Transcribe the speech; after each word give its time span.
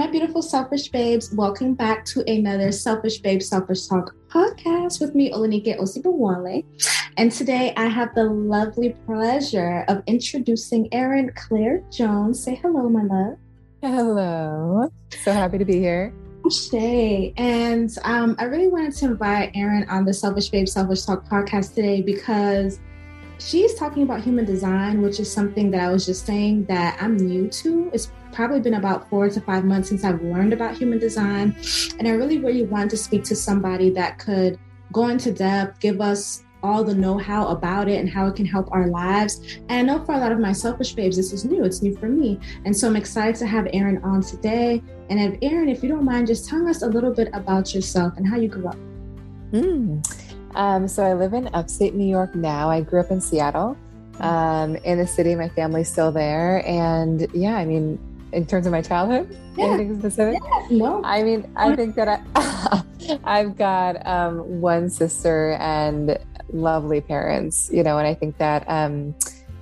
My 0.00 0.06
beautiful 0.06 0.40
selfish 0.40 0.88
babes. 0.88 1.30
Welcome 1.34 1.74
back 1.74 2.06
to 2.06 2.24
another 2.26 2.72
Selfish 2.72 3.18
Babe 3.18 3.42
Selfish 3.42 3.86
Talk 3.86 4.14
podcast 4.28 4.98
with 4.98 5.14
me, 5.14 5.30
Olanike 5.30 5.78
Osibowale. 5.78 6.64
And 7.18 7.30
today 7.30 7.74
I 7.76 7.84
have 7.84 8.14
the 8.14 8.24
lovely 8.24 8.96
pleasure 9.04 9.84
of 9.88 10.02
introducing 10.06 10.88
Erin 10.94 11.30
Claire 11.36 11.84
Jones. 11.90 12.42
Say 12.42 12.54
hello, 12.54 12.88
my 12.88 13.02
love. 13.02 13.36
Hello. 13.82 14.90
So 15.22 15.34
happy 15.34 15.58
to 15.58 15.66
be 15.66 15.78
here. 15.78 16.14
Shay. 16.50 17.34
And 17.36 17.94
um, 18.02 18.36
I 18.38 18.44
really 18.44 18.68
wanted 18.68 18.94
to 18.94 19.04
invite 19.04 19.50
Erin 19.54 19.86
on 19.90 20.06
the 20.06 20.14
Selfish 20.14 20.48
Babe 20.48 20.66
Selfish 20.66 21.04
Talk 21.04 21.28
podcast 21.28 21.74
today 21.74 22.00
because 22.00 22.80
she's 23.38 23.74
talking 23.74 24.04
about 24.04 24.22
human 24.22 24.46
design, 24.46 25.02
which 25.02 25.20
is 25.20 25.30
something 25.30 25.70
that 25.72 25.82
I 25.82 25.90
was 25.90 26.06
just 26.06 26.24
saying 26.24 26.64
that 26.64 26.96
I'm 27.02 27.18
new 27.18 27.48
to. 27.48 27.90
It's 27.92 28.10
probably 28.32 28.60
been 28.60 28.74
about 28.74 29.08
four 29.08 29.28
to 29.28 29.40
five 29.40 29.64
months 29.64 29.88
since 29.88 30.04
I've 30.04 30.22
learned 30.22 30.52
about 30.52 30.76
human 30.76 30.98
design. 30.98 31.56
And 31.98 32.08
I 32.08 32.12
really, 32.12 32.38
really 32.38 32.64
wanted 32.64 32.90
to 32.90 32.96
speak 32.96 33.24
to 33.24 33.36
somebody 33.36 33.90
that 33.90 34.18
could 34.18 34.58
go 34.92 35.08
into 35.08 35.32
depth, 35.32 35.80
give 35.80 36.00
us 36.00 36.44
all 36.62 36.84
the 36.84 36.94
know-how 36.94 37.48
about 37.48 37.88
it 37.88 37.98
and 38.00 38.08
how 38.08 38.26
it 38.26 38.36
can 38.36 38.44
help 38.44 38.68
our 38.70 38.88
lives. 38.88 39.58
And 39.68 39.72
I 39.72 39.82
know 39.82 40.04
for 40.04 40.14
a 40.14 40.18
lot 40.18 40.32
of 40.32 40.38
my 40.38 40.52
selfish 40.52 40.92
babes, 40.92 41.16
this 41.16 41.32
is 41.32 41.44
new. 41.44 41.64
It's 41.64 41.80
new 41.80 41.96
for 41.96 42.08
me. 42.08 42.38
And 42.64 42.76
so 42.76 42.86
I'm 42.86 42.96
excited 42.96 43.36
to 43.36 43.46
have 43.46 43.66
Erin 43.72 44.02
on 44.04 44.20
today. 44.20 44.82
And 45.08 45.18
if 45.18 45.38
if 45.40 45.82
you 45.82 45.88
don't 45.88 46.04
mind, 46.04 46.26
just 46.26 46.48
telling 46.48 46.68
us 46.68 46.82
a 46.82 46.86
little 46.86 47.12
bit 47.12 47.30
about 47.32 47.74
yourself 47.74 48.16
and 48.16 48.28
how 48.28 48.36
you 48.36 48.48
grew 48.48 48.68
up. 48.68 48.76
Mm. 49.52 50.04
Um, 50.54 50.86
so 50.86 51.02
I 51.02 51.14
live 51.14 51.32
in 51.32 51.48
upstate 51.54 51.94
New 51.94 52.08
York 52.08 52.34
now. 52.34 52.68
I 52.68 52.82
grew 52.82 53.00
up 53.00 53.10
in 53.10 53.20
Seattle. 53.20 53.76
Um, 54.18 54.76
in 54.76 54.98
the 54.98 55.06
city, 55.06 55.34
my 55.34 55.48
family's 55.48 55.90
still 55.90 56.12
there. 56.12 56.66
And 56.66 57.26
yeah, 57.32 57.54
I 57.56 57.64
mean, 57.64 57.98
in 58.32 58.46
terms 58.46 58.66
of 58.66 58.72
my 58.72 58.82
childhood, 58.82 59.36
yeah. 59.56 59.66
anything 59.66 59.98
specific? 59.98 60.40
Yeah, 60.42 60.76
no. 60.78 61.02
I 61.04 61.22
mean, 61.22 61.50
I 61.56 61.74
think 61.76 61.94
that 61.96 62.22
I, 62.34 62.82
I've 63.24 63.56
got 63.56 64.04
um, 64.06 64.60
one 64.60 64.90
sister 64.90 65.52
and 65.60 66.18
lovely 66.52 67.00
parents, 67.00 67.70
you 67.72 67.82
know, 67.82 67.98
and 67.98 68.06
I 68.06 68.14
think 68.14 68.38
that, 68.38 68.64
um, 68.68 69.14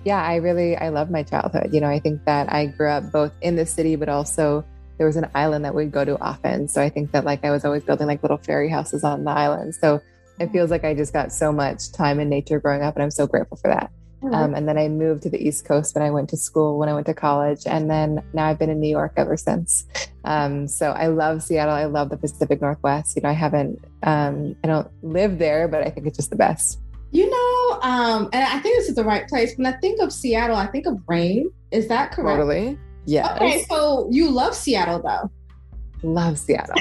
yeah, 0.04 0.22
I 0.22 0.36
really, 0.36 0.76
I 0.76 0.88
love 0.88 1.10
my 1.10 1.22
childhood. 1.22 1.72
You 1.72 1.80
know, 1.80 1.88
I 1.88 1.98
think 1.98 2.24
that 2.24 2.52
I 2.52 2.66
grew 2.66 2.88
up 2.88 3.10
both 3.10 3.32
in 3.40 3.56
the 3.56 3.66
city, 3.66 3.96
but 3.96 4.08
also 4.08 4.64
there 4.96 5.06
was 5.06 5.16
an 5.16 5.28
island 5.34 5.64
that 5.64 5.74
we'd 5.74 5.92
go 5.92 6.04
to 6.04 6.20
often. 6.20 6.68
So 6.68 6.82
I 6.82 6.88
think 6.88 7.12
that 7.12 7.24
like 7.24 7.44
I 7.44 7.50
was 7.50 7.64
always 7.64 7.84
building 7.84 8.06
like 8.06 8.22
little 8.22 8.38
fairy 8.38 8.68
houses 8.68 9.04
on 9.04 9.24
the 9.24 9.30
island. 9.30 9.74
So 9.74 10.00
it 10.40 10.50
feels 10.52 10.70
like 10.70 10.84
I 10.84 10.94
just 10.94 11.12
got 11.12 11.32
so 11.32 11.52
much 11.52 11.92
time 11.92 12.20
in 12.20 12.28
nature 12.28 12.60
growing 12.60 12.82
up, 12.82 12.94
and 12.94 13.02
I'm 13.02 13.10
so 13.10 13.26
grateful 13.26 13.56
for 13.56 13.68
that. 13.68 13.90
Um, 14.22 14.54
and 14.54 14.68
then 14.68 14.76
I 14.76 14.88
moved 14.88 15.22
to 15.22 15.30
the 15.30 15.40
East 15.40 15.64
Coast 15.64 15.94
when 15.94 16.04
I 16.04 16.10
went 16.10 16.28
to 16.30 16.36
school, 16.36 16.78
when 16.78 16.88
I 16.88 16.94
went 16.94 17.06
to 17.06 17.14
college, 17.14 17.62
and 17.66 17.88
then 17.88 18.22
now 18.32 18.46
I've 18.46 18.58
been 18.58 18.70
in 18.70 18.80
New 18.80 18.88
York 18.88 19.12
ever 19.16 19.36
since. 19.36 19.86
Um, 20.24 20.66
so 20.66 20.90
I 20.90 21.06
love 21.06 21.42
Seattle. 21.42 21.74
I 21.74 21.84
love 21.84 22.10
the 22.10 22.16
Pacific 22.16 22.60
Northwest. 22.60 23.14
You 23.16 23.22
know, 23.22 23.28
I 23.28 23.32
haven't, 23.32 23.78
um, 24.02 24.56
I 24.64 24.66
don't 24.66 24.88
live 25.02 25.38
there, 25.38 25.68
but 25.68 25.86
I 25.86 25.90
think 25.90 26.06
it's 26.06 26.16
just 26.16 26.30
the 26.30 26.36
best. 26.36 26.80
You 27.10 27.30
know, 27.30 27.80
um, 27.80 28.28
and 28.32 28.44
I 28.44 28.58
think 28.58 28.76
this 28.76 28.88
is 28.88 28.96
the 28.96 29.04
right 29.04 29.26
place. 29.28 29.56
When 29.56 29.66
I 29.66 29.72
think 29.78 30.00
of 30.00 30.12
Seattle, 30.12 30.56
I 30.56 30.66
think 30.66 30.86
of 30.86 31.00
rain. 31.06 31.50
Is 31.70 31.88
that 31.88 32.12
correct? 32.12 32.38
Totally. 32.38 32.78
Yeah. 33.06 33.34
Okay, 33.36 33.64
so 33.70 34.08
you 34.10 34.30
love 34.30 34.54
Seattle 34.54 35.00
though 35.00 35.30
love 36.02 36.38
Seattle. 36.38 36.76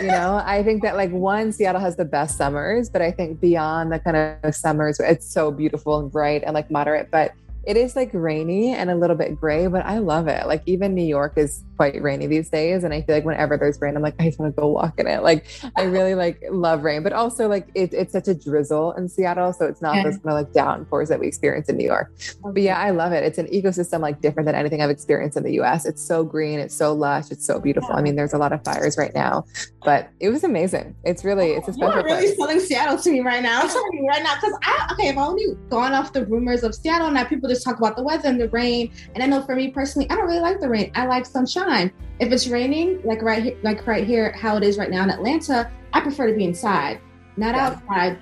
you 0.00 0.08
know, 0.08 0.42
I 0.44 0.62
think 0.62 0.82
that 0.82 0.96
like 0.96 1.10
one, 1.10 1.52
Seattle 1.52 1.80
has 1.80 1.96
the 1.96 2.04
best 2.04 2.36
summers, 2.36 2.88
but 2.88 3.02
I 3.02 3.10
think 3.10 3.40
beyond 3.40 3.92
the 3.92 3.98
kind 3.98 4.38
of 4.42 4.54
summers, 4.54 5.00
it's 5.00 5.26
so 5.26 5.50
beautiful 5.50 5.98
and 5.98 6.10
bright 6.10 6.42
and 6.44 6.54
like 6.54 6.70
moderate. 6.70 7.10
But 7.10 7.32
it 7.64 7.76
is 7.76 7.94
like 7.94 8.10
rainy 8.12 8.74
and 8.74 8.90
a 8.90 8.94
little 8.94 9.16
bit 9.16 9.38
gray, 9.38 9.66
but 9.68 9.84
I 9.84 9.98
love 9.98 10.26
it. 10.26 10.46
Like 10.46 10.62
even 10.66 10.94
New 10.94 11.04
York 11.04 11.34
is 11.36 11.62
quite 11.82 12.00
rainy 12.00 12.28
these 12.28 12.48
days. 12.48 12.84
And 12.84 12.94
I 12.94 13.02
feel 13.02 13.16
like 13.16 13.24
whenever 13.24 13.56
there's 13.56 13.80
rain, 13.80 13.96
I'm 13.96 14.02
like, 14.02 14.14
I 14.20 14.26
just 14.26 14.38
want 14.38 14.54
to 14.54 14.60
go 14.60 14.68
walk 14.68 15.00
in 15.00 15.08
it. 15.08 15.24
Like 15.24 15.46
I 15.76 15.82
really 15.96 16.14
like 16.14 16.40
love 16.48 16.84
rain, 16.84 17.02
but 17.02 17.12
also 17.12 17.48
like 17.48 17.68
it, 17.74 17.92
it's 17.92 18.12
such 18.12 18.28
a 18.28 18.34
drizzle 18.34 18.92
in 18.92 19.08
Seattle. 19.08 19.52
So 19.52 19.66
it's 19.66 19.82
not 19.82 19.96
yeah. 19.96 20.04
those 20.04 20.18
kind 20.18 20.28
of 20.28 20.34
like 20.34 20.52
downpours 20.52 21.08
that 21.08 21.18
we 21.18 21.26
experience 21.26 21.68
in 21.68 21.76
New 21.76 21.84
York. 21.84 22.12
Okay. 22.14 22.52
But 22.52 22.62
yeah, 22.62 22.78
I 22.78 22.90
love 22.90 23.12
it. 23.12 23.24
It's 23.24 23.38
an 23.38 23.48
ecosystem 23.48 23.98
like 23.98 24.20
different 24.20 24.46
than 24.46 24.54
anything 24.54 24.80
I've 24.80 24.90
experienced 24.90 25.36
in 25.36 25.42
the 25.42 25.54
US. 25.60 25.84
It's 25.84 26.00
so 26.00 26.22
green. 26.22 26.60
It's 26.60 26.74
so 26.74 26.92
lush. 26.92 27.32
It's 27.32 27.44
so 27.44 27.58
beautiful. 27.58 27.90
Yeah. 27.90 27.96
I 27.96 28.02
mean, 28.02 28.14
there's 28.14 28.32
a 28.32 28.38
lot 28.38 28.52
of 28.52 28.62
fires 28.62 28.96
right 28.96 29.12
now, 29.12 29.44
but 29.84 30.08
it 30.20 30.28
was 30.28 30.44
amazing. 30.44 30.94
It's 31.02 31.24
really, 31.24 31.50
it's 31.50 31.66
a 31.66 31.72
oh, 31.72 31.74
special 31.74 31.94
You're 31.96 32.04
really 32.04 32.26
place. 32.26 32.36
selling 32.36 32.60
Seattle 32.60 32.98
to 32.98 33.10
me 33.10 33.20
right 33.22 33.42
now. 33.42 33.62
I'm 33.62 33.68
telling 33.76 33.92
you 33.94 34.06
right 34.06 34.22
now. 34.22 34.36
Cause 34.36 34.56
I, 34.62 34.88
okay, 34.92 35.08
I've 35.08 35.18
only 35.18 35.46
gone 35.68 35.94
off 35.94 36.12
the 36.12 36.26
rumors 36.26 36.62
of 36.62 36.76
Seattle 36.76 37.08
and 37.08 37.16
now 37.16 37.24
people 37.24 37.48
just 37.48 37.64
talk 37.64 37.78
about 37.78 37.96
the 37.96 38.04
weather 38.04 38.28
and 38.28 38.40
the 38.40 38.48
rain. 38.50 38.92
And 39.16 39.24
I 39.24 39.26
know 39.26 39.42
for 39.42 39.56
me 39.56 39.72
personally, 39.72 40.08
I 40.10 40.14
don't 40.14 40.26
really 40.26 40.38
like 40.38 40.60
the 40.60 40.68
rain. 40.68 40.92
I 40.94 41.06
like 41.06 41.26
sunshine. 41.26 41.71
If 42.20 42.32
it's 42.32 42.46
raining, 42.48 43.02
like 43.02 43.22
right 43.22 43.42
here, 43.42 43.56
like 43.62 43.86
right 43.86 44.06
here, 44.06 44.32
how 44.32 44.56
it 44.56 44.62
is 44.62 44.78
right 44.78 44.90
now 44.90 45.02
in 45.02 45.10
Atlanta, 45.10 45.70
I 45.92 46.00
prefer 46.00 46.28
to 46.28 46.34
be 46.34 46.44
inside, 46.44 47.00
not 47.36 47.54
yeah. 47.54 47.66
outside. 47.66 48.18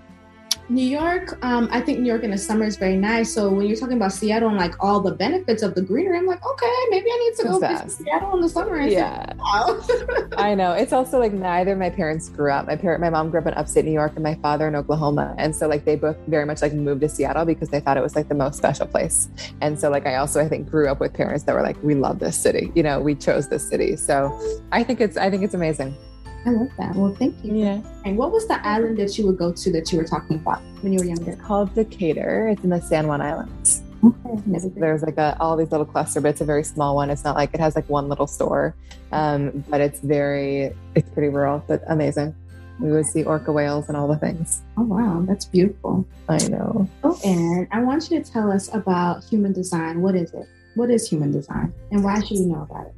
New 0.71 0.87
York, 0.87 1.37
um, 1.45 1.69
I 1.73 1.81
think 1.81 1.99
New 1.99 2.07
York 2.07 2.23
in 2.23 2.31
the 2.31 2.39
summer 2.39 2.65
is 2.65 2.77
very 2.77 2.97
nice. 2.97 3.35
So 3.35 3.51
when 3.51 3.67
you're 3.67 3.77
talking 3.77 3.97
about 3.97 4.13
Seattle 4.13 4.51
and 4.51 4.57
like 4.57 4.73
all 4.79 5.01
the 5.01 5.11
benefits 5.11 5.65
of 5.65 5.75
the 5.75 5.83
greenery, 5.83 6.17
I'm 6.17 6.27
like, 6.27 6.47
okay, 6.47 6.73
maybe 6.91 7.11
I 7.11 7.17
need 7.17 7.37
to 7.39 7.43
go 7.43 7.61
to 7.61 7.91
Seattle 7.91 8.35
in 8.37 8.41
the 8.41 8.49
summer. 8.49 8.81
yeah. 8.81 9.33
I 10.37 10.55
know. 10.55 10.73
It's 10.73 10.93
also 10.93 11.19
like 11.19 11.33
neither 11.33 11.73
of 11.73 11.79
my 11.79 11.91
parents 11.91 12.29
grew 12.29 12.53
up. 12.53 12.69
My 12.69 12.77
parent, 12.77 13.01
my 13.01 13.11
mom 13.11 13.31
grew 13.31 13.41
up 13.41 13.49
in 13.49 13.55
upstate 13.55 13.85
New 13.85 13.91
York, 13.91 14.13
and 14.15 14.23
my 14.23 14.37
father 14.37 14.69
in 14.69 14.77
Oklahoma, 14.77 15.35
and 15.39 15.57
so 15.57 15.67
like 15.67 15.85
they 15.85 15.97
both 15.97 16.17
very 16.29 16.47
much 16.47 16.63
like 16.63 16.73
moved 16.73 17.01
to 17.01 17.09
Seattle 17.09 17.45
because 17.45 17.71
they 17.71 17.81
thought 17.81 17.97
it 17.97 18.03
was 18.03 18.15
like 18.15 18.29
the 18.29 18.35
most 18.37 18.57
special 18.57 18.87
place. 18.87 19.29
And 19.61 19.79
so 19.79 19.91
like 19.91 20.07
I 20.07 20.17
also 20.17 20.41
I 20.41 20.49
think 20.49 20.71
grew 20.71 20.89
up 20.89 21.01
with 21.01 21.13
parents 21.13 21.45
that 21.45 21.55
were 21.55 21.63
like, 21.63 21.83
we 21.83 21.97
love 21.97 22.21
this 22.21 22.37
city. 22.37 22.71
You 22.77 22.85
know, 22.85 23.01
we 23.01 23.17
chose 23.17 23.49
this 23.49 23.69
city. 23.69 23.97
So 23.97 24.39
I 24.71 24.85
think 24.85 25.01
it's 25.01 25.17
I 25.17 25.31
think 25.31 25.43
it's 25.43 25.55
amazing. 25.55 25.97
I 26.47 26.51
love 26.51 26.71
that. 26.79 26.95
Well, 26.95 27.15
thank 27.15 27.37
you. 27.45 27.55
Yeah. 27.55 27.83
And 28.05 28.17
what 28.17 28.33
was 28.33 28.47
the 28.49 28.67
island 28.67 28.99
that 28.99 29.19
you 29.19 29.27
would 29.27 29.37
go 29.37 29.53
to 29.53 29.73
that 29.73 29.93
you 29.93 29.99
were 29.99 30.05
talking 30.05 30.37
about 30.37 30.61
when 30.81 30.93
you 30.93 30.99
were 30.99 31.05
younger? 31.05 31.33
It's 31.33 31.41
called 31.43 31.75
Decatur. 31.75 32.49
It's 32.49 32.65
in 32.65 32.71
the 32.71 32.81
San 32.81 33.07
Juan 33.07 33.21
Islands. 33.21 33.83
Okay. 34.03 34.41
There's 34.77 35.03
like 35.03 35.19
a, 35.19 35.37
all 35.39 35.57
these 35.57 35.71
little 35.71 35.85
cluster, 35.85 36.21
but 36.23 36.29
it's 36.29 36.41
a 36.41 36.45
very 36.47 36.65
small 36.65 36.95
one. 36.95 37.11
It's 37.11 37.25
not 37.25 37.37
like 37.37 37.53
it 37.53 37.61
has 37.61 37.77
like 37.77 37.89
one 37.91 38.09
little 38.09 38.27
store, 38.27 38.75
um, 39.13 39.63
but 39.69 39.83
it's 39.83 40.01
very, 40.01 40.75
it's 40.95 41.11
pretty 41.11 41.29
rural, 41.29 41.63
but 41.69 41.83
amazing. 41.87 42.35
We 42.79 42.91
would 42.93 43.05
see 43.05 43.25
orca 43.25 43.53
whales 43.53 43.89
and 43.89 43.97
all 43.97 44.09
the 44.09 44.17
things. 44.17 44.63
Oh, 44.79 44.85
wow. 44.85 45.23
That's 45.29 45.45
beautiful. 45.45 46.07
I 46.31 46.39
know. 46.49 46.89
Oh, 47.05 47.21
and 47.23 47.69
I 47.73 47.83
want 47.83 48.11
you 48.11 48.23
to 48.23 48.33
tell 48.33 48.51
us 48.51 48.73
about 48.73 49.23
human 49.25 49.53
design. 49.53 50.01
What 50.01 50.15
is 50.15 50.33
it? 50.33 50.49
What 50.77 50.91
is 50.91 51.07
human 51.07 51.31
design 51.31 51.75
and 51.91 52.03
why 52.03 52.21
should 52.21 52.39
we 52.39 52.47
know 52.47 52.63
about 52.63 52.87
it? 52.87 52.95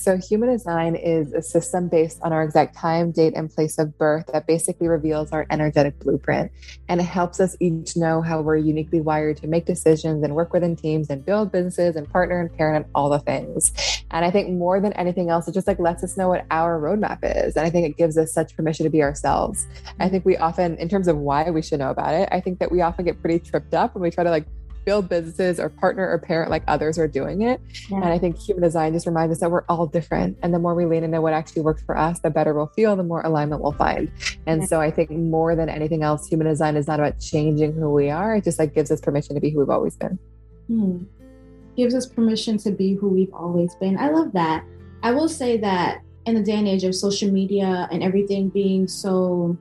So, 0.00 0.16
human 0.16 0.48
design 0.48 0.94
is 0.96 1.34
a 1.34 1.42
system 1.42 1.88
based 1.88 2.20
on 2.22 2.32
our 2.32 2.42
exact 2.42 2.74
time, 2.74 3.12
date, 3.12 3.34
and 3.36 3.50
place 3.50 3.78
of 3.78 3.98
birth 3.98 4.24
that 4.32 4.46
basically 4.46 4.88
reveals 4.88 5.30
our 5.30 5.46
energetic 5.50 5.98
blueprint. 5.98 6.50
And 6.88 7.00
it 7.00 7.04
helps 7.04 7.38
us 7.38 7.54
each 7.60 7.96
know 7.96 8.22
how 8.22 8.40
we're 8.40 8.56
uniquely 8.56 9.02
wired 9.02 9.36
to 9.38 9.46
make 9.46 9.66
decisions 9.66 10.24
and 10.24 10.34
work 10.34 10.54
within 10.54 10.74
teams 10.74 11.10
and 11.10 11.24
build 11.24 11.52
businesses 11.52 11.96
and 11.96 12.10
partner 12.10 12.40
and 12.40 12.50
parent 12.56 12.86
and 12.86 12.92
all 12.94 13.10
the 13.10 13.18
things. 13.18 13.72
And 14.10 14.24
I 14.24 14.30
think 14.30 14.48
more 14.50 14.80
than 14.80 14.94
anything 14.94 15.28
else, 15.28 15.46
it 15.46 15.52
just 15.52 15.66
like 15.66 15.78
lets 15.78 16.02
us 16.02 16.16
know 16.16 16.28
what 16.28 16.46
our 16.50 16.80
roadmap 16.80 17.18
is. 17.22 17.56
And 17.56 17.66
I 17.66 17.70
think 17.70 17.86
it 17.86 17.98
gives 17.98 18.16
us 18.16 18.32
such 18.32 18.56
permission 18.56 18.84
to 18.84 18.90
be 18.90 19.02
ourselves. 19.02 19.66
I 19.70 20.04
mm-hmm. 20.04 20.12
think 20.12 20.24
we 20.24 20.38
often, 20.38 20.78
in 20.78 20.88
terms 20.88 21.08
of 21.08 21.18
why 21.18 21.50
we 21.50 21.60
should 21.60 21.78
know 21.78 21.90
about 21.90 22.14
it, 22.14 22.28
I 22.32 22.40
think 22.40 22.58
that 22.60 22.72
we 22.72 22.80
often 22.80 23.04
get 23.04 23.20
pretty 23.20 23.38
tripped 23.38 23.74
up 23.74 23.94
when 23.94 24.02
we 24.02 24.10
try 24.10 24.24
to 24.24 24.30
like 24.30 24.46
build 24.90 25.08
businesses 25.08 25.60
or 25.60 25.68
partner 25.68 26.10
or 26.10 26.18
parent 26.18 26.50
like 26.50 26.64
others 26.66 26.98
are 26.98 27.06
doing 27.06 27.42
it. 27.42 27.60
Yeah. 27.88 27.98
And 27.98 28.06
I 28.06 28.18
think 28.18 28.36
human 28.36 28.64
design 28.64 28.92
just 28.92 29.06
reminds 29.06 29.32
us 29.34 29.38
that 29.38 29.48
we're 29.48 29.62
all 29.68 29.86
different. 29.86 30.36
And 30.42 30.52
the 30.52 30.58
more 30.58 30.74
we 30.74 30.84
lean 30.84 31.04
into 31.04 31.20
what 31.20 31.32
actually 31.32 31.62
works 31.62 31.80
for 31.80 31.96
us, 31.96 32.18
the 32.18 32.28
better 32.28 32.54
we'll 32.54 32.72
feel, 32.74 32.96
the 32.96 33.04
more 33.04 33.20
alignment 33.20 33.62
we'll 33.62 33.70
find. 33.70 34.10
And 34.48 34.62
yeah. 34.62 34.66
so 34.66 34.80
I 34.80 34.90
think 34.90 35.12
more 35.12 35.54
than 35.54 35.68
anything 35.68 36.02
else, 36.02 36.26
human 36.26 36.48
design 36.48 36.74
is 36.74 36.88
not 36.88 36.98
about 36.98 37.20
changing 37.20 37.72
who 37.72 37.88
we 37.92 38.10
are. 38.10 38.34
It 38.34 38.42
just 38.42 38.58
like 38.58 38.74
gives 38.74 38.90
us 38.90 39.00
permission 39.00 39.36
to 39.36 39.40
be 39.40 39.50
who 39.50 39.60
we've 39.60 39.70
always 39.70 39.94
been. 39.94 40.18
Hmm. 40.66 41.04
Gives 41.76 41.94
us 41.94 42.06
permission 42.06 42.58
to 42.58 42.72
be 42.72 42.94
who 42.94 43.10
we've 43.10 43.32
always 43.32 43.76
been. 43.76 43.96
I 43.96 44.08
love 44.10 44.32
that. 44.32 44.64
I 45.04 45.12
will 45.12 45.28
say 45.28 45.56
that 45.58 46.02
in 46.26 46.34
the 46.34 46.42
day 46.42 46.56
and 46.56 46.66
age 46.66 46.82
of 46.82 46.96
social 46.96 47.30
media 47.30 47.88
and 47.92 48.02
everything 48.02 48.48
being 48.48 48.88
so 48.88 49.56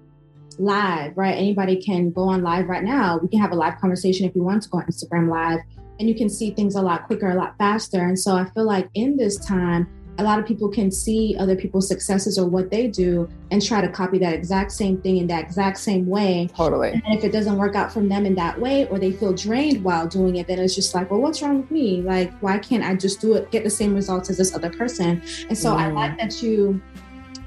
live, 0.60 1.18
right? 1.18 1.36
Anybody 1.36 1.82
can 1.82 2.12
go 2.12 2.24
on 2.24 2.44
live 2.44 2.68
right 2.68 2.84
now. 2.84 3.18
We 3.18 3.30
can 3.30 3.40
have 3.40 3.52
a 3.52 3.56
live 3.56 3.80
conversation 3.80 4.28
if 4.28 4.36
you 4.36 4.44
want 4.44 4.64
to 4.64 4.70
go 4.70 4.80
on 4.80 4.86
Instagram 4.86 5.30
live 5.30 5.60
and 6.00 6.08
you 6.08 6.16
can 6.16 6.30
see 6.30 6.52
things 6.52 6.76
a 6.76 6.82
lot 6.82 7.08
quicker, 7.08 7.30
a 7.30 7.36
lot 7.36 7.58
faster. 7.58 8.02
And 8.06 8.18
so 8.18 8.36
I 8.36 8.50
feel 8.52 8.66
like 8.66 8.90
in 8.94 9.18
this 9.18 9.38
time, 9.46 9.88
a 10.18 10.24
lot 10.24 10.38
of 10.38 10.46
people 10.46 10.68
can 10.68 10.92
see 10.92 11.36
other 11.40 11.56
people's 11.56 11.88
successes 11.88 12.38
or 12.38 12.46
what 12.46 12.70
they 12.70 12.88
do 12.88 13.30
and 13.52 13.66
try 13.66 13.80
to 13.80 13.88
copy 13.88 14.20
that 14.20 14.34
exact 14.34 14.74
same 14.74 15.02
thing 15.02 15.16
in 15.16 15.28
that 15.28 15.46
exact 15.46 15.78
same 15.78 16.08
way. 16.08 16.50
Totally. 16.54 16.92
And 16.92 17.18
if 17.18 17.24
it 17.24 17.32
doesn't 17.32 17.58
work 17.58 17.74
out 17.76 17.92
from 17.92 18.10
them 18.10 18.26
in 18.26 18.36
that 18.36 18.60
way 18.60 18.86
or 18.88 19.00
they 19.00 19.14
feel 19.14 19.32
drained 19.32 19.82
while 19.82 20.08
doing 20.08 20.36
it, 20.36 20.48
then 20.48 20.60
it's 20.60 20.76
just 20.76 20.94
like, 20.94 21.10
well, 21.10 21.22
what's 21.22 21.42
wrong 21.42 21.62
with 21.62 21.72
me? 21.72 22.02
Like, 22.02 22.38
why 22.42 22.60
can't 22.60 22.84
I 22.84 22.96
just 22.96 23.22
do 23.22 23.36
it, 23.36 23.50
get 23.50 23.64
the 23.64 23.70
same 23.70 23.96
results 23.96 24.30
as 24.30 24.38
this 24.38 24.54
other 24.54 24.70
person? 24.70 25.22
And 25.48 25.58
so 25.58 25.72
mm. 25.72 25.78
I 25.78 25.90
like 25.90 26.18
that 26.18 26.44
you 26.44 26.82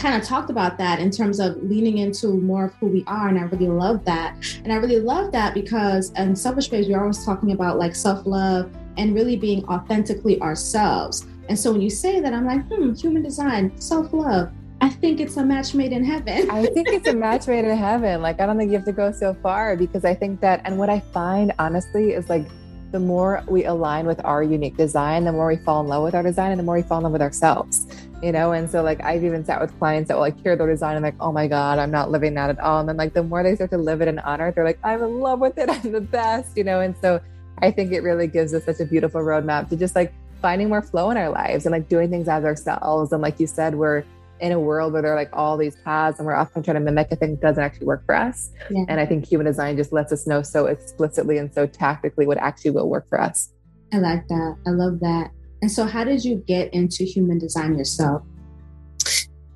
kind 0.03 0.21
of 0.21 0.27
talked 0.27 0.51
about 0.51 0.77
that 0.79 0.99
in 0.99 1.13
terms 1.13 1.39
of 1.39 1.57
leaning 1.63 1.99
into 1.99 2.27
more 2.41 2.65
of 2.65 2.75
who 2.75 2.89
we 2.89 3.05
are. 3.07 3.29
And 3.29 3.39
I 3.39 3.43
really 3.43 3.69
love 3.69 4.05
that. 4.05 4.35
And 4.65 4.73
I 4.73 4.77
really 4.77 4.99
love 4.99 5.31
that 5.31 5.55
because 5.55 6.11
in 6.13 6.35
Selfish 6.35 6.69
Babes, 6.69 6.89
we're 6.89 7.01
always 7.01 7.25
talking 7.25 7.53
about 7.53 7.79
like 7.79 7.95
self 7.95 8.27
love 8.27 8.69
and 8.99 9.15
really 9.15 9.37
being 9.37 9.65
authentically 9.67 10.41
ourselves. 10.43 11.25
And 11.49 11.57
so 11.57 11.71
when 11.71 11.81
you 11.81 11.89
say 11.91 12.21
that, 12.21 12.35
I'm 12.35 12.45
like, 12.45 12.67
hmm, 12.67 12.93
human 12.95 13.23
design, 13.23 13.81
self 13.81 14.13
love. 14.13 14.51
I 14.81 14.89
think 14.89 15.21
it's 15.21 15.37
a 15.37 15.45
match 15.45 15.75
made 15.75 15.93
in 15.93 16.05
heaven. 16.05 16.51
I 16.51 16.67
think 16.67 16.89
it's 16.89 17.07
a 17.07 17.15
match 17.15 17.47
made 17.47 17.65
in 17.65 17.77
heaven. 17.77 18.21
Like, 18.21 18.41
I 18.41 18.47
don't 18.47 18.59
think 18.59 18.73
you 18.73 18.77
have 18.79 18.87
to 18.87 18.93
go 18.93 19.13
so 19.13 19.33
far 19.35 19.77
because 19.77 20.05
I 20.05 20.13
think 20.13 20.41
that, 20.41 20.61
and 20.65 20.77
what 20.77 20.91
I 20.91 20.99
find 20.99 21.53
honestly 21.61 22.15
is 22.15 22.29
like, 22.29 22.49
the 22.91 22.99
more 22.99 23.45
we 23.47 23.65
align 23.65 24.07
with 24.07 24.23
our 24.25 24.43
unique 24.43 24.77
design, 24.77 25.25
the 25.25 25.33
more 25.33 25.47
we 25.47 25.57
fall 25.57 25.81
in 25.81 25.87
love 25.87 26.03
with 26.03 26.17
our 26.17 26.23
design 26.25 26.51
and 26.51 26.59
the 26.59 26.65
more 26.65 26.75
we 26.75 26.83
fall 26.83 26.99
in 26.99 27.05
love 27.05 27.13
with 27.13 27.23
ourselves 27.23 27.87
you 28.23 28.33
know? 28.33 28.53
And 28.53 28.71
so 28.71 28.83
like 28.83 29.03
i've 29.03 29.25
even 29.25 29.45
sat 29.45 29.61
with 29.61 29.77
clients 29.79 30.09
that 30.09 30.15
will 30.15 30.23
like 30.23 30.41
hear 30.43 30.57
their 30.57 30.69
design 30.69 30.97
and 30.97 31.03
like 31.03 31.17
oh 31.21 31.33
my 31.33 31.47
god 31.47 31.79
i'm 31.79 31.91
not 31.91 32.11
living 32.11 32.35
that 32.35 32.51
at 32.51 32.59
all. 32.61 32.81
And 32.81 32.89
then 32.89 32.97
like 32.97 33.15
the 33.15 33.23
more 33.23 33.43
they 33.43 33.55
start 33.55 33.71
to 33.71 33.79
live 33.79 34.01
it 34.01 34.09
and 34.09 34.21
honor 34.21 34.49
it 34.49 34.55
they're 34.55 34.65
like 34.65 34.79
i'm 34.85 35.03
in 35.03 35.21
love 35.21 35.41
with 35.41 35.59
it. 35.59 35.69
I'm 35.71 35.93
the 35.93 36.01
best 36.01 36.57
you 36.57 36.65
know? 36.65 36.81
And 36.81 36.95
so 37.03 37.21
i 37.59 37.71
think 37.71 37.93
it 37.93 38.01
really 38.03 38.27
gives 38.27 38.55
us 38.55 38.65
such 38.65 38.81
a 38.81 38.85
beautiful 38.85 39.21
roadmap 39.21 39.69
to 39.71 39.77
just 39.77 39.95
like 39.95 40.13
finding 40.41 40.69
more 40.69 40.83
flow 40.83 41.11
in 41.11 41.17
our 41.17 41.31
lives 41.31 41.65
and 41.65 41.73
like 41.73 41.89
doing 41.89 42.11
things 42.11 42.29
as 42.29 42.45
ourselves. 42.45 43.13
And 43.13 43.23
like 43.23 43.39
you 43.39 43.47
said 43.47 43.77
we're 43.77 44.05
in 44.41 44.51
a 44.51 44.59
world 44.59 44.93
where 44.93 45.01
there 45.01 45.13
are 45.13 45.17
like 45.17 45.31
all 45.33 45.57
these 45.57 45.77
paths 45.77 46.19
and 46.19 46.27
we're 46.27 46.35
often 46.35 46.65
trying 46.65 46.75
to 46.75 46.81
mimic 46.81 47.07
a 47.13 47.17
thing 47.17 47.37
that 47.37 47.41
doesn't 47.41 47.63
actually 47.63 47.87
work 47.87 48.05
for 48.05 48.17
us. 48.17 48.51
Yeah. 48.69 48.85
and 48.89 48.99
i 48.99 49.07
think 49.07 49.25
human 49.25 49.47
design 49.47 49.77
just 49.77 49.93
lets 49.93 50.13
us 50.13 50.27
know 50.27 50.43
so 50.43 50.67
explicitly 50.67 51.39
and 51.39 51.55
so 51.55 51.67
tactically 51.67 52.27
what 52.27 52.39
actually 52.39 52.73
will 52.73 52.89
work 52.89 53.09
for 53.09 53.21
us. 53.21 53.53
I 53.93 53.99
like 53.99 54.27
that. 54.29 54.57
I 54.67 54.71
love 54.71 54.99
that 55.01 55.31
and 55.63 55.71
so, 55.71 55.87
how 55.87 56.03
did 56.03 56.25
you 56.25 56.43
get 56.47 56.75
into 56.75 57.05
human 57.05 57.39
design 57.39 57.79
yourself? 57.79 58.23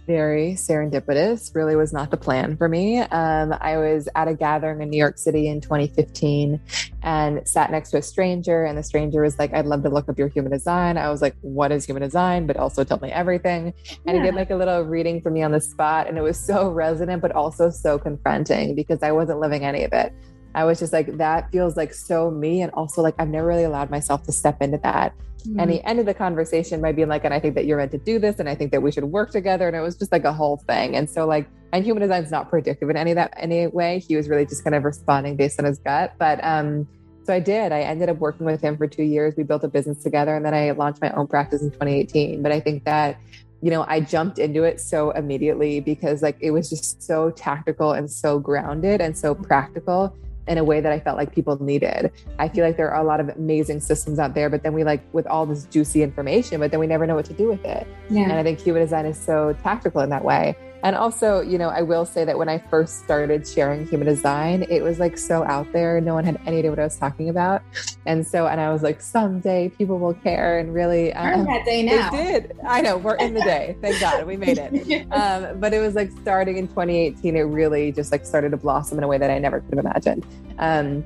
Very 0.07 0.53
serendipitous, 0.53 1.53
really 1.53 1.75
was 1.75 1.93
not 1.93 2.13
the 2.13 2.17
plan 2.17 2.57
for 2.57 2.69
me. 2.69 3.01
Um, 3.01 3.53
I 3.61 3.77
was 3.77 4.09
at 4.15 4.29
a 4.29 4.35
gathering 4.35 4.81
in 4.81 4.89
New 4.89 4.99
York 4.99 5.19
City 5.19 5.49
in 5.49 5.61
2015 5.61 6.61
and 7.03 7.49
sat 7.49 7.73
next 7.73 7.91
to 7.91 7.97
a 7.97 8.03
stranger, 8.03 8.65
and 8.65 8.79
the 8.79 8.85
stranger 8.85 9.23
was 9.23 9.37
like, 9.37 9.53
I'd 9.53 9.67
love 9.67 9.83
to 9.83 9.89
look 9.89 10.09
up 10.09 10.17
your 10.17 10.29
human 10.29 10.53
design. 10.53 10.97
I 10.97 11.11
was 11.11 11.23
like, 11.23 11.35
What 11.41 11.73
is 11.73 11.85
human 11.85 12.05
design? 12.05 12.47
But 12.47 12.57
also 12.57 12.85
tell 12.85 13.01
me 13.01 13.11
everything. 13.11 13.75
And 14.07 14.17
yeah. 14.17 14.23
he 14.23 14.29
did 14.29 14.37
like 14.37 14.51
a 14.51 14.57
little 14.57 14.83
reading 14.83 15.21
for 15.21 15.31
me 15.31 15.43
on 15.43 15.51
the 15.51 15.61
spot, 15.61 16.07
and 16.07 16.17
it 16.17 16.23
was 16.23 16.39
so 16.39 16.69
resonant, 16.71 17.21
but 17.21 17.33
also 17.33 17.69
so 17.69 17.99
confronting 17.99 18.77
because 18.77 19.03
I 19.03 19.11
wasn't 19.11 19.41
living 19.41 19.65
any 19.65 19.83
of 19.83 19.93
it. 19.93 20.13
I 20.55 20.65
was 20.65 20.79
just 20.79 20.93
like, 20.93 21.19
that 21.19 21.51
feels 21.51 21.77
like 21.77 21.93
so 21.93 22.31
me. 22.31 22.63
And 22.63 22.71
also, 22.73 23.03
like, 23.03 23.15
I've 23.19 23.29
never 23.29 23.47
really 23.47 23.65
allowed 23.65 23.91
myself 23.91 24.23
to 24.23 24.33
step 24.33 24.63
into 24.63 24.79
that. 24.85 25.13
Mm-hmm. 25.47 25.61
And 25.61 25.71
he 25.71 25.83
ended 25.85 26.07
the 26.07 26.15
conversation 26.15 26.81
by 26.81 26.93
being 26.93 27.09
like, 27.09 27.25
and 27.25 27.33
I 27.33 27.41
think 27.41 27.55
that 27.55 27.67
you're 27.67 27.79
meant 27.79 27.93
to 27.93 27.99
do 27.99 28.19
this. 28.19 28.39
And 28.39 28.49
I 28.49 28.55
think 28.55 28.73
that 28.73 28.83
we 28.83 28.91
should 28.93 29.05
work 29.05 29.31
together. 29.31 29.67
And 29.67 29.77
it 29.77 29.81
was 29.81 29.97
just 29.97 30.13
like 30.13 30.25
a 30.25 30.33
whole 30.33 30.57
thing. 30.59 30.97
And 30.97 31.09
so, 31.09 31.27
like, 31.27 31.49
and 31.73 31.85
human 31.85 32.03
design 32.03 32.23
is 32.23 32.31
not 32.31 32.49
predictive 32.49 32.91
in 32.91 32.97
any 32.97 33.13
that 33.15 33.35
any 33.37 33.67
way. 33.67 33.99
He 33.99 34.17
was 34.17 34.29
really 34.29 34.47
just 34.47 34.65
kind 34.65 34.75
of 34.75 34.85
responding 34.85 35.37
based 35.37 35.59
on 35.59 35.65
his 35.65 35.79
gut. 35.79 36.15
But, 36.19 36.43
um, 36.45 36.89
so 37.25 37.35
I 37.35 37.41
did. 37.41 37.73
I 37.73 37.81
ended 37.81 38.09
up 38.09 38.19
working 38.19 38.47
with 38.47 38.61
him 38.61 38.77
for 38.77 38.87
two 38.87 39.03
years. 39.03 39.35
We 39.37 39.43
built 39.43 39.65
a 39.65 39.69
business 39.69 40.01
together 40.01 40.37
and 40.37 40.45
then 40.47 40.55
I 40.55 40.71
launched 40.71 41.03
my 41.03 41.11
own 41.11 41.27
practice 41.27 41.61
in 41.61 41.73
2018. 41.73 42.41
But 42.41 42.53
I 42.53 42.61
think 42.61 42.85
that 42.85 43.19
you 43.63 43.71
know, 43.71 43.85
I 43.89 44.01
jumped 44.01 44.39
into 44.39 44.65
it 44.65 44.81
so 44.81 45.11
immediately 45.13 45.81
because 45.81 46.23
like 46.23 46.37
it 46.41 46.51
was 46.51 46.69
just 46.69 47.03
so 47.03 47.31
tactical 47.31 47.93
and 47.93 48.09
so 48.09 48.39
grounded 48.39 49.01
and 49.01 49.17
so 49.17 49.35
practical 49.35 50.17
in 50.49 50.59
a 50.59 50.65
way 50.65 50.81
that 50.81 50.93
I 50.93 51.01
felt 51.01 51.17
like 51.17 51.35
people 51.35 51.61
needed. 51.63 52.13
I 52.39 52.49
feel 52.49 52.65
like 52.65 52.77
there 52.77 52.91
are 52.91 53.01
a 53.01 53.05
lot 53.05 53.21
of 53.21 53.29
amazing 53.31 53.81
systems 53.81 54.19
out 54.19 54.35
there, 54.35 54.49
but 54.49 54.63
then 54.63 54.73
we 54.73 54.85
like 54.85 55.03
with 55.13 55.27
all 55.27 55.47
this 55.47 55.65
juicy 55.67 56.03
information, 56.03 56.61
but 56.61 56.71
then 56.71 56.81
we 56.81 56.87
never 56.87 57.07
know 57.07 57.15
what 57.15 57.25
to 57.27 57.33
do 57.33 57.49
with 57.49 57.65
it. 57.65 57.87
Yeah. 58.11 58.23
And 58.23 58.33
I 58.33 58.43
think 58.43 58.61
human 58.61 58.83
design 58.83 59.07
is 59.07 59.19
so 59.19 59.57
tactical 59.63 60.01
in 60.03 60.11
that 60.11 60.25
way. 60.25 60.57
And 60.87 60.95
also, 60.95 61.41
you 61.41 61.59
know, 61.59 61.69
I 61.69 61.83
will 61.83 62.05
say 62.05 62.25
that 62.25 62.39
when 62.39 62.49
I 62.49 62.59
first 62.59 63.01
started 63.01 63.45
sharing 63.45 63.89
human 63.89 64.07
design, 64.07 64.65
it 64.71 64.85
was 64.85 65.01
like 65.01 65.19
so 65.19 65.43
out 65.43 65.73
there. 65.73 66.01
No 66.01 66.15
one 66.15 66.23
had 66.23 66.39
any 66.47 66.59
idea 66.59 66.71
what 66.71 66.79
I 66.79 66.85
was 66.85 66.97
talking 66.97 67.29
about. 67.29 67.61
And 68.07 68.25
so, 68.25 68.47
and 68.47 68.61
I 68.61 68.71
was 68.71 68.85
like, 68.85 69.01
someday 69.01 69.69
people 69.69 69.99
will 69.99 70.15
care. 70.15 70.61
And 70.61 70.73
really, 70.73 71.13
um, 71.15 71.45
that 71.47 71.65
day 71.65 71.83
now. 71.83 72.15
It 72.15 72.47
did. 72.47 72.57
I 72.65 72.83
know 72.83 72.99
we're 72.99 73.17
in 73.17 73.35
the 73.35 73.41
day. 73.41 73.77
Thank 73.83 74.01
God 74.01 74.29
we 74.29 74.37
made 74.37 74.59
it. 74.59 75.09
Um, 75.17 75.59
but 75.61 75.73
it 75.73 75.81
was 75.81 75.95
like 75.95 76.11
starting 76.23 76.57
in 76.57 76.69
2018, 76.69 77.37
it 77.37 77.41
really 77.41 77.91
just 77.91 78.13
like 78.13 78.25
started 78.27 78.51
to 78.51 78.57
blossom 78.57 78.99
in 78.99 79.05
a 79.05 79.09
way 79.09 79.19
that 79.19 79.31
I 79.31 79.39
never 79.39 79.61
could 79.61 79.79
have 79.79 79.85
imagined. 79.85 80.25
Um, 80.59 81.05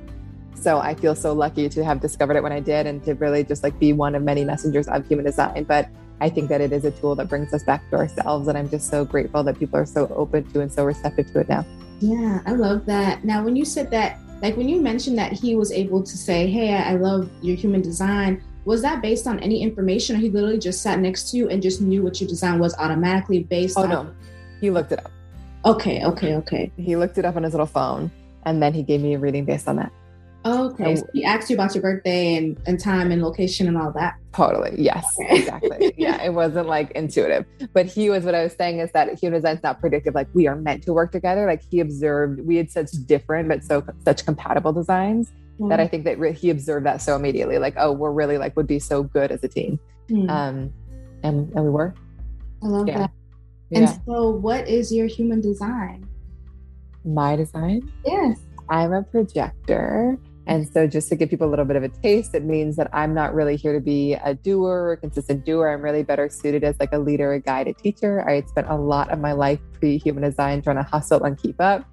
so 0.53 0.79
I 0.79 0.93
feel 0.93 1.15
so 1.15 1.33
lucky 1.33 1.69
to 1.69 1.83
have 1.83 2.01
discovered 2.01 2.35
it 2.35 2.43
when 2.43 2.51
I 2.51 2.59
did 2.59 2.85
and 2.85 3.03
to 3.05 3.15
really 3.15 3.43
just 3.43 3.63
like 3.63 3.79
be 3.79 3.93
one 3.93 4.13
of 4.13 4.21
many 4.21 4.43
messengers 4.43 4.87
of 4.87 5.07
human 5.07 5.25
design. 5.25 5.63
But 5.63 5.89
I 6.21 6.29
think 6.29 6.49
that 6.49 6.61
it 6.61 6.71
is 6.71 6.85
a 6.85 6.91
tool 6.91 7.15
that 7.15 7.27
brings 7.27 7.51
us 7.51 7.63
back 7.63 7.89
to 7.89 7.95
ourselves. 7.97 8.47
And 8.47 8.55
I'm 8.55 8.69
just 8.69 8.89
so 8.89 9.03
grateful 9.03 9.43
that 9.43 9.57
people 9.57 9.79
are 9.79 9.87
so 9.87 10.07
open 10.15 10.45
to 10.51 10.61
and 10.61 10.71
so 10.71 10.85
receptive 10.85 11.31
to 11.33 11.39
it 11.39 11.49
now. 11.49 11.65
Yeah, 11.99 12.41
I 12.45 12.51
love 12.51 12.85
that. 12.85 13.25
Now, 13.25 13.43
when 13.43 13.55
you 13.55 13.65
said 13.65 13.89
that, 13.91 14.19
like 14.41 14.55
when 14.55 14.69
you 14.69 14.79
mentioned 14.79 15.17
that 15.17 15.33
he 15.33 15.55
was 15.55 15.71
able 15.71 16.03
to 16.03 16.17
say, 16.17 16.47
Hey, 16.47 16.75
I 16.75 16.93
love 16.93 17.29
your 17.41 17.55
human 17.55 17.81
design, 17.81 18.43
was 18.65 18.83
that 18.83 19.01
based 19.01 19.25
on 19.25 19.39
any 19.39 19.63
information 19.63 20.15
or 20.15 20.19
he 20.19 20.29
literally 20.29 20.59
just 20.59 20.83
sat 20.83 20.99
next 20.99 21.31
to 21.31 21.37
you 21.37 21.49
and 21.49 21.61
just 21.61 21.81
knew 21.81 22.03
what 22.03 22.21
your 22.21 22.27
design 22.27 22.59
was 22.59 22.75
automatically 22.77 23.41
based 23.43 23.77
oh, 23.77 23.83
on? 23.83 23.89
no. 23.89 24.13
He 24.59 24.69
looked 24.69 24.91
it 24.91 24.99
up. 24.99 25.11
Okay, 25.65 26.05
okay, 26.05 26.35
okay. 26.35 26.71
He 26.77 26.95
looked 26.95 27.17
it 27.17 27.25
up 27.25 27.35
on 27.35 27.43
his 27.43 27.53
little 27.53 27.65
phone 27.65 28.11
And 28.45 28.61
then 28.61 28.73
he 28.73 28.83
gave 28.83 29.01
me 29.01 29.15
a 29.15 29.19
reading 29.19 29.45
based 29.45 29.67
on 29.67 29.77
that. 29.77 29.91
Okay. 30.43 30.95
So 30.95 31.05
he 31.13 31.23
asked 31.23 31.49
you 31.49 31.55
about 31.55 31.75
your 31.75 31.81
birthday 31.83 32.35
and, 32.35 32.59
and 32.65 32.79
time 32.79 33.11
and 33.11 33.21
location 33.21 33.67
and 33.67 33.77
all 33.77 33.91
that. 33.91 34.15
Totally. 34.33 34.73
Yes. 34.77 35.05
Okay. 35.19 35.39
Exactly. 35.39 35.93
yeah. 35.97 36.21
It 36.23 36.33
wasn't 36.33 36.67
like 36.67 36.91
intuitive. 36.91 37.45
But 37.73 37.85
he 37.85 38.09
was 38.09 38.23
what 38.23 38.33
I 38.33 38.43
was 38.43 38.53
saying 38.53 38.79
is 38.79 38.91
that 38.93 39.19
human 39.19 39.39
design's 39.39 39.61
not 39.61 39.79
predictive. 39.79 40.15
Like 40.15 40.27
we 40.33 40.47
are 40.47 40.55
meant 40.55 40.83
to 40.83 40.93
work 40.93 41.11
together. 41.11 41.45
Like 41.45 41.61
he 41.69 41.79
observed 41.79 42.41
we 42.45 42.55
had 42.55 42.71
such 42.71 42.91
different 43.05 43.49
but 43.49 43.63
so 43.63 43.85
such 44.03 44.25
compatible 44.25 44.73
designs 44.73 45.29
mm-hmm. 45.29 45.69
that 45.69 45.79
I 45.79 45.87
think 45.87 46.05
that 46.05 46.17
re- 46.17 46.33
he 46.33 46.49
observed 46.49 46.85
that 46.85 47.01
so 47.01 47.15
immediately. 47.15 47.59
Like, 47.59 47.75
oh, 47.77 47.91
we're 47.91 48.11
really 48.11 48.37
like 48.37 48.55
would 48.57 48.67
be 48.67 48.79
so 48.79 49.03
good 49.03 49.31
as 49.31 49.43
a 49.43 49.47
team. 49.47 49.79
Mm-hmm. 50.09 50.29
Um 50.29 50.73
and 51.23 51.51
and 51.53 51.63
we 51.63 51.69
were. 51.69 51.93
I 52.63 52.67
love 52.67 52.87
yeah. 52.87 52.97
that. 52.99 53.11
And 53.73 53.89
so 54.05 54.29
what 54.29 54.67
is 54.67 54.91
your 54.91 55.07
human 55.07 55.39
design? 55.39 56.07
My 57.05 57.35
design? 57.35 57.91
Yes. 58.05 58.39
I'm 58.69 58.93
a 58.93 59.03
projector. 59.03 60.17
And 60.47 60.67
so, 60.67 60.87
just 60.87 61.09
to 61.09 61.15
give 61.15 61.29
people 61.29 61.47
a 61.47 61.51
little 61.51 61.65
bit 61.65 61.75
of 61.75 61.83
a 61.83 61.89
taste, 61.89 62.33
it 62.33 62.43
means 62.43 62.75
that 62.75 62.89
I'm 62.93 63.13
not 63.13 63.33
really 63.33 63.55
here 63.55 63.73
to 63.73 63.79
be 63.79 64.13
a 64.13 64.33
doer, 64.33 64.93
a 64.93 64.97
consistent 64.97 65.45
doer. 65.45 65.69
I'm 65.69 65.81
really 65.81 66.03
better 66.03 66.29
suited 66.29 66.63
as 66.63 66.75
like 66.79 66.91
a 66.93 66.97
leader, 66.97 67.33
a 67.33 67.39
guide, 67.39 67.67
a 67.67 67.73
teacher. 67.73 68.27
I 68.27 68.33
had 68.33 68.49
spent 68.49 68.67
a 68.67 68.75
lot 68.75 69.09
of 69.11 69.19
my 69.19 69.33
life 69.33 69.59
pre 69.73 69.97
human 69.97 70.23
design 70.23 70.61
trying 70.61 70.77
to 70.77 70.83
hustle 70.83 71.23
and 71.23 71.37
keep 71.37 71.61
up. 71.61 71.85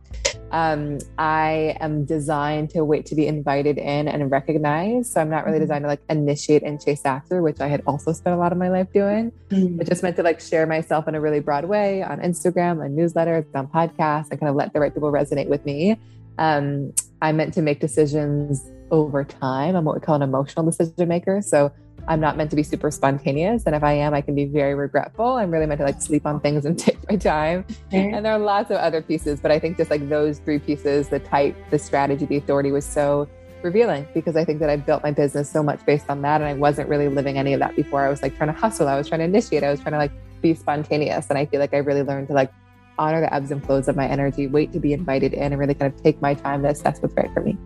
Um, 0.50 0.98
I 1.18 1.76
am 1.80 2.06
designed 2.06 2.70
to 2.70 2.84
wait 2.84 3.04
to 3.06 3.14
be 3.14 3.26
invited 3.26 3.76
in 3.76 4.08
and 4.08 4.30
recognized. 4.30 5.12
So 5.12 5.20
I'm 5.20 5.28
not 5.28 5.44
really 5.44 5.58
mm-hmm. 5.58 5.64
designed 5.64 5.84
to 5.84 5.88
like 5.88 6.00
initiate 6.08 6.62
and 6.62 6.82
chase 6.82 7.02
after, 7.04 7.42
which 7.42 7.60
I 7.60 7.68
had 7.68 7.82
also 7.86 8.12
spent 8.12 8.34
a 8.34 8.38
lot 8.38 8.52
of 8.52 8.58
my 8.58 8.70
life 8.70 8.90
doing. 8.92 9.32
Mm-hmm. 9.50 9.80
It 9.80 9.88
just 9.88 10.02
meant 10.02 10.16
to 10.16 10.22
like 10.22 10.40
share 10.40 10.66
myself 10.66 11.06
in 11.06 11.14
a 11.14 11.20
really 11.20 11.40
broad 11.40 11.66
way 11.66 12.02
on 12.02 12.20
Instagram, 12.20 12.82
on 12.82 12.96
newsletters, 12.96 13.44
on 13.54 13.66
podcasts, 13.68 14.30
and 14.30 14.40
kind 14.40 14.48
of 14.48 14.56
let 14.56 14.72
the 14.72 14.80
right 14.80 14.92
people 14.92 15.12
resonate 15.12 15.48
with 15.48 15.64
me. 15.66 16.00
Um, 16.38 16.92
I'm 17.22 17.36
meant 17.36 17.54
to 17.54 17.62
make 17.62 17.80
decisions 17.80 18.70
over 18.90 19.24
time. 19.24 19.76
I'm 19.76 19.84
what 19.84 19.94
we 19.94 20.00
call 20.00 20.14
an 20.14 20.22
emotional 20.22 20.64
decision 20.64 21.08
maker. 21.08 21.42
So 21.42 21.72
I'm 22.06 22.20
not 22.20 22.36
meant 22.36 22.48
to 22.50 22.56
be 22.56 22.62
super 22.62 22.90
spontaneous. 22.90 23.64
And 23.66 23.74
if 23.74 23.82
I 23.82 23.92
am, 23.92 24.14
I 24.14 24.22
can 24.22 24.34
be 24.34 24.46
very 24.46 24.74
regretful. 24.74 25.34
I'm 25.34 25.50
really 25.50 25.66
meant 25.66 25.78
to 25.78 25.84
like 25.84 26.00
sleep 26.00 26.24
on 26.24 26.40
things 26.40 26.64
and 26.64 26.78
take 26.86 26.98
my 27.10 27.16
time. 27.16 27.66
And 27.92 28.24
there 28.24 28.32
are 28.32 28.38
lots 28.38 28.70
of 28.70 28.78
other 28.78 29.02
pieces, 29.02 29.40
but 29.40 29.50
I 29.50 29.58
think 29.58 29.76
just 29.76 29.90
like 29.90 30.08
those 30.08 30.38
three 30.38 30.58
pieces, 30.58 31.08
the 31.08 31.18
type, 31.18 31.54
the 31.70 31.78
strategy, 31.78 32.24
the 32.24 32.36
authority 32.36 32.72
was 32.72 32.86
so 32.86 33.28
revealing 33.62 34.06
because 34.14 34.36
I 34.36 34.44
think 34.44 34.60
that 34.60 34.70
I 34.70 34.76
built 34.76 35.02
my 35.02 35.10
business 35.10 35.50
so 35.50 35.62
much 35.62 35.84
based 35.84 36.08
on 36.08 36.22
that. 36.22 36.40
And 36.40 36.48
I 36.48 36.54
wasn't 36.54 36.88
really 36.88 37.08
living 37.08 37.36
any 37.36 37.52
of 37.52 37.60
that 37.60 37.76
before. 37.76 38.06
I 38.06 38.08
was 38.08 38.22
like 38.22 38.36
trying 38.36 38.52
to 38.52 38.58
hustle. 38.58 38.88
I 38.88 38.96
was 38.96 39.08
trying 39.08 39.18
to 39.18 39.24
initiate. 39.24 39.62
I 39.62 39.70
was 39.70 39.80
trying 39.80 39.92
to 39.92 39.98
like 39.98 40.12
be 40.40 40.54
spontaneous. 40.54 41.26
And 41.28 41.38
I 41.38 41.44
feel 41.44 41.60
like 41.60 41.74
I 41.74 41.78
really 41.78 42.02
learned 42.02 42.28
to 42.28 42.34
like 42.34 42.52
honor 42.98 43.20
the 43.20 43.32
ebbs 43.32 43.50
and 43.50 43.64
flows 43.64 43.88
of 43.88 43.96
my 43.96 44.06
energy, 44.06 44.46
wait 44.46 44.72
to 44.72 44.80
be 44.80 44.92
invited 44.92 45.32
in, 45.32 45.52
and 45.52 45.58
really 45.58 45.74
kind 45.74 45.92
of 45.92 46.02
take 46.02 46.20
my 46.20 46.34
time 46.34 46.62
to 46.62 46.68
assess 46.68 47.00
what's 47.00 47.14
right 47.14 47.32
for 47.32 47.40
me. 47.40 47.56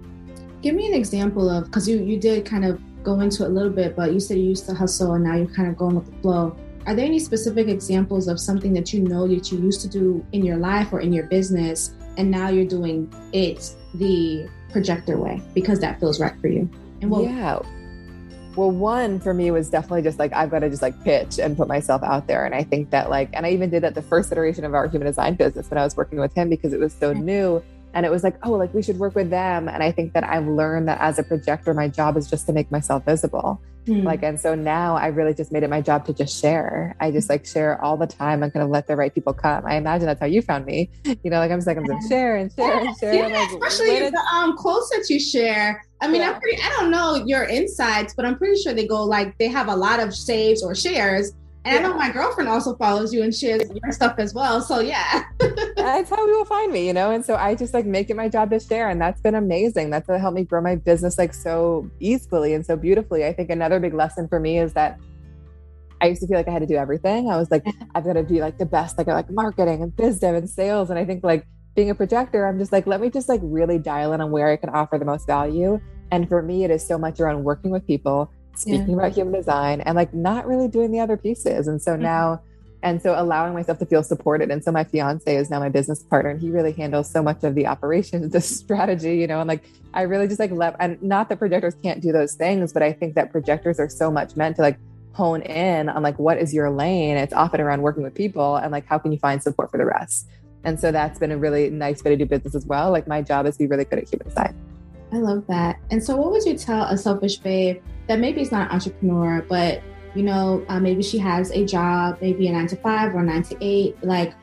Give 0.62 0.74
me 0.74 0.86
an 0.86 0.94
example 0.94 1.50
of 1.50 1.64
because 1.64 1.88
you 1.88 1.98
you 1.98 2.18
did 2.18 2.44
kind 2.44 2.64
of 2.64 2.80
go 3.02 3.20
into 3.20 3.44
it 3.44 3.46
a 3.46 3.50
little 3.50 3.70
bit, 3.70 3.96
but 3.96 4.12
you 4.12 4.20
said 4.20 4.38
you 4.38 4.44
used 4.44 4.66
to 4.66 4.74
hustle 4.74 5.14
and 5.14 5.24
now 5.24 5.36
you're 5.36 5.46
kind 5.46 5.68
of 5.68 5.76
going 5.76 5.96
with 5.96 6.06
the 6.06 6.16
flow. 6.22 6.56
Are 6.86 6.94
there 6.94 7.04
any 7.04 7.18
specific 7.18 7.68
examples 7.68 8.28
of 8.28 8.40
something 8.40 8.72
that 8.74 8.92
you 8.92 9.00
know 9.00 9.26
that 9.28 9.52
you 9.52 9.58
used 9.58 9.80
to 9.82 9.88
do 9.88 10.24
in 10.32 10.44
your 10.44 10.56
life 10.56 10.92
or 10.92 11.00
in 11.00 11.12
your 11.12 11.26
business, 11.26 11.94
and 12.16 12.30
now 12.30 12.48
you're 12.48 12.66
doing 12.66 13.12
it 13.32 13.74
the 13.94 14.48
projector 14.70 15.18
way 15.18 15.40
because 15.54 15.80
that 15.80 16.00
feels 16.00 16.20
right 16.20 16.38
for 16.40 16.48
you? 16.48 16.68
And 17.00 17.10
what 17.10 17.24
yeah. 17.24 17.60
Well, 18.54 18.70
one 18.70 19.18
for 19.18 19.32
me 19.32 19.50
was 19.50 19.70
definitely 19.70 20.02
just 20.02 20.18
like 20.18 20.32
I've 20.34 20.50
got 20.50 20.58
to 20.60 20.68
just 20.68 20.82
like 20.82 21.02
pitch 21.04 21.38
and 21.38 21.56
put 21.56 21.68
myself 21.68 22.02
out 22.02 22.26
there. 22.26 22.44
And 22.44 22.54
I 22.54 22.62
think 22.62 22.90
that 22.90 23.08
like, 23.08 23.30
and 23.32 23.46
I 23.46 23.50
even 23.50 23.70
did 23.70 23.82
that 23.82 23.94
the 23.94 24.02
first 24.02 24.30
iteration 24.30 24.64
of 24.64 24.74
our 24.74 24.86
human 24.86 25.06
design 25.06 25.34
business 25.34 25.70
when 25.70 25.78
I 25.78 25.84
was 25.84 25.96
working 25.96 26.18
with 26.18 26.34
him 26.34 26.50
because 26.50 26.72
it 26.72 26.80
was 26.80 26.92
so 26.92 27.14
mm. 27.14 27.22
new. 27.22 27.62
And 27.94 28.06
it 28.06 28.10
was 28.10 28.24
like, 28.24 28.36
oh, 28.42 28.52
like 28.52 28.72
we 28.72 28.82
should 28.82 28.98
work 28.98 29.14
with 29.14 29.30
them. 29.30 29.68
And 29.68 29.82
I 29.82 29.92
think 29.92 30.14
that 30.14 30.24
I've 30.24 30.46
learned 30.46 30.88
that 30.88 31.00
as 31.00 31.18
a 31.18 31.22
projector, 31.22 31.74
my 31.74 31.88
job 31.88 32.16
is 32.16 32.28
just 32.28 32.46
to 32.46 32.52
make 32.52 32.70
myself 32.70 33.04
visible. 33.04 33.60
Mm. 33.86 34.04
Like, 34.04 34.22
and 34.22 34.38
so 34.38 34.54
now 34.54 34.96
I 34.96 35.08
really 35.08 35.34
just 35.34 35.50
made 35.50 35.64
it 35.64 35.70
my 35.70 35.80
job 35.80 36.06
to 36.06 36.12
just 36.12 36.40
share. 36.40 36.94
I 37.00 37.10
just 37.10 37.28
like 37.28 37.44
share 37.44 37.82
all 37.82 37.96
the 37.96 38.06
time 38.06 38.42
and 38.42 38.52
kind 38.52 38.62
of 38.62 38.70
let 38.70 38.86
the 38.86 38.94
right 38.94 39.12
people 39.12 39.32
come. 39.32 39.66
I 39.66 39.74
imagine 39.74 40.06
that's 40.06 40.20
how 40.20 40.26
you 40.26 40.40
found 40.40 40.66
me. 40.66 40.88
You 41.04 41.30
know, 41.30 41.38
like 41.38 41.50
I'm 41.50 41.58
just 41.58 41.66
like 41.66 41.76
I'm 41.76 41.84
gonna 41.84 42.08
share 42.08 42.36
and 42.36 42.52
share 42.52 42.78
and 42.78 42.96
share. 42.98 43.14
Yeah, 43.14 43.24
and 43.26 43.34
like, 43.34 43.50
especially 43.50 44.08
the 44.08 44.24
um 44.32 44.56
quotes 44.56 44.88
that 44.90 45.10
you 45.10 45.18
share. 45.18 45.84
I 46.00 46.08
mean, 46.08 46.20
yeah. 46.20 46.32
I'm 46.32 46.40
pretty. 46.40 46.62
I 46.62 46.68
don't 46.70 46.90
know 46.90 47.24
your 47.26 47.44
insights, 47.44 48.14
but 48.14 48.24
I'm 48.24 48.36
pretty 48.38 48.60
sure 48.62 48.72
they 48.72 48.86
go 48.86 49.04
like 49.04 49.36
they 49.38 49.48
have 49.48 49.68
a 49.68 49.76
lot 49.76 49.98
of 49.98 50.14
saves 50.14 50.62
or 50.62 50.74
shares. 50.74 51.32
And 51.64 51.74
yeah. 51.74 51.78
I 51.80 51.82
know 51.82 51.96
my 51.96 52.10
girlfriend 52.10 52.48
also 52.48 52.74
follows 52.76 53.12
you 53.12 53.22
and 53.22 53.34
shares 53.34 53.62
your 53.70 53.92
stuff 53.92 54.14
as 54.18 54.32
well. 54.32 54.60
So 54.60 54.80
yeah. 54.80 55.24
that's 55.82 56.10
how 56.10 56.26
people 56.26 56.44
find 56.44 56.72
me, 56.72 56.86
you 56.86 56.92
know? 56.92 57.10
And 57.10 57.24
so 57.24 57.36
I 57.36 57.54
just 57.54 57.74
like 57.74 57.86
make 57.86 58.10
it 58.10 58.16
my 58.16 58.28
job 58.28 58.50
to 58.50 58.60
share. 58.60 58.88
And 58.88 59.00
that's 59.00 59.20
been 59.20 59.34
amazing. 59.34 59.90
That's 59.90 60.08
what 60.08 60.20
helped 60.20 60.36
me 60.36 60.44
grow 60.44 60.60
my 60.60 60.76
business 60.76 61.18
like 61.18 61.34
so 61.34 61.90
easily 62.00 62.54
and 62.54 62.64
so 62.64 62.76
beautifully. 62.76 63.24
I 63.24 63.32
think 63.32 63.50
another 63.50 63.80
big 63.80 63.94
lesson 63.94 64.28
for 64.28 64.40
me 64.40 64.58
is 64.58 64.72
that 64.74 64.98
I 66.00 66.06
used 66.06 66.20
to 66.22 66.26
feel 66.26 66.36
like 66.36 66.48
I 66.48 66.50
had 66.50 66.60
to 66.60 66.66
do 66.66 66.76
everything. 66.76 67.30
I 67.30 67.36
was 67.36 67.50
like, 67.50 67.64
I've 67.94 68.04
got 68.04 68.14
to 68.14 68.22
be 68.24 68.40
like 68.40 68.58
the 68.58 68.66
best, 68.66 68.98
like 68.98 69.06
like 69.06 69.30
marketing 69.30 69.82
and 69.82 69.94
biz 69.94 70.18
dev 70.18 70.34
and 70.34 70.48
sales. 70.48 70.90
And 70.90 70.98
I 70.98 71.04
think 71.04 71.22
like 71.22 71.46
being 71.74 71.90
a 71.90 71.94
projector, 71.94 72.46
I'm 72.46 72.58
just 72.58 72.72
like, 72.72 72.86
let 72.86 73.00
me 73.00 73.08
just 73.08 73.28
like 73.28 73.40
really 73.42 73.78
dial 73.78 74.12
in 74.12 74.20
on 74.20 74.30
where 74.30 74.48
I 74.48 74.56
can 74.56 74.70
offer 74.70 74.98
the 74.98 75.04
most 75.04 75.26
value. 75.26 75.80
And 76.10 76.28
for 76.28 76.42
me, 76.42 76.64
it 76.64 76.70
is 76.70 76.86
so 76.86 76.98
much 76.98 77.20
around 77.20 77.44
working 77.44 77.70
with 77.70 77.86
people 77.86 78.30
speaking 78.54 78.90
yeah. 78.90 78.96
about 78.96 79.12
human 79.12 79.32
design 79.32 79.80
and 79.80 79.96
like 79.96 80.12
not 80.12 80.46
really 80.46 80.68
doing 80.68 80.90
the 80.90 81.00
other 81.00 81.16
pieces. 81.16 81.68
And 81.68 81.80
so 81.80 81.92
mm-hmm. 81.92 82.02
now, 82.02 82.42
and 82.82 83.00
so 83.00 83.14
allowing 83.16 83.54
myself 83.54 83.78
to 83.78 83.86
feel 83.86 84.02
supported. 84.02 84.50
And 84.50 84.62
so 84.62 84.72
my 84.72 84.84
fiance 84.84 85.34
is 85.34 85.50
now 85.50 85.60
my 85.60 85.68
business 85.68 86.02
partner 86.02 86.30
and 86.30 86.40
he 86.40 86.50
really 86.50 86.72
handles 86.72 87.10
so 87.10 87.22
much 87.22 87.44
of 87.44 87.54
the 87.54 87.66
operations, 87.66 88.32
the 88.32 88.40
strategy, 88.40 89.16
you 89.16 89.26
know, 89.26 89.40
and 89.40 89.48
like 89.48 89.64
I 89.94 90.02
really 90.02 90.26
just 90.26 90.40
like 90.40 90.50
let, 90.50 90.76
and 90.80 91.00
not 91.02 91.28
that 91.28 91.38
projectors 91.38 91.74
can't 91.82 92.00
do 92.00 92.12
those 92.12 92.34
things, 92.34 92.72
but 92.72 92.82
I 92.82 92.92
think 92.92 93.14
that 93.14 93.30
projectors 93.30 93.78
are 93.78 93.88
so 93.88 94.10
much 94.10 94.36
meant 94.36 94.56
to 94.56 94.62
like 94.62 94.78
hone 95.12 95.42
in 95.42 95.88
on 95.88 96.02
like 96.02 96.18
what 96.18 96.38
is 96.38 96.52
your 96.52 96.70
lane. 96.70 97.16
It's 97.16 97.32
often 97.32 97.60
around 97.60 97.82
working 97.82 98.02
with 98.02 98.14
people 98.14 98.56
and 98.56 98.72
like 98.72 98.86
how 98.86 98.98
can 98.98 99.12
you 99.12 99.18
find 99.18 99.42
support 99.42 99.70
for 99.70 99.78
the 99.78 99.86
rest. 99.86 100.28
And 100.64 100.78
so 100.78 100.92
that's 100.92 101.18
been 101.18 101.32
a 101.32 101.38
really 101.38 101.70
nice 101.70 102.02
way 102.02 102.12
to 102.12 102.16
do 102.16 102.26
business 102.26 102.54
as 102.54 102.66
well. 102.66 102.90
Like 102.90 103.06
my 103.06 103.22
job 103.22 103.46
is 103.46 103.56
to 103.56 103.64
be 103.64 103.66
really 103.66 103.84
good 103.84 103.98
at 103.98 104.08
human 104.08 104.28
design. 104.28 104.56
I 105.12 105.18
love 105.18 105.46
that. 105.48 105.78
And 105.90 106.02
so, 106.02 106.16
what 106.16 106.30
would 106.30 106.44
you 106.44 106.56
tell 106.56 106.84
a 106.84 106.96
selfish 106.96 107.36
babe 107.36 107.82
that 108.06 108.18
maybe 108.18 108.40
is 108.40 108.50
not 108.50 108.70
an 108.70 108.74
entrepreneur, 108.76 109.44
but 109.46 109.82
you 110.14 110.22
know, 110.22 110.64
uh, 110.68 110.78
maybe 110.80 111.02
she 111.02 111.18
has 111.18 111.50
a 111.50 111.64
job, 111.64 112.18
maybe 112.20 112.48
a 112.48 112.52
nine 112.52 112.66
to 112.68 112.76
five 112.76 113.14
or 113.14 113.22
nine 113.22 113.42
to 113.44 113.56
eight? 113.60 113.96
Like, 114.02 114.34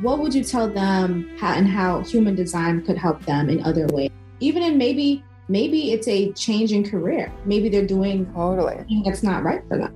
what 0.00 0.18
would 0.20 0.34
you 0.34 0.44
tell 0.44 0.68
them 0.68 1.36
how 1.38 1.54
and 1.54 1.66
how 1.66 2.00
human 2.00 2.34
design 2.34 2.84
could 2.84 2.96
help 2.96 3.24
them 3.26 3.48
in 3.50 3.62
other 3.64 3.86
ways? 3.88 4.10
Even 4.40 4.62
in 4.62 4.78
maybe 4.78 5.22
maybe 5.48 5.92
it's 5.92 6.08
a 6.08 6.32
change 6.32 6.72
in 6.72 6.88
career. 6.88 7.32
Maybe 7.44 7.68
they're 7.68 7.86
doing 7.86 8.24
totally 8.32 8.84
that's 9.04 9.22
not 9.22 9.42
right 9.42 9.62
for 9.68 9.76
them. 9.76 9.94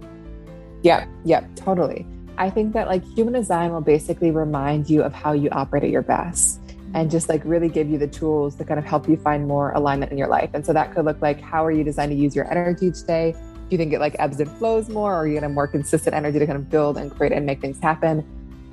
Yeah, 0.82 1.06
yeah, 1.24 1.46
totally. 1.54 2.06
I 2.36 2.50
think 2.50 2.74
that 2.74 2.88
like 2.88 3.04
human 3.04 3.32
design 3.32 3.72
will 3.72 3.80
basically 3.80 4.30
remind 4.32 4.90
you 4.90 5.02
of 5.02 5.14
how 5.14 5.32
you 5.32 5.48
operate 5.50 5.84
at 5.84 5.90
your 5.90 6.02
best 6.02 6.60
and 6.92 7.10
just 7.10 7.28
like 7.28 7.42
really 7.44 7.68
give 7.68 7.88
you 7.88 7.98
the 7.98 8.06
tools 8.06 8.54
to 8.56 8.64
kind 8.64 8.78
of 8.78 8.84
help 8.84 9.08
you 9.08 9.16
find 9.16 9.46
more 9.46 9.72
alignment 9.72 10.12
in 10.12 10.18
your 10.18 10.28
life. 10.28 10.50
And 10.54 10.66
so 10.66 10.72
that 10.72 10.92
could 10.92 11.04
look 11.04 11.22
like 11.22 11.40
how 11.40 11.64
are 11.64 11.70
you 11.72 11.84
designed 11.84 12.10
to 12.10 12.16
use 12.16 12.34
your 12.36 12.50
energy 12.50 12.86
each 12.86 13.04
day? 13.04 13.32
Do 13.32 13.53
you 13.74 13.78
think 13.78 13.92
it 13.92 14.00
like 14.00 14.16
ebbs 14.18 14.40
and 14.40 14.50
flows 14.58 14.88
more, 14.88 15.12
or 15.12 15.16
are 15.16 15.26
you 15.26 15.34
going 15.34 15.42
to 15.42 15.48
more 15.48 15.66
consistent 15.66 16.14
energy 16.14 16.38
to 16.38 16.46
kind 16.46 16.56
of 16.56 16.70
build 16.70 16.96
and 16.96 17.14
create 17.14 17.32
and 17.32 17.44
make 17.44 17.60
things 17.60 17.78
happen? 17.80 18.24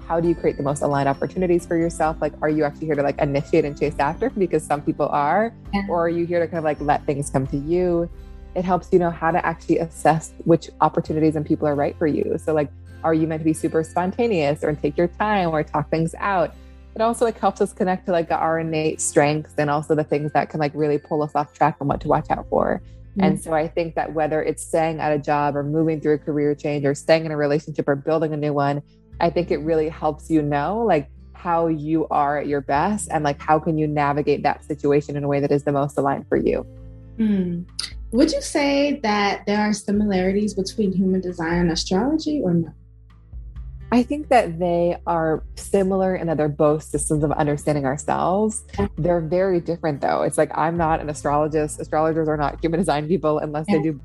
How 0.08 0.20
do 0.20 0.28
you 0.28 0.36
create 0.36 0.58
the 0.58 0.64
most 0.64 0.82
aligned 0.82 1.10
opportunities 1.10 1.66
for 1.66 1.78
yourself? 1.78 2.18
Like, 2.22 2.34
are 2.42 2.50
you 2.50 2.64
actually 2.64 2.88
here 2.88 2.96
to 2.96 3.04
like 3.04 3.18
initiate 3.20 3.66
and 3.66 3.78
chase 3.78 3.96
after? 4.00 4.30
Because 4.30 4.64
some 4.64 4.82
people 4.82 5.08
are, 5.10 5.54
or 5.90 6.06
are 6.06 6.10
you 6.10 6.26
here 6.26 6.40
to 6.40 6.48
kind 6.48 6.58
of 6.58 6.64
like 6.64 6.80
let 6.82 7.06
things 7.06 7.30
come 7.30 7.48
to 7.48 7.58
you? 7.58 8.10
It 8.56 8.66
helps 8.66 8.92
you 8.92 9.00
know 9.00 9.10
how 9.10 9.32
to 9.32 9.46
actually 9.46 9.80
assess 9.80 10.34
which 10.44 10.70
opportunities 10.82 11.36
and 11.36 11.46
people 11.46 11.68
are 11.68 11.76
right 11.76 11.98
for 11.98 12.08
you. 12.08 12.38
So, 12.38 12.54
like, 12.54 12.70
are 13.04 13.14
you 13.14 13.26
meant 13.26 13.42
to 13.42 13.46
be 13.46 13.54
super 13.54 13.84
spontaneous 13.84 14.64
or 14.64 14.74
take 14.76 14.98
your 14.98 15.08
time 15.08 15.50
or 15.50 15.64
talk 15.64 15.90
things 15.90 16.14
out? 16.20 16.54
it 16.96 17.02
also 17.02 17.26
like 17.26 17.40
helps 17.40 17.62
us 17.62 17.74
connect 17.74 18.06
to 18.06 18.12
like 18.12 18.30
our 18.32 18.60
innate 18.60 19.00
strengths 19.00 19.54
and 19.58 19.70
also 19.70 19.96
the 19.96 20.04
things 20.04 20.32
that 20.34 20.50
can 20.50 20.60
like 20.60 20.74
really 20.76 20.98
pull 20.98 21.24
us 21.24 21.32
off 21.36 21.54
track 21.54 21.78
and 21.80 21.88
what 21.88 22.02
to 22.02 22.08
watch 22.08 22.30
out 22.30 22.46
for. 22.50 22.82
Mm-hmm. 23.12 23.24
And 23.24 23.42
so 23.42 23.54
I 23.54 23.68
think 23.68 23.96
that 23.96 24.14
whether 24.14 24.42
it's 24.42 24.66
staying 24.66 25.00
at 25.00 25.12
a 25.12 25.20
job 25.20 25.58
or 25.58 25.64
moving 25.64 26.00
through 26.00 26.14
a 26.14 26.18
career 26.18 26.56
change 26.56 26.86
or 26.86 26.96
staying 26.96 27.26
in 27.26 27.32
a 27.32 27.38
relationship 27.38 27.88
or 27.88 27.96
building 27.96 28.34
a 28.34 28.38
new 28.38 28.54
one, 28.54 28.82
I 29.20 29.30
think 29.30 29.52
it 29.52 29.58
really 29.58 29.90
helps 29.90 30.30
you 30.30 30.42
know 30.42 30.80
like 30.80 31.10
how 31.34 31.68
you 31.68 32.08
are 32.10 32.38
at 32.40 32.48
your 32.48 32.62
best 32.62 33.10
and 33.12 33.24
like 33.24 33.42
how 33.42 33.60
can 33.60 33.78
you 33.78 33.88
navigate 33.88 34.44
that 34.44 34.64
situation 34.64 35.18
in 35.18 35.24
a 35.24 35.28
way 35.28 35.40
that 35.40 35.52
is 35.52 35.64
the 35.64 35.72
most 35.72 35.98
aligned 35.98 36.28
for 36.28 36.38
you. 36.38 36.66
Mm. 37.18 37.66
Would 38.12 38.32
you 38.32 38.42
say 38.42 39.00
that 39.04 39.46
there 39.46 39.60
are 39.60 39.74
similarities 39.74 40.54
between 40.54 40.92
human 40.92 41.22
design 41.22 41.60
and 41.60 41.72
astrology 41.72 42.42
or 42.44 42.54
no? 42.54 42.74
I 43.94 44.04
think 44.04 44.30
that 44.30 44.58
they 44.58 44.96
are 45.06 45.44
similar 45.56 46.16
in 46.16 46.28
that 46.28 46.38
they're 46.38 46.48
both 46.48 46.84
systems 46.84 47.24
of 47.26 47.32
understanding 47.34 47.86
ourselves. 47.86 48.64
They're 48.98 49.20
very 49.20 49.60
different, 49.60 50.00
though. 50.00 50.22
It's 50.22 50.38
like 50.38 50.50
I'm 50.58 50.78
not 50.78 51.02
an 51.02 51.10
astrologist. 51.10 51.80
Astrologers 51.80 52.30
are 52.30 52.38
not 52.38 52.64
human 52.64 52.80
design 52.80 53.08
people 53.08 53.40
unless 53.40 53.66
yeah. 53.68 53.78
they 53.78 53.84
do. 53.84 54.02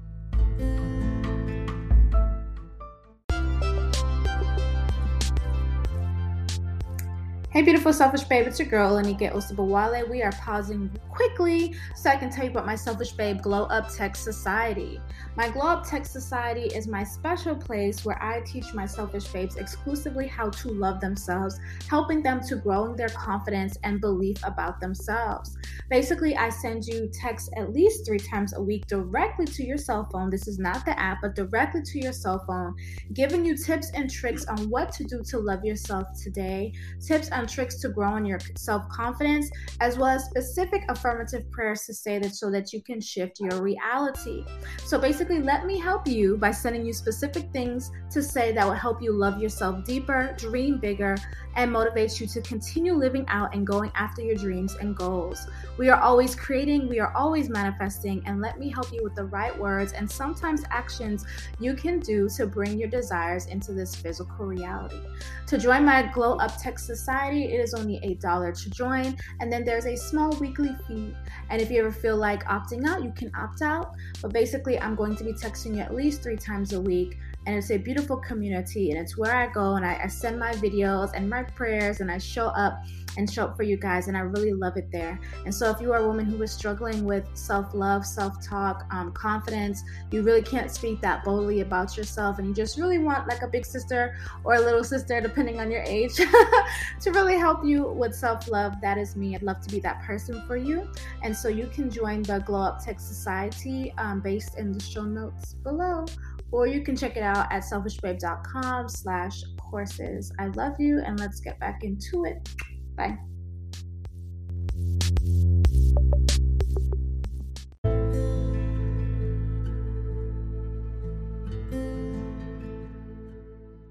Hey, 7.56 7.62
beautiful 7.62 7.94
selfish 7.94 8.25
babe, 8.25 8.46
it's 8.46 8.58
your 8.58 8.68
girl, 8.68 8.96
Anike 8.96 9.32
Osibowale. 9.32 10.06
We 10.10 10.22
are 10.22 10.32
pausing 10.32 10.90
quickly 11.08 11.75
so 11.94 12.10
I 12.10 12.16
can 12.16 12.28
tell 12.28 12.44
you 12.44 12.50
about 12.50 12.66
my 12.66 12.75
Selfish 12.75 13.12
Babe 13.12 13.40
Glow 13.40 13.62
Up 13.64 13.88
Text 13.90 14.25
Society. 14.25 15.00
My 15.36 15.48
Glow 15.48 15.68
Up 15.68 15.88
Text 15.88 16.12
Society 16.12 16.64
is 16.64 16.86
my 16.86 17.02
special 17.02 17.56
place 17.56 18.04
where 18.04 18.22
I 18.22 18.40
teach 18.40 18.75
my 18.75 18.84
selfish 18.84 19.26
babes 19.28 19.56
exclusively 19.56 20.26
how 20.26 20.50
to 20.50 20.68
love 20.68 21.00
themselves, 21.00 21.58
helping 21.88 22.22
them 22.22 22.42
to 22.42 22.56
grow 22.56 22.84
in 22.90 22.96
their 22.96 23.08
confidence 23.08 23.78
and 23.84 24.02
belief 24.02 24.36
about 24.44 24.78
themselves. 24.78 25.56
Basically, 25.88 26.36
I 26.36 26.50
send 26.50 26.84
you 26.84 27.08
texts 27.08 27.48
at 27.56 27.72
least 27.72 28.04
three 28.04 28.18
times 28.18 28.52
a 28.52 28.62
week 28.62 28.86
directly 28.86 29.46
to 29.46 29.64
your 29.64 29.78
cell 29.78 30.06
phone. 30.12 30.28
This 30.28 30.46
is 30.46 30.58
not 30.58 30.84
the 30.84 30.98
app, 30.98 31.18
but 31.22 31.34
directly 31.34 31.80
to 31.80 31.98
your 32.00 32.12
cell 32.12 32.44
phone, 32.46 32.75
giving 33.14 33.46
you 33.46 33.56
tips 33.56 33.90
and 33.94 34.10
tricks 34.10 34.44
on 34.44 34.68
what 34.68 34.92
to 34.92 35.04
do 35.04 35.22
to 35.22 35.38
love 35.38 35.64
yourself 35.64 36.08
today, 36.22 36.75
tips 37.00 37.30
on 37.30 37.45
tricks 37.46 37.80
to 37.80 37.88
grow 37.88 38.16
in 38.16 38.24
your 38.24 38.38
self 38.56 38.88
confidence, 38.88 39.50
as 39.80 39.98
well 39.98 40.08
as 40.08 40.24
specific 40.24 40.82
affirmative 40.88 41.50
prayers 41.50 41.84
to 41.86 41.94
say 41.94 42.18
that 42.18 42.34
so 42.34 42.50
that 42.50 42.72
you 42.72 42.82
can 42.82 43.00
shift 43.00 43.40
your 43.40 43.62
reality. 43.62 44.44
So 44.84 44.98
basically, 44.98 45.40
let 45.40 45.66
me 45.66 45.78
help 45.78 46.06
you 46.06 46.36
by 46.36 46.50
sending 46.50 46.84
you 46.84 46.92
specific 46.92 47.50
things 47.52 47.90
to 48.10 48.22
say 48.22 48.52
that 48.52 48.66
will 48.66 48.74
help 48.74 49.02
you 49.02 49.12
love 49.12 49.40
yourself 49.40 49.84
deeper, 49.84 50.34
dream 50.38 50.78
bigger, 50.78 51.16
and 51.56 51.74
motivates 51.74 52.20
you 52.20 52.26
to 52.26 52.40
continue 52.42 52.94
living 52.94 53.24
out 53.28 53.54
and 53.54 53.66
going 53.66 53.90
after 53.94 54.22
your 54.22 54.36
dreams 54.36 54.76
and 54.80 54.96
goals. 54.96 55.46
We 55.78 55.88
are 55.88 56.00
always 56.00 56.34
creating, 56.34 56.88
we 56.88 57.00
are 57.00 57.12
always 57.14 57.48
manifesting, 57.48 58.22
and 58.26 58.40
let 58.40 58.58
me 58.58 58.70
help 58.70 58.92
you 58.92 59.02
with 59.02 59.14
the 59.14 59.24
right 59.24 59.56
words 59.58 59.92
and 59.92 60.10
sometimes 60.10 60.62
actions 60.70 61.24
you 61.58 61.74
can 61.74 61.98
do 62.00 62.28
to 62.30 62.46
bring 62.46 62.78
your 62.78 62.88
desires 62.88 63.46
into 63.46 63.72
this 63.72 63.94
physical 63.94 64.46
reality. 64.46 65.00
To 65.46 65.58
join 65.58 65.84
my 65.84 66.02
Glow 66.12 66.36
Up 66.36 66.60
Text 66.60 66.86
Society, 66.86 67.36
it 67.45 67.61
is 67.61 67.75
only 67.75 68.00
$8 68.00 68.62
to 68.62 68.71
join, 68.71 69.16
and 69.40 69.52
then 69.52 69.64
there's 69.64 69.87
a 69.87 69.97
small 69.97 70.31
weekly 70.38 70.75
fee. 70.87 71.14
And 71.50 71.61
if 71.61 71.71
you 71.71 71.81
ever 71.81 71.93
feel 71.93 72.16
like 72.16 72.45
opting 72.45 72.87
out, 72.87 73.02
you 73.02 73.12
can 73.12 73.31
opt 73.35 73.62
out. 73.62 73.95
But 74.23 74.33
basically, 74.33 74.78
I'm 74.78 74.95
going 74.95 75.16
to 75.16 75.25
be 75.25 75.33
texting 75.33 75.76
you 75.76 75.81
at 75.81 75.95
least 75.95 76.23
three 76.23 76.37
times 76.37 76.73
a 76.73 76.81
week 76.81 77.19
and 77.46 77.56
it's 77.56 77.70
a 77.70 77.78
beautiful 77.78 78.16
community 78.16 78.90
and 78.90 79.00
it's 79.00 79.16
where 79.16 79.34
i 79.34 79.46
go 79.46 79.76
and 79.76 79.86
I, 79.86 80.00
I, 80.04 80.06
send 80.08 80.38
my 80.38 80.52
videos 80.52 81.12
and 81.14 81.30
my 81.30 81.42
prayers 81.42 82.00
and 82.00 82.10
i 82.10 82.18
show 82.18 82.48
up 82.48 82.82
and 83.16 83.32
show 83.32 83.44
up 83.44 83.56
for 83.56 83.62
you 83.62 83.76
guys 83.76 84.08
and 84.08 84.16
i 84.16 84.20
really 84.20 84.52
love 84.52 84.76
it 84.76 84.90
there. 84.92 85.18
And 85.44 85.54
so 85.54 85.70
if 85.70 85.80
you 85.80 85.92
are 85.92 86.00
a 86.00 86.06
woman 86.06 86.26
who 86.26 86.42
is 86.42 86.52
struggling 86.52 87.04
with 87.04 87.24
self-love 87.34 88.04
self-talk 88.04 88.84
um, 88.90 89.12
confidence 89.12 89.82
you 90.10 90.22
really 90.22 90.42
can't 90.42 90.70
speak 90.70 91.00
that 91.00 91.24
boldly 91.24 91.60
about 91.60 91.96
yourself 91.96 92.38
and 92.38 92.48
you 92.48 92.54
just 92.54 92.78
really 92.78 92.98
want 92.98 93.28
like 93.28 93.42
a 93.42 93.48
big 93.48 93.64
sister 93.64 94.16
or 94.44 94.56
a 94.56 94.60
little 94.60 94.84
sister 94.84 95.20
depending 95.20 95.60
on 95.60 95.70
your 95.70 95.82
age 95.82 96.14
to 97.00 97.10
really 97.12 97.36
help 97.36 97.64
you 97.64 97.84
with 97.84 98.14
self-love 98.14 98.80
that 98.80 98.98
is 98.98 99.16
me. 99.16 99.34
I'd 99.34 99.42
love 99.42 99.60
to 99.62 99.70
be 99.70 99.80
that 99.80 100.02
person 100.02 100.42
for 100.46 100.56
you. 100.56 100.90
And 101.22 101.34
so 101.34 101.48
you 101.48 101.66
can 101.66 101.90
join 101.90 102.22
the 102.22 102.40
glow 102.40 102.62
up 102.62 102.84
text 102.84 103.08
society 103.08 103.94
um, 103.98 104.20
based 104.20 104.58
in 104.58 104.72
the 104.72 104.80
show 104.80 105.04
notes 105.04 105.54
below 105.54 106.06
or 106.52 106.66
you 106.66 106.82
can 106.82 106.96
check 106.96 107.16
it 107.16 107.22
out 107.22 107.50
at 107.50 107.62
selfishbabe.com 107.62 108.88
slash 108.88 109.42
courses. 109.58 110.32
I 110.38 110.46
love 110.48 110.78
you 110.78 111.00
and 111.04 111.18
let's 111.18 111.40
get 111.40 111.58
back 111.58 111.82
into 111.82 112.24
it. 112.24 112.48
Bye. 112.96 113.18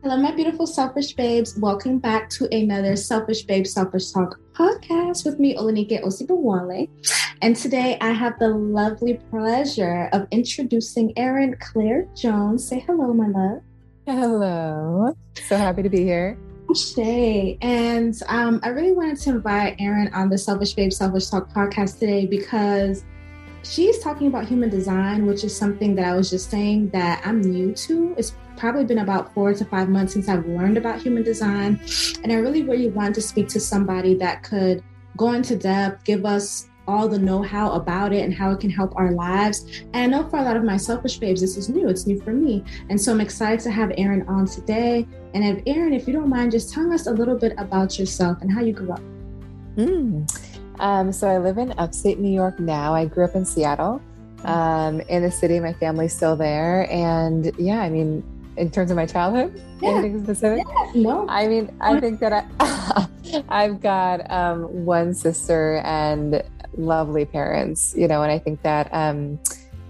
Hello, 0.02 0.18
my 0.18 0.32
beautiful 0.36 0.68
selfish 0.68 1.14
babes. 1.14 1.58
Welcome 1.58 1.98
back 1.98 2.30
to 2.30 2.48
another 2.56 2.96
Selfish 2.96 3.42
Babe 3.42 3.66
Selfish 3.66 4.12
Talk 4.12 4.40
podcast 4.54 5.26
with 5.26 5.40
me, 5.40 5.56
Olanike 5.56 6.04
Osibowale. 6.04 6.90
And 7.46 7.56
today 7.56 7.96
I 8.02 8.10
have 8.10 8.40
the 8.40 8.48
lovely 8.48 9.20
pleasure 9.30 10.10
of 10.14 10.28
introducing 10.32 11.16
Erin 11.16 11.56
Claire 11.60 12.08
Jones. 12.16 12.68
Say 12.68 12.80
hello, 12.80 13.14
my 13.14 13.28
love. 13.28 13.62
Hello. 14.08 15.16
So 15.48 15.56
happy 15.56 15.84
to 15.84 15.90
be 15.90 16.02
here. 16.02 16.40
Shay. 16.76 17.60
And 17.62 18.20
um, 18.30 18.60
I 18.64 18.70
really 18.70 18.94
wanted 18.94 19.18
to 19.18 19.30
invite 19.30 19.76
Erin 19.78 20.12
on 20.12 20.30
the 20.30 20.40
Selfish 20.40 20.74
Babe 20.74 20.92
Selfish 20.92 21.30
Talk 21.30 21.54
podcast 21.54 22.00
today 22.00 22.26
because 22.26 23.06
she's 23.62 24.00
talking 24.00 24.26
about 24.26 24.48
human 24.48 24.72
design, 24.72 25.28
which 25.28 25.44
is 25.44 25.56
something 25.56 25.94
that 25.98 26.06
I 26.06 26.16
was 26.16 26.32
just 26.32 26.50
saying 26.50 26.90
that 26.90 27.22
I'm 27.24 27.42
new 27.42 27.76
to. 27.76 28.16
It's 28.18 28.36
probably 28.58 28.86
been 28.86 28.98
about 28.98 29.36
four 29.36 29.54
to 29.54 29.66
five 29.66 29.88
months 29.88 30.14
since 30.14 30.28
I've 30.28 30.48
learned 30.48 30.78
about 30.78 31.00
human 31.00 31.22
design. 31.22 31.80
And 32.24 32.32
I 32.32 32.38
really, 32.38 32.64
really 32.64 32.90
wanted 32.90 33.14
to 33.14 33.22
speak 33.22 33.50
to 33.50 33.60
somebody 33.60 34.16
that 34.16 34.42
could 34.42 34.84
go 35.16 35.34
into 35.34 35.56
depth, 35.56 36.06
give 36.06 36.26
us 36.26 36.70
all 36.88 37.08
the 37.08 37.18
know-how 37.18 37.72
about 37.72 38.14
it 38.14 38.24
and 38.24 38.34
how 38.34 38.52
it 38.52 38.60
can 38.60 38.70
help 38.70 38.96
our 38.96 39.12
lives. 39.12 39.84
And 39.94 40.16
I 40.16 40.18
know 40.18 40.30
for 40.30 40.38
a 40.38 40.44
lot 40.44 40.56
of 40.56 40.64
my 40.64 40.78
selfish 40.78 41.18
babes, 41.18 41.42
this 41.42 41.58
is 41.58 41.70
new. 41.70 41.88
It's 41.88 42.06
new 42.06 42.20
for 42.22 42.32
me. 42.34 42.64
And 42.90 43.00
so 43.00 43.12
I'm 43.12 43.22
excited 43.22 43.60
to 43.62 43.72
have 43.72 43.92
Erin 43.98 44.24
on 44.28 44.46
today. 44.46 45.08
And 45.34 45.44
if 45.44 45.64
Erin, 45.66 45.94
if 45.94 46.08
you 46.08 46.14
don't 46.14 46.30
mind, 46.30 46.52
just 46.52 46.74
telling 46.74 46.94
us 46.94 47.08
a 47.08 47.12
little 47.12 47.38
bit 47.38 47.54
about 47.58 47.98
yourself 47.98 48.42
and 48.42 48.52
how 48.52 48.62
you 48.62 48.74
grew 48.74 48.92
up. 48.92 49.02
Mm. 49.76 50.30
Um, 50.80 51.12
so 51.12 51.28
I 51.28 51.38
live 51.38 51.58
in 51.58 51.74
upstate 51.78 52.20
New 52.20 52.34
York 52.34 52.60
now. 52.60 52.94
I 52.94 53.06
grew 53.06 53.26
up 53.26 53.36
in 53.36 53.46
Seattle. 53.46 54.02
Um, 54.44 55.02
in 55.02 55.24
the 55.24 55.32
city, 55.32 55.60
my 55.60 55.74
family's 55.74 56.14
still 56.14 56.36
there. 56.36 56.90
And 56.92 57.52
yeah, 57.58 57.80
I 57.80 57.90
mean, 57.90 58.24
in 58.58 58.70
terms 58.72 58.92
of 58.92 58.98
my 58.98 59.06
childhood, 59.06 59.62
yeah. 59.82 59.90
anything 59.90 60.24
specific? 60.24 60.66
Yeah, 60.68 61.02
no. 61.02 61.28
I 61.28 61.48
mean, 61.48 61.76
I 61.82 62.00
think 62.00 62.20
that 62.20 62.48
I, 62.60 63.08
I've 63.50 63.82
got 63.82 64.30
um, 64.32 64.86
one 64.86 65.14
sister 65.14 65.82
and 65.84 66.44
lovely 66.78 67.26
parents, 67.26 67.94
you 67.98 68.08
know, 68.08 68.24
and 68.24 68.32
I 68.32 68.40
think 68.40 68.62
that, 68.64 68.94
um, 68.94 69.40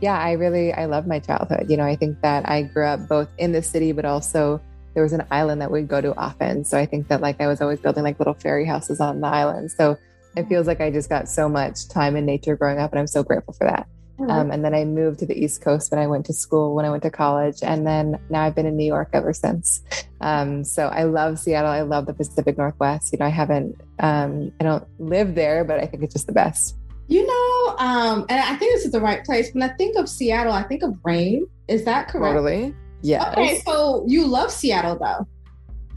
yeah, 0.01 0.19
I 0.19 0.33
really, 0.33 0.73
I 0.73 0.85
love 0.85 1.07
my 1.07 1.19
childhood. 1.19 1.69
You 1.69 1.77
know, 1.77 1.85
I 1.85 1.95
think 1.95 2.21
that 2.21 2.47
I 2.47 2.63
grew 2.63 2.85
up 2.85 3.07
both 3.07 3.29
in 3.37 3.51
the 3.51 3.61
city, 3.61 3.91
but 3.91 4.05
also 4.05 4.61
there 4.93 5.03
was 5.03 5.13
an 5.13 5.25
island 5.31 5.61
that 5.61 5.71
we'd 5.71 5.87
go 5.87 6.01
to 6.01 6.15
often. 6.17 6.65
So 6.65 6.77
I 6.77 6.85
think 6.85 7.07
that 7.09 7.21
like 7.21 7.41
I 7.41 7.47
was 7.47 7.61
always 7.61 7.79
building 7.79 8.03
like 8.03 8.19
little 8.19 8.33
fairy 8.33 8.65
houses 8.65 8.99
on 8.99 9.21
the 9.21 9.27
island. 9.27 9.71
So 9.71 9.97
it 10.35 10.47
feels 10.47 10.67
like 10.67 10.81
I 10.81 10.91
just 10.91 11.09
got 11.09 11.29
so 11.29 11.47
much 11.47 11.87
time 11.87 12.15
in 12.15 12.25
nature 12.25 12.55
growing 12.55 12.79
up, 12.79 12.91
and 12.91 12.99
I'm 12.99 13.07
so 13.07 13.23
grateful 13.23 13.53
for 13.53 13.65
that. 13.65 13.87
Um, 14.17 14.51
and 14.51 14.63
then 14.63 14.73
I 14.73 14.85
moved 14.85 15.19
to 15.19 15.25
the 15.25 15.37
East 15.37 15.61
Coast 15.61 15.91
when 15.91 15.99
I 15.99 16.07
went 16.07 16.25
to 16.27 16.33
school, 16.33 16.73
when 16.73 16.85
I 16.85 16.89
went 16.89 17.03
to 17.03 17.11
college, 17.11 17.57
and 17.61 17.85
then 17.85 18.19
now 18.29 18.43
I've 18.43 18.55
been 18.55 18.65
in 18.65 18.77
New 18.77 18.85
York 18.85 19.09
ever 19.13 19.33
since. 19.33 19.83
Um, 20.21 20.63
so 20.63 20.87
I 20.87 21.03
love 21.03 21.37
Seattle. 21.37 21.69
I 21.69 21.81
love 21.81 22.05
the 22.05 22.13
Pacific 22.13 22.57
Northwest. 22.57 23.11
You 23.11 23.19
know, 23.19 23.25
I 23.25 23.29
haven't, 23.29 23.79
um, 23.99 24.51
I 24.59 24.63
don't 24.63 24.87
live 24.99 25.35
there, 25.35 25.63
but 25.65 25.79
I 25.79 25.85
think 25.85 26.03
it's 26.03 26.13
just 26.13 26.27
the 26.27 26.33
best. 26.33 26.77
You 27.07 27.27
know, 27.27 27.75
um, 27.77 28.25
and 28.29 28.39
I 28.39 28.55
think 28.55 28.73
this 28.73 28.85
is 28.85 28.91
the 28.91 29.01
right 29.01 29.23
place. 29.23 29.53
When 29.53 29.61
I 29.61 29.69
think 29.75 29.95
of 29.97 30.09
Seattle, 30.09 30.53
I 30.53 30.63
think 30.63 30.81
of 30.81 30.97
rain. 31.03 31.45
Is 31.67 31.85
that 31.85 32.07
correct? 32.07 32.35
Totally. 32.35 32.73
Yeah. 33.01 33.31
Okay, 33.31 33.59
so 33.65 34.05
you 34.07 34.25
love 34.25 34.49
Seattle 34.51 34.97
though 34.97 35.27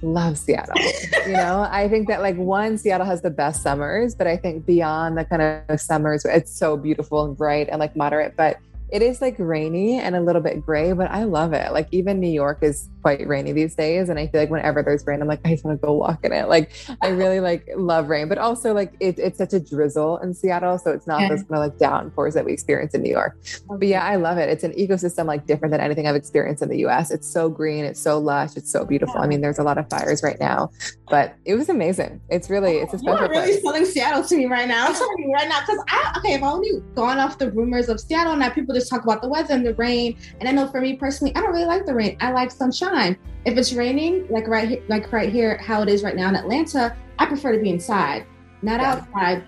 love 0.02 0.38
Seattle. 0.38 0.74
you 1.26 1.32
know, 1.32 1.66
I 1.70 1.88
think 1.88 2.08
that 2.08 2.20
like 2.20 2.36
one, 2.36 2.78
Seattle 2.78 3.06
has 3.06 3.22
the 3.22 3.30
best 3.30 3.62
summers, 3.62 4.14
but 4.14 4.26
I 4.26 4.36
think 4.36 4.66
beyond 4.66 5.18
the 5.18 5.24
kind 5.24 5.62
of 5.68 5.80
summers, 5.80 6.24
it's 6.24 6.52
so 6.52 6.76
beautiful 6.76 7.24
and 7.24 7.36
bright 7.36 7.68
and 7.70 7.78
like 7.78 7.96
moderate. 7.96 8.36
But 8.36 8.58
it 8.90 9.02
is 9.02 9.20
like 9.20 9.36
rainy 9.38 9.98
and 9.98 10.16
a 10.16 10.20
little 10.20 10.40
bit 10.40 10.64
gray, 10.64 10.92
but 10.92 11.10
I 11.10 11.24
love 11.24 11.52
it. 11.52 11.72
Like 11.72 11.88
even 11.90 12.20
New 12.20 12.30
York 12.30 12.58
is 12.62 12.88
quite 13.02 13.26
rainy 13.26 13.52
these 13.52 13.74
days. 13.74 14.08
And 14.08 14.18
I 14.18 14.26
feel 14.26 14.40
like 14.40 14.50
whenever 14.50 14.82
there's 14.82 15.06
rain, 15.06 15.20
I'm 15.20 15.28
like, 15.28 15.40
I 15.44 15.50
just 15.50 15.64
want 15.64 15.80
to 15.80 15.86
go 15.86 15.92
walk 15.92 16.24
in 16.24 16.32
it. 16.32 16.48
Like 16.48 16.72
I 17.02 17.08
really 17.08 17.40
like 17.40 17.68
love 17.76 18.08
rain, 18.08 18.28
but 18.28 18.38
also 18.38 18.74
like 18.74 18.94
it, 19.00 19.18
it's 19.18 19.38
such 19.38 19.52
a 19.52 19.60
drizzle 19.60 20.18
in 20.18 20.34
Seattle. 20.34 20.78
So 20.78 20.90
it's 20.92 21.06
not 21.06 21.20
yeah. 21.20 21.28
those 21.28 21.42
kind 21.42 21.54
of 21.54 21.58
like 21.58 21.78
downpours 21.78 22.34
that 22.34 22.44
we 22.44 22.52
experience 22.52 22.94
in 22.94 23.02
New 23.02 23.10
York. 23.10 23.38
But 23.68 23.86
yeah, 23.86 24.04
I 24.04 24.16
love 24.16 24.38
it. 24.38 24.48
It's 24.48 24.64
an 24.64 24.72
ecosystem 24.72 25.26
like 25.26 25.46
different 25.46 25.72
than 25.72 25.80
anything 25.80 26.06
I've 26.06 26.16
experienced 26.16 26.62
in 26.62 26.68
the 26.68 26.78
US. 26.86 27.10
It's 27.10 27.28
so 27.28 27.48
green. 27.48 27.84
It's 27.84 28.00
so 28.00 28.18
lush. 28.18 28.56
It's 28.56 28.70
so 28.70 28.84
beautiful. 28.84 29.16
Yeah. 29.16 29.22
I 29.22 29.26
mean, 29.26 29.40
there's 29.40 29.58
a 29.58 29.62
lot 29.62 29.78
of 29.78 29.88
fires 29.88 30.22
right 30.22 30.38
now, 30.40 30.70
but 31.08 31.36
it 31.44 31.54
was 31.54 31.68
amazing. 31.68 32.20
It's 32.28 32.50
really, 32.50 32.76
it's 32.76 32.92
a 32.92 32.96
oh, 32.96 33.00
special 33.00 33.20
You're 33.20 33.30
really 33.30 33.46
place. 33.52 33.62
selling 33.62 33.84
Seattle 33.84 34.24
to 34.24 34.36
me 34.36 34.46
right 34.46 34.68
now. 34.68 34.86
I'm 34.86 34.94
telling 34.94 35.18
you 35.18 35.32
right 35.32 35.48
now. 35.48 35.60
Cause 35.64 35.78
I, 35.88 36.14
okay, 36.18 36.34
I've 36.34 36.42
only 36.42 36.70
gone 36.94 37.18
off 37.18 37.38
the 37.38 37.50
rumors 37.50 37.88
of 37.88 38.00
Seattle 38.00 38.32
and 38.32 38.40
now 38.40 38.50
people 38.50 38.74
just 38.74 38.90
talk 38.90 39.04
about 39.04 39.22
the 39.22 39.28
weather 39.28 39.54
and 39.54 39.64
the 39.64 39.74
rain. 39.74 40.16
And 40.40 40.48
I 40.48 40.52
know 40.52 40.68
for 40.68 40.80
me 40.80 40.96
personally, 40.96 41.34
I 41.36 41.40
don't 41.40 41.52
really 41.52 41.66
like 41.66 41.86
the 41.86 41.94
rain. 41.94 42.16
I 42.20 42.32
like 42.32 42.50
sunshine. 42.50 42.87
If 43.44 43.56
it's 43.56 43.72
raining, 43.72 44.26
like 44.28 44.48
right 44.48 44.68
here, 44.68 44.82
like 44.88 45.12
right 45.12 45.30
here, 45.30 45.58
how 45.58 45.82
it 45.82 45.88
is 45.88 46.02
right 46.02 46.16
now 46.16 46.28
in 46.28 46.36
Atlanta, 46.36 46.96
I 47.18 47.26
prefer 47.26 47.52
to 47.52 47.58
be 47.58 47.70
inside, 47.70 48.26
not 48.62 48.80
outside. 48.80 49.44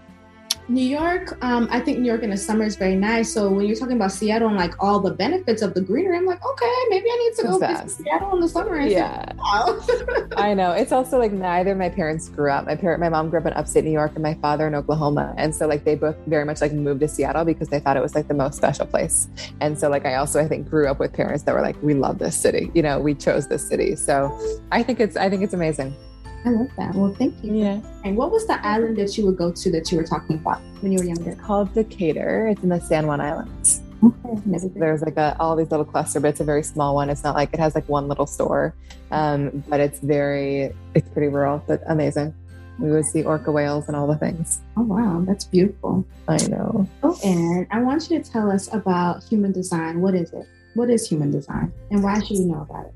New 0.70 0.86
York, 0.86 1.36
um, 1.44 1.66
I 1.72 1.80
think 1.80 1.98
New 1.98 2.06
York 2.06 2.22
in 2.22 2.30
the 2.30 2.36
summer 2.36 2.64
is 2.64 2.76
very 2.76 2.94
nice. 2.94 3.32
So 3.32 3.50
when 3.50 3.66
you're 3.66 3.76
talking 3.76 3.96
about 3.96 4.12
Seattle 4.12 4.46
and 4.46 4.56
like 4.56 4.80
all 4.80 5.00
the 5.00 5.10
benefits 5.10 5.62
of 5.62 5.74
the 5.74 5.80
greenery, 5.80 6.16
I'm 6.16 6.26
like, 6.26 6.44
okay, 6.46 6.74
maybe 6.90 7.06
I 7.10 7.16
need 7.16 7.34
to 7.38 7.42
go 7.42 7.58
visit 7.58 7.90
Seattle 7.90 8.34
in 8.34 8.40
the 8.40 8.48
summer. 8.48 8.80
yeah, 8.80 9.32
I 10.36 10.54
know. 10.54 10.70
It's 10.70 10.92
also 10.92 11.18
like 11.18 11.32
neither 11.32 11.74
my 11.74 11.88
parents 11.88 12.28
grew 12.28 12.52
up. 12.52 12.66
My 12.66 12.76
parent, 12.76 13.00
my 13.00 13.08
mom 13.08 13.30
grew 13.30 13.40
up 13.40 13.46
in 13.46 13.52
upstate 13.54 13.84
New 13.84 13.90
York, 13.90 14.12
and 14.14 14.22
my 14.22 14.34
father 14.34 14.68
in 14.68 14.76
Oklahoma, 14.76 15.34
and 15.36 15.52
so 15.52 15.66
like 15.66 15.82
they 15.82 15.96
both 15.96 16.16
very 16.28 16.44
much 16.44 16.60
like 16.60 16.72
moved 16.72 17.00
to 17.00 17.08
Seattle 17.08 17.44
because 17.44 17.68
they 17.68 17.80
thought 17.80 17.96
it 17.96 18.02
was 18.02 18.14
like 18.14 18.28
the 18.28 18.34
most 18.34 18.56
special 18.56 18.86
place. 18.86 19.28
And 19.60 19.76
so 19.76 19.88
like 19.88 20.06
I 20.06 20.14
also 20.14 20.40
I 20.40 20.46
think 20.46 20.70
grew 20.70 20.86
up 20.86 21.00
with 21.00 21.12
parents 21.12 21.42
that 21.44 21.54
were 21.54 21.62
like, 21.62 21.82
we 21.82 21.94
love 21.94 22.20
this 22.20 22.36
city. 22.36 22.70
You 22.74 22.82
know, 22.82 23.00
we 23.00 23.14
chose 23.16 23.48
this 23.48 23.66
city. 23.66 23.96
So 23.96 24.30
I 24.70 24.84
think 24.84 25.00
it's 25.00 25.16
I 25.16 25.28
think 25.28 25.42
it's 25.42 25.54
amazing. 25.54 25.96
I 26.44 26.50
love 26.50 26.70
that. 26.76 26.94
Well, 26.94 27.14
thank 27.14 27.34
you. 27.44 27.54
Yeah. 27.54 27.80
And 28.04 28.16
what 28.16 28.30
was 28.30 28.46
the 28.46 28.64
island 28.66 28.96
that 28.96 29.16
you 29.18 29.26
would 29.26 29.36
go 29.36 29.52
to 29.52 29.70
that 29.72 29.92
you 29.92 29.98
were 29.98 30.04
talking 30.04 30.36
about 30.36 30.60
when 30.80 30.92
you 30.92 30.98
were 30.98 31.04
younger? 31.04 31.30
It's 31.30 31.40
called 31.40 31.74
Decatur. 31.74 32.48
It's 32.48 32.62
in 32.62 32.70
the 32.70 32.80
San 32.80 33.06
Juan 33.06 33.20
Islands. 33.20 33.82
Okay. 34.02 34.40
There's 34.74 35.02
like 35.02 35.18
a, 35.18 35.36
all 35.38 35.54
these 35.56 35.70
little 35.70 35.84
cluster, 35.84 36.20
but 36.20 36.28
it's 36.28 36.40
a 36.40 36.44
very 36.44 36.62
small 36.62 36.94
one. 36.94 37.10
It's 37.10 37.22
not 37.22 37.34
like 37.34 37.52
it 37.52 37.60
has 37.60 37.74
like 37.74 37.86
one 37.88 38.08
little 38.08 38.26
store, 38.26 38.74
um, 39.10 39.62
but 39.68 39.80
it's 39.80 39.98
very, 40.00 40.72
it's 40.94 41.08
pretty 41.10 41.28
rural, 41.28 41.62
but 41.66 41.82
amazing. 41.86 42.34
We 42.78 42.90
would 42.90 43.04
see 43.04 43.22
orca 43.22 43.52
whales 43.52 43.88
and 43.88 43.96
all 43.96 44.06
the 44.06 44.16
things. 44.16 44.62
Oh, 44.78 44.82
wow. 44.82 45.22
That's 45.26 45.44
beautiful. 45.44 46.06
I 46.28 46.38
know. 46.46 46.88
Oh, 47.02 47.18
and 47.22 47.66
I 47.70 47.82
want 47.82 48.08
you 48.08 48.22
to 48.22 48.30
tell 48.30 48.50
us 48.50 48.72
about 48.72 49.22
human 49.24 49.52
design. 49.52 50.00
What 50.00 50.14
is 50.14 50.32
it? 50.32 50.46
What 50.74 50.88
is 50.88 51.06
human 51.06 51.30
design 51.30 51.72
and 51.90 52.02
why 52.02 52.20
should 52.20 52.38
we 52.38 52.44
know 52.44 52.62
about 52.62 52.86
it? 52.86 52.94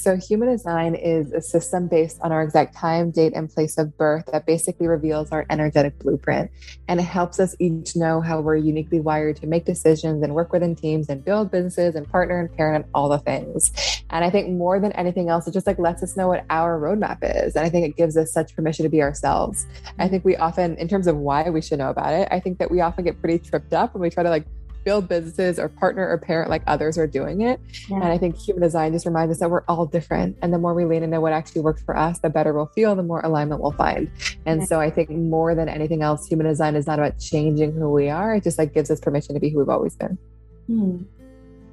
So, 0.00 0.16
human 0.16 0.48
design 0.48 0.94
is 0.94 1.30
a 1.32 1.42
system 1.42 1.86
based 1.86 2.20
on 2.22 2.32
our 2.32 2.42
exact 2.42 2.74
time, 2.74 3.10
date, 3.10 3.34
and 3.34 3.50
place 3.50 3.76
of 3.76 3.98
birth 3.98 4.24
that 4.32 4.46
basically 4.46 4.86
reveals 4.86 5.30
our 5.30 5.44
energetic 5.50 5.98
blueprint. 5.98 6.50
And 6.88 6.98
it 6.98 7.02
helps 7.02 7.38
us 7.38 7.54
each 7.58 7.94
know 7.96 8.22
how 8.22 8.40
we're 8.40 8.56
uniquely 8.56 8.98
wired 8.98 9.36
to 9.36 9.46
make 9.46 9.66
decisions 9.66 10.22
and 10.22 10.34
work 10.34 10.54
within 10.54 10.74
teams 10.74 11.10
and 11.10 11.22
build 11.22 11.50
businesses 11.50 11.96
and 11.96 12.08
partner 12.08 12.40
and 12.40 12.50
parent 12.56 12.86
and 12.86 12.92
all 12.94 13.10
the 13.10 13.18
things. 13.18 13.72
And 14.08 14.24
I 14.24 14.30
think 14.30 14.48
more 14.48 14.80
than 14.80 14.92
anything 14.92 15.28
else, 15.28 15.46
it 15.46 15.52
just 15.52 15.66
like 15.66 15.78
lets 15.78 16.02
us 16.02 16.16
know 16.16 16.28
what 16.28 16.46
our 16.48 16.80
roadmap 16.80 17.18
is. 17.22 17.54
And 17.54 17.66
I 17.66 17.68
think 17.68 17.86
it 17.86 17.94
gives 17.94 18.16
us 18.16 18.32
such 18.32 18.56
permission 18.56 18.84
to 18.84 18.88
be 18.88 19.02
ourselves. 19.02 19.66
I 19.70 20.04
mm-hmm. 20.04 20.10
think 20.12 20.24
we 20.24 20.36
often, 20.36 20.76
in 20.76 20.88
terms 20.88 21.08
of 21.08 21.16
why 21.18 21.50
we 21.50 21.60
should 21.60 21.78
know 21.78 21.90
about 21.90 22.14
it, 22.14 22.26
I 22.30 22.40
think 22.40 22.58
that 22.58 22.70
we 22.70 22.80
often 22.80 23.04
get 23.04 23.20
pretty 23.20 23.38
tripped 23.38 23.74
up 23.74 23.92
when 23.92 24.00
we 24.00 24.08
try 24.08 24.22
to 24.22 24.30
like 24.30 24.46
build 24.84 25.08
businesses 25.08 25.58
or 25.58 25.68
partner 25.68 26.08
or 26.08 26.18
parent 26.18 26.50
like 26.50 26.62
others 26.66 26.98
are 26.98 27.06
doing 27.06 27.42
it. 27.42 27.60
Yeah. 27.88 27.96
And 27.96 28.06
I 28.06 28.18
think 28.18 28.36
human 28.36 28.62
design 28.62 28.92
just 28.92 29.06
reminds 29.06 29.32
us 29.32 29.40
that 29.40 29.50
we're 29.50 29.64
all 29.68 29.86
different. 29.86 30.36
And 30.42 30.52
the 30.52 30.58
more 30.58 30.74
we 30.74 30.84
lean 30.84 31.02
into 31.02 31.20
what 31.20 31.32
actually 31.32 31.62
works 31.62 31.82
for 31.82 31.96
us, 31.96 32.18
the 32.18 32.30
better 32.30 32.52
we'll 32.52 32.66
feel, 32.66 32.94
the 32.94 33.02
more 33.02 33.20
alignment 33.20 33.60
we'll 33.60 33.72
find. 33.72 34.10
And 34.46 34.60
yeah. 34.60 34.66
so 34.66 34.80
I 34.80 34.90
think 34.90 35.10
more 35.10 35.54
than 35.54 35.68
anything 35.68 36.02
else, 36.02 36.26
human 36.26 36.46
design 36.46 36.76
is 36.76 36.86
not 36.86 36.98
about 36.98 37.18
changing 37.18 37.72
who 37.72 37.90
we 37.90 38.08
are. 38.08 38.34
It 38.34 38.44
just 38.44 38.58
like 38.58 38.74
gives 38.74 38.90
us 38.90 39.00
permission 39.00 39.34
to 39.34 39.40
be 39.40 39.50
who 39.50 39.58
we've 39.58 39.68
always 39.68 39.96
been. 39.96 40.18
Hmm. 40.66 41.02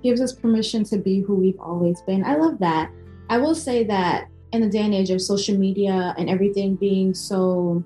Gives 0.03 0.21
us 0.21 0.33
permission 0.33 0.83
to 0.85 0.97
be 0.97 1.21
who 1.21 1.35
we've 1.35 1.59
always 1.59 2.01
been. 2.01 2.23
I 2.23 2.35
love 2.35 2.59
that. 2.59 2.91
I 3.29 3.37
will 3.37 3.55
say 3.55 3.83
that 3.85 4.29
in 4.51 4.61
the 4.61 4.69
day 4.69 4.81
and 4.81 4.93
age 4.93 5.09
of 5.09 5.21
social 5.21 5.57
media 5.57 6.15
and 6.17 6.29
everything 6.29 6.75
being 6.75 7.13
so 7.13 7.83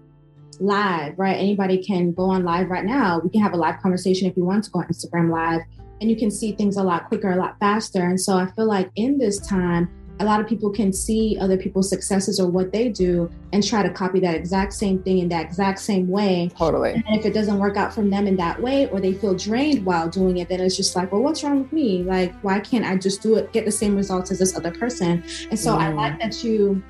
live, 0.62 1.18
right? 1.18 1.36
Anybody 1.36 1.84
can 1.84 2.14
go 2.14 2.30
on 2.30 2.44
live 2.44 2.70
right 2.70 2.86
now. 2.86 3.20
We 3.20 3.30
can 3.30 3.42
have 3.42 3.54
a 3.54 3.58
live 3.58 3.82
conversation 3.82 4.30
if 4.30 4.38
you 4.38 4.46
want 4.46 4.64
to 4.66 4.72
go 4.72 4.80
on 4.80 4.88
Instagram 4.88 5.32
live 5.32 5.62
and 6.00 6.10
you 6.10 6.16
can 6.16 6.32
see 6.32 6.54
things 6.54 6.78
a 6.78 6.84
lot 6.84 7.08
quicker, 7.08 7.32
a 7.32 7.36
lot 7.36 7.58
faster. 7.60 8.04
And 8.04 8.20
so 8.20 8.38
I 8.38 8.50
feel 8.52 8.66
like 8.66 8.90
in 8.96 9.18
this 9.18 9.40
time, 9.48 9.90
a 10.20 10.26
lot 10.26 10.40
of 10.40 10.48
people 10.48 10.70
can 10.70 10.94
see 10.94 11.36
other 11.42 11.58
people's 11.58 11.90
successes 11.90 12.40
or 12.40 12.48
what 12.48 12.72
they 12.72 12.90
do 12.90 13.30
and 13.54 13.66
try 13.66 13.82
to 13.82 13.90
copy 13.90 14.20
that 14.20 14.36
exact 14.36 14.74
same 14.74 15.02
thing 15.02 15.18
in 15.18 15.30
that 15.30 15.44
exact 15.44 15.80
same 15.80 16.08
way. 16.08 16.52
Totally. 16.56 16.92
And 16.92 17.20
if 17.20 17.26
it 17.26 17.34
doesn't 17.34 17.58
work 17.58 17.76
out 17.76 17.92
from 17.92 18.12
them 18.12 18.28
in 18.28 18.36
that 18.36 18.62
way 18.62 18.88
or 18.90 19.00
they 19.00 19.14
feel 19.14 19.34
drained 19.34 19.84
while 19.84 20.08
doing 20.08 20.38
it, 20.38 20.48
then 20.48 20.60
it's 20.62 20.78
just 20.78 20.96
like, 20.96 21.12
well, 21.12 21.22
what's 21.22 21.44
wrong 21.44 21.64
with 21.64 21.74
me? 21.74 22.04
Like, 22.04 22.34
why 22.44 22.60
can't 22.60 22.86
I 22.86 22.98
just 22.98 23.24
do 23.24 23.36
it, 23.36 23.52
get 23.52 23.66
the 23.66 23.72
same 23.72 23.96
results 23.96 24.30
as 24.30 24.38
this 24.38 24.56
other 24.56 24.72
person? 24.72 25.24
And 25.50 25.60
so 25.60 25.72
mm. 25.72 25.80
I 25.80 25.92
like 25.92 26.20
that 26.20 26.44
you 26.44 26.84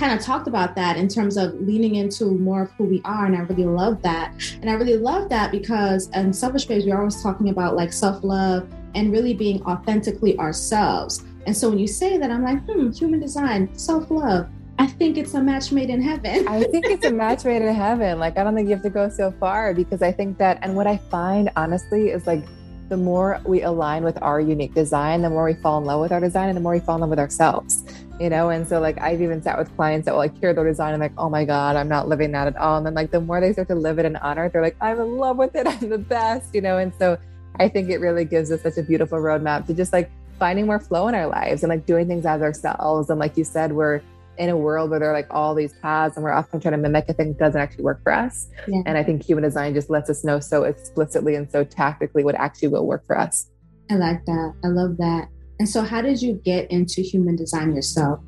kind 0.00 0.18
of 0.18 0.24
talked 0.24 0.48
about 0.48 0.74
that 0.74 0.96
in 0.96 1.06
terms 1.08 1.36
of 1.36 1.52
leaning 1.60 1.96
into 1.96 2.24
more 2.24 2.62
of 2.62 2.70
who 2.72 2.84
we 2.84 3.02
are. 3.04 3.26
And 3.26 3.36
I 3.36 3.40
really 3.40 3.66
love 3.66 4.00
that. 4.00 4.32
And 4.62 4.70
I 4.70 4.72
really 4.72 4.96
love 4.96 5.28
that 5.28 5.52
because 5.52 6.08
in 6.14 6.32
Selfish 6.32 6.64
Babes, 6.64 6.86
we're 6.86 6.96
always 6.96 7.22
talking 7.22 7.50
about 7.50 7.76
like 7.76 7.92
self 7.92 8.24
love 8.24 8.66
and 8.94 9.12
really 9.12 9.34
being 9.34 9.62
authentically 9.64 10.38
ourselves. 10.38 11.22
And 11.46 11.54
so 11.54 11.68
when 11.68 11.78
you 11.78 11.86
say 11.86 12.16
that, 12.16 12.30
I'm 12.30 12.42
like, 12.42 12.64
hmm, 12.64 12.90
human 12.90 13.20
design, 13.20 13.76
self 13.76 14.10
love. 14.10 14.48
I 14.78 14.86
think 14.86 15.18
it's 15.18 15.34
a 15.34 15.42
match 15.42 15.70
made 15.70 15.90
in 15.90 16.00
heaven. 16.00 16.48
I 16.48 16.62
think 16.64 16.86
it's 16.86 17.04
a 17.04 17.12
match 17.12 17.44
made 17.44 17.60
in 17.60 17.74
heaven. 17.74 18.18
Like, 18.18 18.38
I 18.38 18.44
don't 18.44 18.54
think 18.54 18.68
you 18.70 18.74
have 18.74 18.84
to 18.84 18.90
go 18.90 19.10
so 19.10 19.30
far 19.32 19.74
because 19.74 20.00
I 20.00 20.10
think 20.10 20.38
that, 20.38 20.58
and 20.62 20.74
what 20.74 20.86
I 20.86 20.96
find 20.96 21.50
honestly 21.56 22.08
is 22.08 22.26
like, 22.26 22.42
the 22.88 22.96
more 22.96 23.40
we 23.44 23.62
align 23.62 24.02
with 24.02 24.20
our 24.22 24.40
unique 24.40 24.74
design, 24.74 25.20
the 25.20 25.28
more 25.28 25.44
we 25.44 25.54
fall 25.54 25.78
in 25.78 25.84
love 25.84 26.00
with 26.00 26.10
our 26.10 26.20
design 26.20 26.48
and 26.48 26.56
the 26.56 26.62
more 26.62 26.72
we 26.72 26.80
fall 26.80 26.94
in 26.94 27.02
love 27.02 27.10
with 27.10 27.18
ourselves 27.18 27.84
you 28.20 28.28
know? 28.28 28.50
And 28.50 28.68
so 28.68 28.78
like 28.78 29.00
i've 29.00 29.20
even 29.20 29.42
sat 29.42 29.58
with 29.58 29.74
clients 29.74 30.04
that 30.04 30.12
will 30.12 30.18
like 30.18 30.38
hear 30.38 30.52
their 30.52 30.64
design 30.64 30.92
and 30.92 31.00
like 31.00 31.12
oh 31.18 31.30
my 31.30 31.44
god 31.44 31.74
i'm 31.74 31.88
not 31.88 32.06
living 32.06 32.30
that 32.32 32.46
at 32.46 32.56
all. 32.56 32.76
And 32.76 32.86
then 32.86 32.94
like 32.94 33.10
the 33.10 33.20
more 33.20 33.40
they 33.40 33.52
start 33.52 33.68
to 33.68 33.74
live 33.74 33.98
it 33.98 34.04
and 34.04 34.16
honor 34.18 34.44
it 34.44 34.52
they're 34.52 34.62
like 34.62 34.76
i'm 34.80 35.00
in 35.00 35.16
love 35.16 35.38
with 35.38 35.56
it. 35.56 35.66
I'm 35.70 35.88
the 35.88 35.98
best 35.98 36.54
you 36.54 36.60
know? 36.60 36.78
And 36.78 36.92
so 36.98 37.18
i 37.58 37.68
think 37.68 37.90
it 37.90 37.98
really 37.98 38.24
gives 38.24 38.52
us 38.52 38.62
such 38.62 38.76
a 38.76 38.82
beautiful 38.82 39.18
roadmap 39.18 39.66
to 39.66 39.74
just 39.74 39.92
like 39.92 40.10
finding 40.38 40.66
more 40.66 40.78
flow 40.78 41.08
in 41.08 41.14
our 41.14 41.26
lives 41.26 41.62
and 41.62 41.70
like 41.70 41.84
doing 41.86 42.08
things 42.08 42.24
as 42.24 42.40
ourselves. 42.40 43.10
And 43.10 43.20
like 43.20 43.36
you 43.36 43.44
said 43.44 43.72
we're 43.72 44.00
in 44.38 44.48
a 44.48 44.56
world 44.56 44.88
where 44.88 44.98
there 44.98 45.10
are 45.10 45.12
like 45.12 45.26
all 45.30 45.54
these 45.54 45.74
paths 45.82 46.16
and 46.16 46.24
we're 46.24 46.32
often 46.32 46.60
trying 46.60 46.72
to 46.72 46.78
mimic 46.78 47.04
a 47.10 47.12
thing 47.12 47.28
that 47.28 47.38
doesn't 47.38 47.60
actually 47.60 47.84
work 47.84 48.02
for 48.02 48.12
us. 48.12 48.48
Yeah. 48.66 48.82
and 48.86 48.96
i 48.96 49.02
think 49.02 49.22
human 49.22 49.44
design 49.44 49.74
just 49.74 49.90
lets 49.90 50.08
us 50.08 50.24
know 50.24 50.40
so 50.40 50.64
explicitly 50.64 51.34
and 51.34 51.50
so 51.50 51.62
tactically 51.62 52.24
what 52.24 52.34
actually 52.34 52.68
will 52.68 52.86
work 52.86 53.06
for 53.06 53.18
us. 53.18 53.50
I 53.90 53.94
like 53.96 54.24
that. 54.24 54.54
I 54.64 54.68
love 54.68 54.96
that 54.98 55.28
and 55.60 55.68
so, 55.68 55.82
how 55.82 56.00
did 56.00 56.22
you 56.22 56.40
get 56.42 56.70
into 56.70 57.02
human 57.02 57.36
design 57.36 57.74
yourself? 57.74 58.20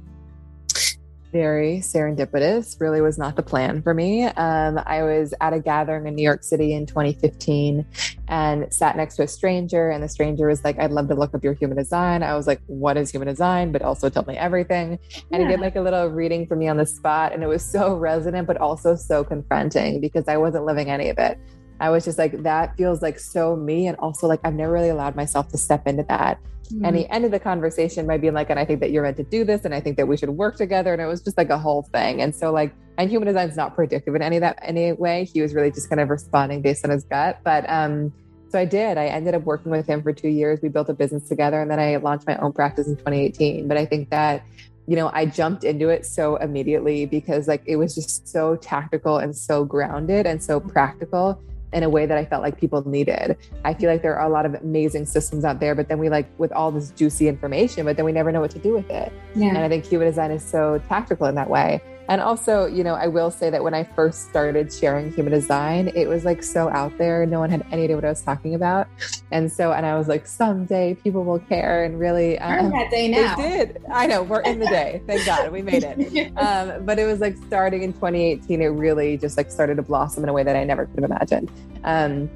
Very 1.32 1.78
serendipitous, 1.78 2.78
really 2.78 3.00
was 3.00 3.16
not 3.16 3.36
the 3.36 3.42
plan 3.42 3.80
for 3.80 3.94
me. 3.94 4.24
Um, 4.24 4.78
I 4.84 5.02
was 5.02 5.32
at 5.40 5.54
a 5.54 5.58
gathering 5.58 6.06
in 6.06 6.14
New 6.14 6.22
York 6.22 6.44
City 6.44 6.74
in 6.74 6.84
2015 6.84 7.86
and 8.28 8.70
sat 8.70 8.98
next 8.98 9.16
to 9.16 9.22
a 9.22 9.26
stranger, 9.26 9.88
and 9.88 10.04
the 10.04 10.10
stranger 10.10 10.46
was 10.46 10.62
like, 10.62 10.78
I'd 10.78 10.90
love 10.90 11.08
to 11.08 11.14
look 11.14 11.34
up 11.34 11.42
your 11.42 11.54
human 11.54 11.78
design. 11.78 12.22
I 12.22 12.36
was 12.36 12.46
like, 12.46 12.60
What 12.66 12.98
is 12.98 13.10
human 13.10 13.28
design? 13.28 13.72
But 13.72 13.80
also 13.80 14.10
tell 14.10 14.26
me 14.28 14.36
everything. 14.36 14.98
And 15.30 15.40
yeah. 15.40 15.46
he 15.46 15.46
did 15.46 15.60
like 15.60 15.76
a 15.76 15.80
little 15.80 16.08
reading 16.08 16.46
for 16.46 16.54
me 16.54 16.68
on 16.68 16.76
the 16.76 16.84
spot, 16.84 17.32
and 17.32 17.42
it 17.42 17.46
was 17.46 17.64
so 17.64 17.94
resonant, 17.94 18.46
but 18.46 18.58
also 18.58 18.94
so 18.94 19.24
confronting 19.24 20.02
because 20.02 20.28
I 20.28 20.36
wasn't 20.36 20.66
living 20.66 20.90
any 20.90 21.08
of 21.08 21.16
it. 21.16 21.38
I 21.82 21.90
was 21.90 22.04
just 22.04 22.16
like, 22.16 22.44
that 22.44 22.76
feels 22.76 23.02
like 23.02 23.18
so 23.18 23.56
me. 23.56 23.88
And 23.88 23.96
also, 23.98 24.28
like, 24.28 24.38
I've 24.44 24.54
never 24.54 24.72
really 24.72 24.90
allowed 24.90 25.16
myself 25.16 25.48
to 25.48 25.58
step 25.58 25.88
into 25.88 26.04
that. 26.04 26.38
Mm-hmm. 26.66 26.84
And 26.84 26.96
he 26.96 27.08
ended 27.08 27.32
the 27.32 27.40
conversation 27.40 28.06
by 28.06 28.18
being 28.18 28.34
like, 28.34 28.50
and 28.50 28.58
I 28.58 28.64
think 28.64 28.78
that 28.80 28.92
you're 28.92 29.02
meant 29.02 29.16
to 29.16 29.24
do 29.24 29.44
this. 29.44 29.64
And 29.64 29.74
I 29.74 29.80
think 29.80 29.96
that 29.96 30.06
we 30.06 30.16
should 30.16 30.30
work 30.30 30.56
together. 30.56 30.92
And 30.92 31.02
it 31.02 31.06
was 31.06 31.20
just 31.20 31.36
like 31.36 31.50
a 31.50 31.58
whole 31.58 31.82
thing. 31.82 32.22
And 32.22 32.32
so, 32.32 32.52
like, 32.52 32.72
and 32.98 33.10
human 33.10 33.26
design 33.26 33.48
is 33.48 33.56
not 33.56 33.74
predictive 33.74 34.14
in 34.14 34.22
any 34.22 34.36
of 34.36 34.42
that 34.42 34.60
any 34.62 34.92
way. 34.92 35.24
He 35.24 35.42
was 35.42 35.54
really 35.54 35.72
just 35.72 35.88
kind 35.88 36.00
of 36.00 36.08
responding 36.08 36.62
based 36.62 36.84
on 36.84 36.92
his 36.92 37.02
gut. 37.02 37.40
But, 37.42 37.68
um, 37.68 38.12
so 38.48 38.60
I 38.60 38.64
did. 38.64 38.96
I 38.96 39.06
ended 39.06 39.34
up 39.34 39.42
working 39.42 39.72
with 39.72 39.88
him 39.88 40.04
for 40.04 40.12
two 40.12 40.28
years. 40.28 40.60
We 40.62 40.68
built 40.68 40.88
a 40.88 40.94
business 40.94 41.26
together 41.26 41.60
and 41.60 41.68
then 41.68 41.80
I 41.80 41.96
launched 41.96 42.28
my 42.28 42.36
own 42.36 42.52
practice 42.52 42.86
in 42.86 42.96
2018. 42.96 43.66
But 43.66 43.76
I 43.76 43.86
think 43.86 44.10
that 44.10 44.44
you 44.86 44.96
know, 44.96 45.10
I 45.14 45.26
jumped 45.26 45.62
into 45.64 45.88
it 45.88 46.04
so 46.04 46.36
immediately 46.36 47.06
because 47.06 47.46
like 47.46 47.62
it 47.66 47.76
was 47.76 47.94
just 47.94 48.26
so 48.28 48.56
tactical 48.56 49.18
and 49.18 49.34
so 49.34 49.64
grounded 49.64 50.26
and 50.26 50.42
so 50.42 50.58
practical 50.58 51.40
in 51.72 51.82
a 51.82 51.88
way 51.88 52.06
that 52.06 52.18
I 52.18 52.24
felt 52.24 52.42
like 52.42 52.58
people 52.58 52.86
needed. 52.86 53.36
I 53.64 53.74
feel 53.74 53.90
like 53.90 54.02
there 54.02 54.16
are 54.16 54.26
a 54.26 54.30
lot 54.30 54.46
of 54.46 54.54
amazing 54.54 55.06
systems 55.06 55.44
out 55.44 55.60
there, 55.60 55.74
but 55.74 55.88
then 55.88 55.98
we 55.98 56.08
like 56.08 56.28
with 56.38 56.52
all 56.52 56.70
this 56.70 56.90
juicy 56.90 57.28
information, 57.28 57.84
but 57.84 57.96
then 57.96 58.04
we 58.04 58.12
never 58.12 58.30
know 58.30 58.40
what 58.40 58.50
to 58.52 58.58
do 58.58 58.72
with 58.72 58.90
it. 58.90 59.12
Yeah. 59.34 59.48
And 59.48 59.58
I 59.58 59.68
think 59.68 59.84
human 59.84 60.08
design 60.08 60.30
is 60.30 60.44
so 60.44 60.80
tactical 60.88 61.26
in 61.26 61.34
that 61.36 61.48
way. 61.48 61.82
And 62.12 62.20
also, 62.20 62.66
you 62.66 62.84
know, 62.84 62.92
I 62.92 63.06
will 63.06 63.30
say 63.30 63.48
that 63.48 63.64
when 63.64 63.72
I 63.72 63.84
first 63.84 64.28
started 64.28 64.70
sharing 64.70 65.10
human 65.14 65.32
design, 65.32 65.90
it 65.94 66.06
was 66.08 66.26
like 66.26 66.42
so 66.42 66.68
out 66.68 66.98
there. 66.98 67.24
No 67.24 67.40
one 67.40 67.48
had 67.48 67.64
any 67.72 67.84
idea 67.84 67.96
what 67.96 68.04
I 68.04 68.10
was 68.10 68.20
talking 68.20 68.54
about. 68.54 68.86
And 69.30 69.50
so, 69.50 69.72
and 69.72 69.86
I 69.86 69.96
was 69.96 70.08
like, 70.08 70.26
someday 70.26 70.92
people 70.92 71.24
will 71.24 71.38
care. 71.38 71.84
And 71.84 71.98
really, 71.98 72.38
um, 72.38 72.68
that 72.68 72.90
day 72.90 73.08
now. 73.08 73.34
They 73.36 73.64
did. 73.64 73.82
I 73.90 74.06
know 74.06 74.24
we're 74.24 74.42
in 74.42 74.58
the 74.58 74.66
day. 74.66 75.00
Thank 75.06 75.24
God 75.24 75.50
we 75.50 75.62
made 75.62 75.84
it. 75.84 76.32
Um, 76.42 76.84
but 76.84 76.98
it 76.98 77.06
was 77.06 77.20
like 77.20 77.36
starting 77.46 77.82
in 77.82 77.92
2018, 77.94 78.60
it 78.60 78.66
really 78.66 79.16
just 79.16 79.36
like 79.36 79.50
started 79.50 79.76
to 79.76 79.82
blossom 79.82 80.22
in 80.22 80.28
a 80.28 80.32
way 80.32 80.42
that 80.42 80.56
I 80.56 80.64
never 80.64 80.86
could 80.86 81.02
have 81.02 81.10
imagined. 81.10 81.50
Um, 81.84 82.28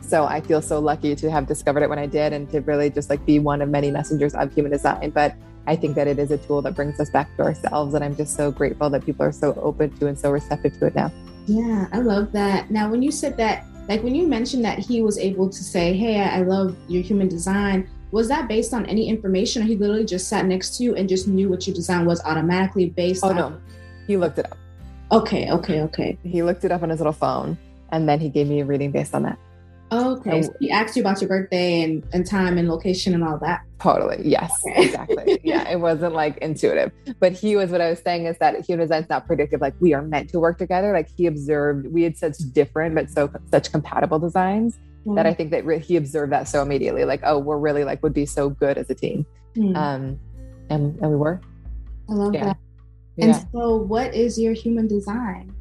so 0.00 0.24
I 0.24 0.40
feel 0.40 0.62
so 0.62 0.78
lucky 0.78 1.14
to 1.16 1.30
have 1.30 1.46
discovered 1.46 1.82
it 1.82 1.90
when 1.90 1.98
I 1.98 2.06
did 2.06 2.32
and 2.32 2.48
to 2.50 2.60
really 2.60 2.88
just 2.88 3.10
like 3.10 3.24
be 3.26 3.38
one 3.38 3.60
of 3.60 3.68
many 3.68 3.90
messengers 3.90 4.34
of 4.34 4.54
human 4.54 4.72
design. 4.72 5.10
But 5.10 5.34
I 5.68 5.76
think 5.76 5.96
that 5.96 6.08
it 6.08 6.18
is 6.18 6.30
a 6.30 6.38
tool 6.38 6.62
that 6.62 6.74
brings 6.74 6.98
us 6.98 7.10
back 7.10 7.36
to 7.36 7.42
ourselves. 7.42 7.92
And 7.92 8.02
I'm 8.02 8.16
just 8.16 8.34
so 8.34 8.50
grateful 8.50 8.88
that 8.88 9.04
people 9.04 9.26
are 9.26 9.32
so 9.32 9.52
open 9.60 9.90
to 9.98 10.06
and 10.06 10.18
so 10.18 10.30
receptive 10.30 10.78
to 10.78 10.86
it 10.86 10.94
now. 10.94 11.12
Yeah, 11.46 11.88
I 11.92 11.98
love 11.98 12.32
that. 12.32 12.70
Now, 12.70 12.90
when 12.90 13.02
you 13.02 13.12
said 13.12 13.36
that, 13.36 13.66
like 13.86 14.02
when 14.02 14.14
you 14.14 14.26
mentioned 14.26 14.64
that 14.64 14.78
he 14.78 15.02
was 15.02 15.18
able 15.18 15.50
to 15.50 15.62
say, 15.62 15.92
Hey, 15.92 16.22
I 16.22 16.40
love 16.40 16.74
your 16.88 17.02
human 17.02 17.28
design, 17.28 17.86
was 18.12 18.28
that 18.28 18.48
based 18.48 18.72
on 18.72 18.86
any 18.86 19.08
information 19.08 19.62
or 19.62 19.66
he 19.66 19.76
literally 19.76 20.06
just 20.06 20.28
sat 20.28 20.46
next 20.46 20.78
to 20.78 20.84
you 20.84 20.94
and 20.94 21.06
just 21.06 21.28
knew 21.28 21.50
what 21.50 21.66
your 21.66 21.76
design 21.76 22.06
was 22.06 22.22
automatically 22.24 22.88
based 22.88 23.22
oh, 23.22 23.28
on? 23.28 23.36
no. 23.36 23.60
He 24.06 24.16
looked 24.16 24.38
it 24.38 24.46
up. 24.50 24.56
Okay, 25.12 25.50
okay, 25.50 25.82
okay. 25.82 26.18
He 26.22 26.42
looked 26.42 26.64
it 26.64 26.72
up 26.72 26.82
on 26.82 26.88
his 26.88 26.98
little 26.98 27.12
phone 27.12 27.58
and 27.92 28.08
then 28.08 28.20
he 28.20 28.30
gave 28.30 28.48
me 28.48 28.60
a 28.60 28.64
reading 28.64 28.90
based 28.90 29.14
on 29.14 29.22
that. 29.24 29.38
Okay. 29.90 30.42
So 30.42 30.52
he 30.60 30.70
asked 30.70 30.96
you 30.96 31.02
about 31.02 31.20
your 31.20 31.28
birthday 31.28 31.82
and, 31.82 32.06
and 32.12 32.26
time 32.26 32.58
and 32.58 32.68
location 32.68 33.14
and 33.14 33.24
all 33.24 33.38
that. 33.38 33.62
Totally. 33.80 34.20
Yes. 34.24 34.52
Okay. 34.66 34.84
Exactly. 34.88 35.40
yeah. 35.42 35.68
It 35.70 35.80
wasn't 35.80 36.14
like 36.14 36.38
intuitive. 36.38 36.92
But 37.20 37.32
he 37.32 37.56
was 37.56 37.70
what 37.70 37.80
I 37.80 37.90
was 37.90 38.00
saying 38.00 38.26
is 38.26 38.36
that 38.38 38.64
human 38.66 38.86
design's 38.86 39.08
not 39.08 39.26
predictive. 39.26 39.60
Like 39.60 39.74
we 39.80 39.94
are 39.94 40.02
meant 40.02 40.30
to 40.30 40.40
work 40.40 40.58
together. 40.58 40.92
Like 40.92 41.08
he 41.16 41.26
observed 41.26 41.86
we 41.92 42.02
had 42.02 42.16
such 42.16 42.36
different 42.52 42.94
but 42.94 43.10
so 43.10 43.30
such 43.50 43.70
compatible 43.72 44.18
designs 44.18 44.76
mm-hmm. 44.76 45.14
that 45.14 45.26
I 45.26 45.34
think 45.34 45.50
that 45.52 45.64
re- 45.64 45.78
he 45.78 45.96
observed 45.96 46.32
that 46.32 46.48
so 46.48 46.62
immediately. 46.62 47.04
Like, 47.04 47.20
oh, 47.24 47.38
we're 47.38 47.58
really 47.58 47.84
like 47.84 48.02
would 48.02 48.14
be 48.14 48.26
so 48.26 48.50
good 48.50 48.76
as 48.76 48.90
a 48.90 48.94
team. 48.94 49.24
Mm-hmm. 49.56 49.76
Um 49.76 50.20
and 50.70 50.98
and 51.00 51.10
we 51.10 51.16
were. 51.16 51.40
I 52.10 52.12
love 52.12 52.34
yeah. 52.34 52.44
that. 52.44 52.56
Yeah. 53.16 53.24
And 53.24 53.48
so, 53.52 53.76
what 53.76 54.14
is 54.14 54.38
your 54.38 54.52
human 54.52 54.86
design? 54.86 55.54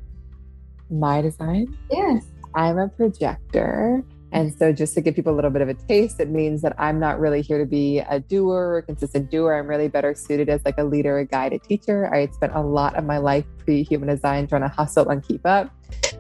My 0.89 1.21
design? 1.21 1.77
Yes. 1.91 2.25
I'm 2.55 2.77
a 2.77 2.87
projector. 2.87 4.03
And 4.38 4.54
so, 4.54 4.71
just 4.71 4.93
to 4.93 5.02
give 5.02 5.15
people 5.15 5.34
a 5.34 5.36
little 5.36 5.50
bit 5.50 5.63
of 5.63 5.67
a 5.67 5.73
taste, 5.73 6.19
it 6.19 6.30
means 6.30 6.62
that 6.62 6.76
I'm 6.78 7.00
not 7.00 7.19
really 7.19 7.41
here 7.41 7.58
to 7.58 7.65
be 7.65 8.00
a 8.00 8.19
doer 8.19 8.54
or 8.54 8.78
a 8.78 8.84
consistent 8.84 9.32
doer. 9.32 9.56
I'm 9.56 9.65
really 9.65 9.88
better 9.88 10.13
suited 10.13 10.47
as 10.47 10.63
like 10.63 10.78
a 10.78 10.84
leader, 10.84 11.17
a 11.17 11.26
guide, 11.26 11.54
a 11.54 11.60
teacher. 11.60 12.13
I 12.13 12.19
had 12.19 12.36
spent 12.36 12.54
a 12.54 12.62
lot 12.62 12.95
of 12.95 13.04
my 13.04 13.17
life 13.17 13.45
pre 13.58 13.82
human 13.82 14.10
design 14.10 14.45
trying 14.45 14.62
to 14.62 14.67
hustle 14.67 15.10
and 15.10 15.28
keep 15.28 15.43
up. 15.43 15.73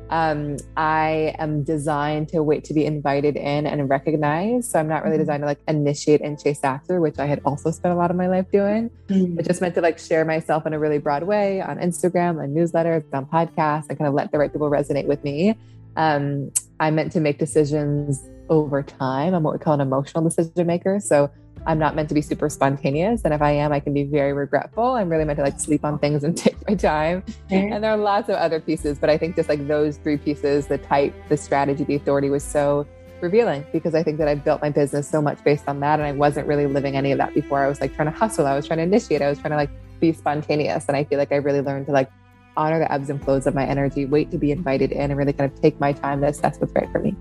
Um, 0.09 0.57
I 0.77 1.35
am 1.37 1.63
designed 1.63 2.29
to 2.29 2.41
wait 2.41 2.63
to 2.63 2.73
be 2.73 2.85
invited 2.85 3.35
in 3.35 3.67
and 3.67 3.87
recognized. 3.87 4.71
So 4.71 4.79
I'm 4.79 4.87
not 4.87 5.03
really 5.03 5.17
mm-hmm. 5.17 5.23
designed 5.23 5.43
to 5.43 5.47
like 5.47 5.59
initiate 5.67 6.21
and 6.21 6.41
chase 6.41 6.61
after, 6.63 6.99
which 6.99 7.19
I 7.19 7.27
had 7.27 7.39
also 7.45 7.69
spent 7.69 7.93
a 7.93 7.97
lot 7.97 8.09
of 8.09 8.17
my 8.17 8.27
life 8.27 8.49
doing. 8.51 8.89
Mm-hmm. 9.09 9.39
It 9.39 9.45
just 9.45 9.61
meant 9.61 9.75
to 9.75 9.81
like 9.81 9.99
share 9.99 10.25
myself 10.25 10.65
in 10.65 10.73
a 10.73 10.79
really 10.79 10.97
broad 10.97 11.21
way 11.21 11.61
on 11.61 11.77
Instagram, 11.77 12.41
on 12.41 12.55
newsletters, 12.55 13.03
on 13.13 13.27
podcasts, 13.27 13.89
and 13.89 13.97
kind 13.99 14.07
of 14.07 14.15
let 14.15 14.31
the 14.31 14.39
right 14.39 14.51
people 14.51 14.71
resonate 14.71 15.05
with 15.05 15.23
me. 15.23 15.55
Um, 15.97 16.51
I 16.79 16.91
meant 16.91 17.11
to 17.13 17.19
make 17.19 17.39
decisions 17.39 18.23
over 18.49 18.81
time. 18.81 19.33
I'm 19.33 19.43
what 19.43 19.53
we 19.53 19.59
call 19.59 19.73
an 19.73 19.81
emotional 19.81 20.23
decision 20.23 20.67
maker. 20.67 20.99
So 20.99 21.29
I'm 21.65 21.79
not 21.79 21.95
meant 21.95 22.07
to 22.09 22.15
be 22.15 22.21
super 22.21 22.49
spontaneous. 22.49 23.23
And 23.25 23.33
if 23.33 23.41
I 23.41 23.51
am, 23.51 23.73
I 23.73 23.81
can 23.81 23.93
be 23.93 24.03
very 24.03 24.31
regretful. 24.31 24.93
I'm 24.93 25.09
really 25.09 25.25
meant 25.25 25.37
to 25.37 25.43
like 25.43 25.59
sleep 25.59 25.83
on 25.83 25.99
things 25.99 26.23
and 26.23 26.37
take 26.45 26.55
my 26.67 26.75
time. 26.75 27.23
Mm-hmm. 27.49 27.73
And 27.73 27.83
there 27.83 27.91
are 27.91 27.97
lots 27.97 28.29
of 28.29 28.35
other 28.35 28.61
pieces, 28.61 28.97
but 28.99 29.09
I 29.09 29.17
think 29.17 29.35
just 29.35 29.49
like 29.49 29.67
those 29.67 29.97
three 29.97 30.17
pieces, 30.17 30.67
the 30.67 30.77
type, 30.77 31.13
the 31.27 31.35
strategy, 31.35 31.83
the 31.83 31.95
authority 31.95 32.29
was 32.29 32.43
so 32.43 32.87
revealing 33.19 33.65
because 33.73 33.95
I 33.95 34.03
think 34.03 34.19
that 34.19 34.27
I 34.27 34.35
built 34.35 34.61
my 34.61 34.69
business 34.69 35.09
so 35.09 35.21
much 35.21 35.43
based 35.43 35.67
on 35.67 35.79
that. 35.81 35.99
And 35.99 36.07
I 36.07 36.11
wasn't 36.11 36.47
really 36.47 36.67
living 36.67 36.95
any 36.95 37.11
of 37.11 37.17
that 37.17 37.33
before. 37.33 37.63
I 37.63 37.67
was 37.67 37.81
like 37.81 37.95
trying 37.95 38.11
to 38.11 38.17
hustle. 38.17 38.45
I 38.45 38.55
was 38.55 38.67
trying 38.67 38.77
to 38.77 38.83
initiate. 38.83 39.21
I 39.21 39.29
was 39.29 39.39
trying 39.39 39.51
to 39.51 39.57
like 39.57 39.71
be 39.99 40.13
spontaneous. 40.13 40.85
And 40.87 40.95
I 40.95 41.03
feel 41.03 41.17
like 41.17 41.31
I 41.31 41.37
really 41.37 41.61
learned 41.61 41.87
to 41.87 41.91
like 41.91 42.09
honor 42.57 42.79
the 42.79 42.91
ebbs 42.91 43.09
and 43.09 43.23
flows 43.23 43.47
of 43.47 43.55
my 43.55 43.65
energy, 43.65 44.05
wait 44.05 44.31
to 44.31 44.37
be 44.37 44.51
invited 44.51 44.91
in, 44.91 45.11
and 45.11 45.17
really 45.17 45.33
kind 45.33 45.51
of 45.51 45.61
take 45.61 45.79
my 45.79 45.93
time 45.93 46.21
to 46.21 46.27
assess 46.27 46.59
what's 46.59 46.73
right 46.73 46.91
for 46.91 46.99
me. 46.99 47.15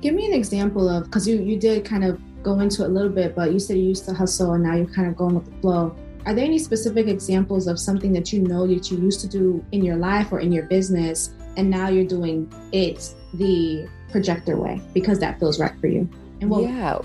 Give 0.00 0.14
me 0.14 0.26
an 0.26 0.32
example 0.32 0.88
of 0.88 1.04
because 1.04 1.28
you 1.28 1.36
you 1.40 1.56
did 1.56 1.84
kind 1.84 2.04
of 2.04 2.20
go 2.42 2.58
into 2.58 2.82
it 2.82 2.86
a 2.86 2.88
little 2.88 3.10
bit, 3.10 3.36
but 3.36 3.52
you 3.52 3.60
said 3.60 3.76
you 3.76 3.84
used 3.84 4.04
to 4.06 4.14
hustle 4.14 4.54
and 4.54 4.64
now 4.64 4.74
you're 4.74 4.86
kind 4.86 5.06
of 5.06 5.16
going 5.16 5.34
with 5.36 5.44
the 5.44 5.60
flow. 5.60 5.94
Are 6.26 6.34
there 6.34 6.44
any 6.44 6.58
specific 6.58 7.06
examples 7.06 7.66
of 7.66 7.78
something 7.78 8.12
that 8.12 8.32
you 8.32 8.42
know 8.42 8.66
that 8.66 8.90
you 8.90 8.98
used 8.98 9.20
to 9.20 9.28
do 9.28 9.64
in 9.72 9.84
your 9.84 9.96
life 9.96 10.32
or 10.32 10.40
in 10.40 10.52
your 10.52 10.64
business, 10.64 11.34
and 11.56 11.70
now 11.70 11.88
you're 11.88 12.04
doing 12.04 12.52
it 12.72 13.14
the 13.34 13.88
projector 14.10 14.56
way 14.56 14.80
because 14.92 15.18
that 15.20 15.38
feels 15.38 15.60
right 15.60 15.78
for 15.80 15.86
you? 15.86 16.08
And 16.40 16.50
what 16.50 16.62
yeah. 16.64 17.00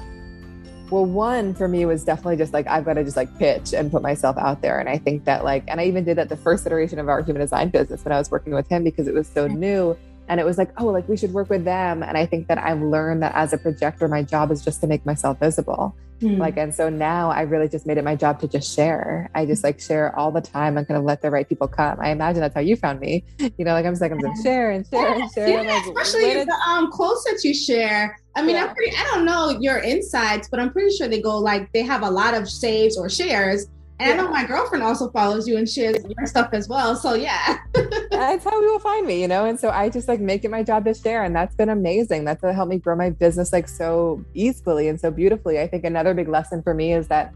Well, 0.89 1.05
one 1.05 1.53
for 1.53 1.67
me 1.67 1.85
was 1.85 2.05
definitely 2.05 2.37
just 2.37 2.53
like 2.53 2.65
I've 2.67 2.85
got 2.85 2.93
to 2.93 3.03
just 3.03 3.17
like 3.17 3.37
pitch 3.37 3.73
and 3.73 3.91
put 3.91 4.01
myself 4.01 4.37
out 4.37 4.61
there. 4.61 4.79
And 4.79 4.87
I 4.87 4.97
think 4.97 5.25
that 5.25 5.43
like, 5.43 5.65
and 5.67 5.81
I 5.81 5.85
even 5.85 6.05
did 6.05 6.17
that 6.17 6.29
the 6.29 6.37
first 6.37 6.65
iteration 6.65 6.97
of 6.97 7.09
our 7.09 7.21
human 7.21 7.41
design 7.41 7.69
business 7.69 8.05
when 8.05 8.13
I 8.13 8.17
was 8.17 8.31
working 8.31 8.53
with 8.53 8.69
him 8.69 8.85
because 8.85 9.07
it 9.07 9.13
was 9.13 9.27
so 9.27 9.47
mm-hmm. 9.47 9.59
new. 9.59 9.97
And 10.29 10.39
it 10.39 10.45
was 10.45 10.57
like, 10.57 10.71
oh, 10.79 10.85
like 10.85 11.07
we 11.09 11.17
should 11.17 11.33
work 11.33 11.49
with 11.49 11.65
them. 11.65 12.03
And 12.03 12.17
I 12.17 12.25
think 12.25 12.47
that 12.47 12.57
I've 12.57 12.81
learned 12.81 13.21
that 13.23 13.33
as 13.35 13.51
a 13.51 13.57
projector, 13.57 14.07
my 14.07 14.23
job 14.23 14.51
is 14.51 14.63
just 14.63 14.79
to 14.81 14.87
make 14.87 15.05
myself 15.05 15.39
visible. 15.39 15.95
Mm. 16.21 16.37
Like, 16.37 16.57
and 16.57 16.73
so 16.73 16.89
now 16.89 17.29
I 17.29 17.41
really 17.41 17.67
just 17.67 17.85
made 17.85 17.97
it 17.97 18.03
my 18.03 18.15
job 18.15 18.39
to 18.41 18.47
just 18.47 18.75
share. 18.75 19.29
I 19.35 19.45
just 19.45 19.63
like 19.63 19.79
share 19.79 20.17
all 20.17 20.31
the 20.31 20.41
time 20.41 20.77
and 20.77 20.87
kind 20.87 20.97
of 20.97 21.03
let 21.03 21.21
the 21.21 21.29
right 21.29 21.47
people 21.47 21.67
come. 21.67 21.99
I 21.99 22.09
imagine 22.09 22.41
that's 22.41 22.55
how 22.55 22.61
you 22.61 22.75
found 22.75 22.99
me. 22.99 23.23
You 23.39 23.65
know, 23.65 23.73
like 23.73 23.85
I'm 23.85 23.93
just 23.93 24.01
like 24.01 24.11
I'm 24.11 24.19
gonna 24.19 24.41
share 24.41 24.71
and 24.71 24.85
share 24.87 25.13
and 25.13 25.31
share. 25.31 25.47
Yeah, 25.47 25.61
like, 25.61 25.85
especially 25.85 26.43
the 26.43 26.59
um 26.67 26.91
quotes 26.91 27.23
that 27.25 27.43
you 27.43 27.53
share. 27.53 28.17
I 28.35 28.41
mean, 28.41 28.55
yeah. 28.55 28.65
I'm 28.65 28.75
pretty. 28.75 28.95
I 28.95 29.03
don't 29.13 29.25
know 29.25 29.57
your 29.59 29.79
insights, 29.79 30.47
but 30.49 30.59
I'm 30.59 30.71
pretty 30.71 30.95
sure 30.95 31.07
they 31.07 31.21
go 31.21 31.37
like 31.37 31.71
they 31.71 31.83
have 31.83 32.03
a 32.03 32.09
lot 32.09 32.33
of 32.33 32.49
saves 32.49 32.97
or 32.97 33.09
shares 33.09 33.67
and 33.99 34.09
yeah. 34.09 34.13
I 34.13 34.17
know 34.17 34.29
my 34.29 34.45
girlfriend 34.45 34.83
also 34.83 35.09
follows 35.09 35.47
you 35.47 35.57
and 35.57 35.67
shares 35.67 35.97
your 36.05 36.27
stuff 36.27 36.49
as 36.53 36.69
well. 36.69 36.95
So 36.95 37.15
yeah. 37.15 37.57
that's 38.11 38.43
how 38.43 38.61
people 38.61 38.79
find 38.79 39.07
me, 39.07 39.21
you 39.21 39.27
know? 39.27 39.45
And 39.45 39.59
so 39.59 39.69
I 39.69 39.89
just 39.89 40.07
like 40.07 40.19
make 40.19 40.45
it 40.45 40.51
my 40.51 40.61
job 40.61 40.85
to 40.85 40.93
share. 40.93 41.23
And 41.23 41.35
that's 41.35 41.55
been 41.55 41.69
amazing. 41.69 42.23
That's 42.23 42.43
what 42.43 42.53
helped 42.53 42.69
me 42.69 42.77
grow 42.77 42.95
my 42.95 43.09
business 43.09 43.51
like 43.51 43.67
so 43.67 44.23
easily 44.35 44.87
and 44.87 44.99
so 44.99 45.09
beautifully. 45.09 45.59
I 45.59 45.67
think 45.67 45.83
another 45.83 46.13
big 46.13 46.27
lesson 46.27 46.61
for 46.61 46.75
me 46.75 46.93
is 46.93 47.07
that 47.07 47.33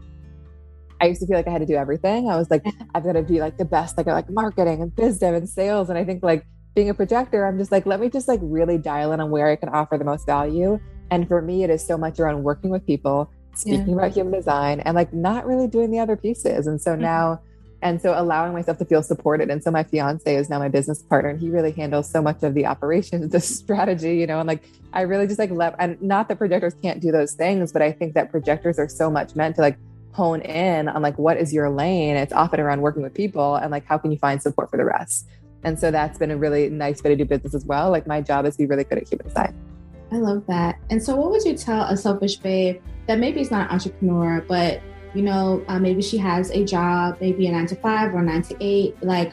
I 1.00 1.06
used 1.06 1.20
to 1.20 1.26
feel 1.26 1.36
like 1.36 1.48
I 1.48 1.50
had 1.50 1.62
to 1.62 1.66
do 1.66 1.74
everything. 1.74 2.30
I 2.30 2.36
was 2.36 2.48
like, 2.48 2.64
I've 2.94 3.02
got 3.02 3.14
to 3.14 3.22
be 3.22 3.40
like 3.40 3.58
the 3.58 3.64
best, 3.64 3.96
like 3.96 4.06
like 4.06 4.30
marketing 4.30 4.82
and 4.82 4.94
biz 4.94 5.18
dev 5.18 5.34
and 5.34 5.48
sales. 5.48 5.88
And 5.88 5.98
I 5.98 6.04
think 6.04 6.22
like 6.22 6.46
being 6.76 6.90
a 6.90 6.94
projector, 6.94 7.44
I'm 7.44 7.58
just 7.58 7.72
like, 7.72 7.86
let 7.86 7.98
me 7.98 8.08
just 8.08 8.28
like 8.28 8.40
really 8.40 8.78
dial 8.78 9.10
in 9.10 9.20
on 9.20 9.30
where 9.30 9.48
I 9.48 9.56
can 9.56 9.68
offer 9.68 9.98
the 9.98 10.04
most 10.04 10.26
value. 10.26 10.78
And 11.10 11.26
for 11.26 11.42
me, 11.42 11.64
it 11.64 11.70
is 11.70 11.84
so 11.84 11.98
much 11.98 12.20
around 12.20 12.44
working 12.44 12.70
with 12.70 12.86
people 12.86 13.32
speaking 13.54 13.88
yeah. 13.88 13.94
about 13.94 14.12
human 14.12 14.32
design 14.32 14.80
and 14.80 14.94
like 14.94 15.12
not 15.12 15.46
really 15.46 15.66
doing 15.66 15.90
the 15.90 15.98
other 15.98 16.16
pieces. 16.16 16.66
And 16.66 16.80
so 16.80 16.92
mm-hmm. 16.92 17.02
now, 17.02 17.40
and 17.82 18.00
so 18.00 18.14
allowing 18.16 18.52
myself 18.52 18.78
to 18.78 18.84
feel 18.84 19.02
supported. 19.02 19.50
And 19.50 19.62
so 19.62 19.70
my 19.70 19.82
fiance 19.82 20.34
is 20.34 20.48
now 20.48 20.60
my 20.60 20.68
business 20.68 21.02
partner 21.02 21.30
and 21.30 21.40
he 21.40 21.50
really 21.50 21.72
handles 21.72 22.08
so 22.08 22.22
much 22.22 22.42
of 22.42 22.54
the 22.54 22.64
operations, 22.66 23.32
the 23.32 23.40
strategy, 23.40 24.16
you 24.16 24.26
know, 24.26 24.38
and 24.38 24.46
like 24.46 24.62
I 24.92 25.02
really 25.02 25.26
just 25.26 25.38
like 25.38 25.50
let, 25.50 25.74
and 25.78 26.00
not 26.00 26.28
that 26.28 26.38
projectors 26.38 26.74
can't 26.80 27.00
do 27.00 27.10
those 27.10 27.32
things, 27.32 27.72
but 27.72 27.82
I 27.82 27.92
think 27.92 28.14
that 28.14 28.30
projectors 28.30 28.78
are 28.78 28.88
so 28.88 29.10
much 29.10 29.34
meant 29.34 29.56
to 29.56 29.62
like 29.62 29.78
hone 30.12 30.42
in 30.42 30.88
on 30.88 31.02
like 31.02 31.18
what 31.18 31.36
is 31.36 31.52
your 31.52 31.70
lane. 31.70 32.16
It's 32.16 32.32
often 32.32 32.60
around 32.60 32.82
working 32.82 33.02
with 33.02 33.14
people 33.14 33.56
and 33.56 33.70
like 33.70 33.84
how 33.86 33.98
can 33.98 34.12
you 34.12 34.18
find 34.18 34.40
support 34.40 34.70
for 34.70 34.76
the 34.76 34.84
rest. 34.84 35.28
And 35.64 35.78
so 35.78 35.90
that's 35.90 36.18
been 36.18 36.30
a 36.30 36.36
really 36.36 36.68
nice 36.68 37.02
way 37.02 37.10
to 37.10 37.16
do 37.16 37.24
business 37.24 37.54
as 37.54 37.64
well. 37.64 37.90
Like 37.90 38.06
my 38.06 38.20
job 38.20 38.46
is 38.46 38.54
to 38.54 38.58
be 38.58 38.66
really 38.66 38.84
good 38.84 38.98
at 38.98 39.08
human 39.08 39.26
design. 39.26 39.54
I 40.12 40.16
love 40.16 40.46
that. 40.46 40.78
And 40.90 41.02
so, 41.02 41.16
what 41.16 41.30
would 41.30 41.44
you 41.44 41.56
tell 41.56 41.84
a 41.84 41.96
selfish 41.96 42.36
babe 42.36 42.82
that 43.06 43.18
maybe 43.18 43.40
is 43.40 43.50
not 43.50 43.68
an 43.68 43.74
entrepreneur, 43.74 44.44
but 44.46 44.80
you 45.14 45.22
know, 45.22 45.62
uh, 45.68 45.78
maybe 45.78 46.00
she 46.00 46.16
has 46.18 46.50
a 46.50 46.64
job, 46.64 47.18
maybe 47.20 47.46
a 47.46 47.52
nine 47.52 47.66
to 47.66 47.76
five 47.76 48.14
or 48.14 48.22
nine 48.22 48.42
to 48.42 48.56
eight? 48.60 48.96
Like, 49.02 49.32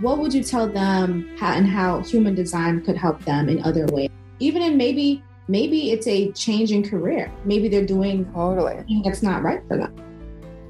what 0.00 0.18
would 0.18 0.32
you 0.32 0.42
tell 0.42 0.68
them 0.68 1.36
how 1.36 1.52
and 1.52 1.66
how 1.66 2.00
human 2.00 2.34
design 2.34 2.84
could 2.84 2.96
help 2.96 3.24
them 3.24 3.48
in 3.48 3.62
other 3.64 3.86
ways? 3.86 4.10
Even 4.38 4.62
in 4.62 4.76
maybe 4.76 5.22
maybe 5.48 5.90
it's 5.90 6.06
a 6.06 6.30
change 6.32 6.70
in 6.70 6.88
career. 6.88 7.30
Maybe 7.44 7.68
they're 7.68 7.86
doing 7.86 8.24
totally 8.32 8.84
that's 9.04 9.22
not 9.22 9.42
right 9.42 9.60
for 9.66 9.76
them. 9.76 9.94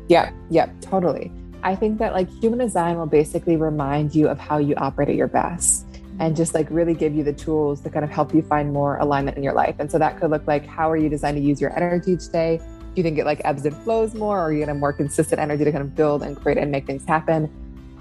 Yep, 0.08 0.34
yep, 0.48 0.80
totally. 0.80 1.30
I 1.62 1.76
think 1.76 1.98
that 1.98 2.14
like 2.14 2.28
human 2.40 2.58
design 2.58 2.96
will 2.96 3.06
basically 3.06 3.56
remind 3.56 4.14
you 4.14 4.28
of 4.28 4.38
how 4.38 4.58
you 4.58 4.74
operate 4.76 5.10
at 5.10 5.14
your 5.14 5.28
best 5.28 5.86
and 6.20 6.36
just 6.36 6.54
like 6.54 6.68
really 6.70 6.92
give 6.92 7.14
you 7.14 7.24
the 7.24 7.32
tools 7.32 7.80
to 7.80 7.88
kind 7.88 8.04
of 8.04 8.10
help 8.10 8.34
you 8.34 8.42
find 8.42 8.72
more 8.72 8.98
alignment 8.98 9.38
in 9.38 9.42
your 9.42 9.54
life. 9.54 9.74
And 9.78 9.90
so 9.90 9.98
that 9.98 10.20
could 10.20 10.30
look 10.30 10.46
like 10.46 10.66
how 10.66 10.90
are 10.90 10.96
you 10.96 11.08
designed 11.08 11.38
to 11.38 11.42
use 11.42 11.60
your 11.60 11.74
energy 11.74 12.12
each 12.12 12.30
day? 12.30 12.58
Do 12.58 12.92
you 12.96 13.02
think 13.02 13.18
it 13.18 13.24
like 13.24 13.40
ebbs 13.44 13.64
and 13.64 13.74
flows 13.74 14.14
more, 14.14 14.38
or 14.38 14.42
are 14.42 14.52
you 14.52 14.62
in 14.62 14.68
a 14.68 14.74
more 14.74 14.92
consistent 14.92 15.40
energy 15.40 15.64
to 15.64 15.72
kind 15.72 15.82
of 15.82 15.96
build 15.96 16.22
and 16.22 16.36
create 16.36 16.58
and 16.58 16.70
make 16.70 16.86
things 16.86 17.06
happen? 17.06 17.50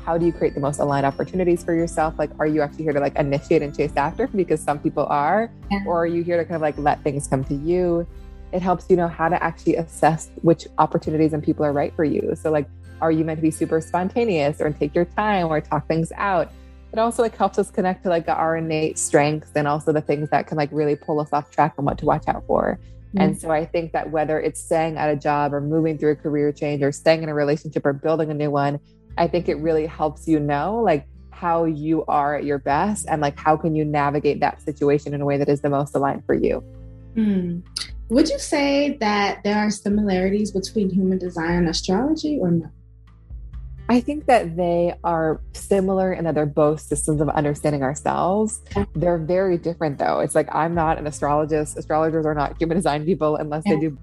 How 0.04 0.18
do 0.18 0.26
you 0.26 0.34
create 0.34 0.54
the 0.54 0.60
most 0.60 0.80
aligned 0.80 1.06
opportunities 1.06 1.64
for 1.64 1.74
yourself? 1.74 2.16
Like, 2.20 2.32
are 2.40 2.48
you 2.48 2.62
actually 2.62 2.84
here 2.84 2.94
to 2.94 3.00
like 3.00 3.16
initiate 3.16 3.62
and 3.62 3.76
chase 3.76 3.94
after? 3.96 4.28
Because 4.28 4.62
some 4.62 4.80
people 4.80 5.06
are, 5.06 5.50
yeah. 5.72 5.84
or 5.86 6.04
are 6.04 6.08
you 6.08 6.22
here 6.22 6.38
to 6.38 6.44
kind 6.44 6.56
of 6.56 6.62
like 6.62 6.78
let 6.78 7.02
things 7.04 7.28
come 7.28 7.46
to 7.46 7.54
you? 7.54 8.06
It 8.52 8.62
helps 8.62 8.90
you 8.90 8.98
know 8.98 9.08
how 9.08 9.30
to 9.30 9.42
actually 9.42 9.76
assess 9.76 10.30
which 10.42 10.68
opportunities 10.78 11.32
and 11.32 11.42
people 11.42 11.64
are 11.64 11.72
right 11.72 11.96
for 11.96 12.04
you. 12.04 12.34
So, 12.36 12.52
like, 12.52 12.68
are 13.00 13.12
you 13.12 13.24
meant 13.24 13.38
to 13.38 13.44
be 13.44 13.52
super 13.52 13.80
spontaneous 13.80 14.60
or 14.60 14.72
take 14.72 14.94
your 14.94 15.06
time 15.06 15.48
or 15.48 15.62
talk 15.62 15.88
things 15.88 16.12
out? 16.18 16.52
It 16.92 17.00
also 17.00 17.22
like 17.22 17.36
helps 17.36 17.60
us 17.60 17.70
connect 17.70 18.04
to 18.04 18.10
like 18.10 18.28
our 18.28 18.58
innate 18.58 18.98
strengths 18.98 19.52
and 19.56 19.68
also 19.68 19.92
the 19.92 20.02
things 20.02 20.30
that 20.30 20.48
can 20.48 20.58
like 20.58 20.70
really 20.72 20.96
pull 20.96 21.20
us 21.20 21.30
off 21.32 21.52
track 21.52 21.76
and 21.78 21.86
what 21.86 21.98
to 22.00 22.06
watch 22.06 22.28
out 22.28 22.46
for. 22.48 22.80
Mm-hmm. 23.10 23.22
And 23.22 23.42
so 23.42 23.52
I 23.52 23.66
think 23.66 23.92
that 23.94 24.12
whether 24.12 24.40
it's 24.40 24.64
staying 24.64 24.98
at 24.98 25.10
a 25.10 25.16
job 25.16 25.54
or 25.54 25.62
moving 25.62 25.98
through 25.98 26.12
a 26.12 26.16
career 26.16 26.52
change 26.52 26.82
or 26.82 26.92
staying 26.92 27.24
in 27.24 27.30
a 27.30 27.34
relationship 27.34 27.86
or 27.86 27.94
building 27.94 28.32
a 28.32 28.34
new 28.34 28.52
one, 28.52 28.80
I 29.18 29.28
think 29.28 29.50
it 29.50 29.56
really 29.56 29.86
helps 29.86 30.28
you 30.28 30.40
know 30.40 30.80
like 30.82 31.08
how 31.32 31.66
you 31.66 32.04
are 32.06 32.36
at 32.36 32.44
your 32.44 32.60
best 32.60 33.06
and 33.08 33.22
like 33.22 33.38
how 33.38 33.56
can 33.56 33.76
you 33.76 33.86
navigate 33.86 34.40
that 34.42 34.62
situation 34.62 35.14
in 35.14 35.22
a 35.22 35.26
way 35.26 35.38
that 35.38 35.48
is 35.48 35.62
the 35.62 35.70
most 35.70 35.96
aligned 35.96 36.26
for 36.26 36.36
you. 36.36 36.64
Mm. 37.16 37.64
Would 38.10 38.30
you 38.30 38.40
say 38.40 38.98
that 38.98 39.44
there 39.44 39.58
are 39.58 39.70
similarities 39.70 40.52
between 40.52 40.90
human 40.90 41.20
design 41.20 41.52
and 41.52 41.70
astrology 41.70 42.40
or 42.42 42.52
no? 42.52 42.72
I 43.90 44.02
think 44.02 44.28
that 44.28 44.56
they 44.56 44.94
are 45.04 45.42
similar 45.54 46.14
in 46.14 46.24
that 46.26 46.36
they're 46.36 46.46
both 46.46 46.80
systems 46.80 47.22
of 47.22 47.30
understanding 47.30 47.82
ourselves. 47.82 48.62
They're 48.94 49.18
very 49.18 49.58
different, 49.58 49.98
though. 49.98 50.20
It's 50.20 50.36
like 50.36 50.48
I'm 50.54 50.76
not 50.76 51.00
an 51.00 51.08
astrologist. 51.08 51.76
Astrologers 51.76 52.24
are 52.24 52.36
not 52.36 52.56
human 52.60 52.78
design 52.78 53.04
people 53.04 53.36
unless 53.38 53.64
they 53.64 53.80
do 53.80 53.98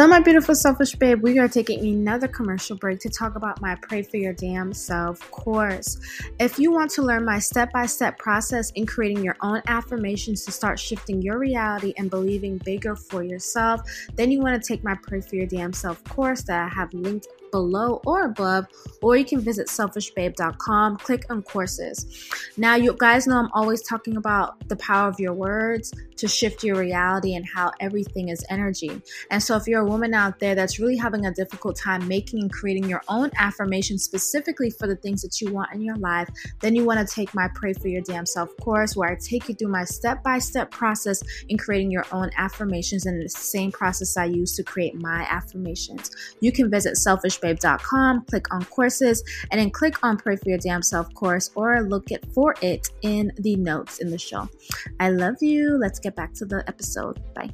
Hello, 0.00 0.08
my 0.08 0.18
beautiful 0.18 0.54
selfish 0.54 0.94
babe. 0.94 1.22
We 1.22 1.38
are 1.40 1.46
taking 1.46 1.86
another 1.86 2.26
commercial 2.26 2.74
break 2.74 3.00
to 3.00 3.10
talk 3.10 3.34
about 3.34 3.60
my 3.60 3.74
Pray 3.82 4.00
for 4.00 4.16
Your 4.16 4.32
Damn 4.32 4.72
Self 4.72 5.30
course. 5.30 5.98
If 6.38 6.58
you 6.58 6.72
want 6.72 6.90
to 6.92 7.02
learn 7.02 7.22
my 7.26 7.38
step 7.38 7.70
by 7.70 7.84
step 7.84 8.18
process 8.18 8.70
in 8.70 8.86
creating 8.86 9.22
your 9.22 9.36
own 9.42 9.60
affirmations 9.66 10.46
to 10.46 10.52
start 10.52 10.78
shifting 10.78 11.20
your 11.20 11.38
reality 11.38 11.92
and 11.98 12.08
believing 12.08 12.56
bigger 12.64 12.96
for 12.96 13.22
yourself, 13.22 13.82
then 14.14 14.30
you 14.30 14.40
want 14.40 14.62
to 14.62 14.66
take 14.66 14.82
my 14.82 14.94
Pray 15.02 15.20
for 15.20 15.36
Your 15.36 15.44
Damn 15.44 15.74
Self 15.74 16.02
course 16.04 16.44
that 16.44 16.64
I 16.64 16.68
have 16.74 16.94
linked 16.94 17.28
below 17.50 18.00
or 18.06 18.24
above, 18.24 18.66
or 19.02 19.16
you 19.16 19.24
can 19.24 19.40
visit 19.40 19.68
selfishbabe.com, 19.68 20.96
click 20.98 21.24
on 21.30 21.42
courses. 21.42 22.28
Now, 22.56 22.74
you 22.74 22.94
guys 22.98 23.26
know 23.26 23.36
I'm 23.36 23.50
always 23.52 23.82
talking 23.82 24.16
about 24.16 24.68
the 24.68 24.76
power 24.76 25.08
of 25.08 25.18
your 25.18 25.32
words 25.32 25.92
to 26.16 26.28
shift 26.28 26.62
your 26.62 26.76
reality 26.76 27.34
and 27.34 27.46
how 27.46 27.72
everything 27.80 28.28
is 28.28 28.44
energy. 28.50 29.00
And 29.30 29.42
so, 29.42 29.56
if 29.56 29.66
you're 29.66 29.80
a 29.80 29.86
woman 29.86 30.14
out 30.14 30.38
there 30.38 30.54
that's 30.54 30.78
really 30.78 30.96
having 30.96 31.26
a 31.26 31.32
difficult 31.32 31.76
time 31.76 32.06
making 32.06 32.40
and 32.40 32.52
creating 32.52 32.88
your 32.88 33.02
own 33.08 33.30
affirmations 33.38 34.04
specifically 34.04 34.70
for 34.70 34.86
the 34.86 34.96
things 34.96 35.22
that 35.22 35.40
you 35.40 35.52
want 35.52 35.72
in 35.72 35.80
your 35.80 35.96
life, 35.96 36.28
then 36.60 36.74
you 36.74 36.84
want 36.84 37.06
to 37.06 37.14
take 37.14 37.34
my 37.34 37.48
Pray 37.54 37.72
for 37.72 37.88
Your 37.88 38.02
Damn 38.02 38.26
Self 38.26 38.54
course 38.58 38.96
where 38.96 39.10
I 39.10 39.16
take 39.16 39.48
you 39.48 39.54
through 39.54 39.68
my 39.68 39.84
step 39.84 40.22
by 40.22 40.38
step 40.38 40.70
process 40.70 41.22
in 41.48 41.58
creating 41.58 41.90
your 41.90 42.04
own 42.12 42.30
affirmations 42.36 43.06
and 43.06 43.20
the 43.22 43.28
same 43.28 43.72
process 43.72 44.16
I 44.16 44.26
use 44.26 44.54
to 44.56 44.62
create 44.62 44.94
my 44.94 45.26
affirmations. 45.30 46.10
You 46.40 46.52
can 46.52 46.70
visit 46.70 46.96
selfishbabe.com, 47.40 48.24
click 48.26 48.52
on 48.52 48.64
courses, 48.66 49.22
and 49.50 49.60
then 49.60 49.70
click 49.70 50.02
on 50.02 50.16
Pray 50.16 50.36
for 50.36 50.48
Your 50.48 50.58
Damn 50.58 50.82
Self 50.82 51.12
course 51.14 51.50
or 51.54 51.82
look 51.82 52.10
it 52.10 52.24
for 52.34 52.54
it 52.62 52.88
in 53.02 53.32
the 53.38 53.56
notes 53.56 53.98
in 53.98 54.10
the 54.10 54.18
show. 54.18 54.48
I 54.98 55.10
love 55.10 55.36
you. 55.40 55.78
Let's 55.78 55.98
get 55.98 56.16
back 56.16 56.34
to 56.34 56.44
the 56.44 56.64
episode. 56.68 57.20
Bye. 57.34 57.50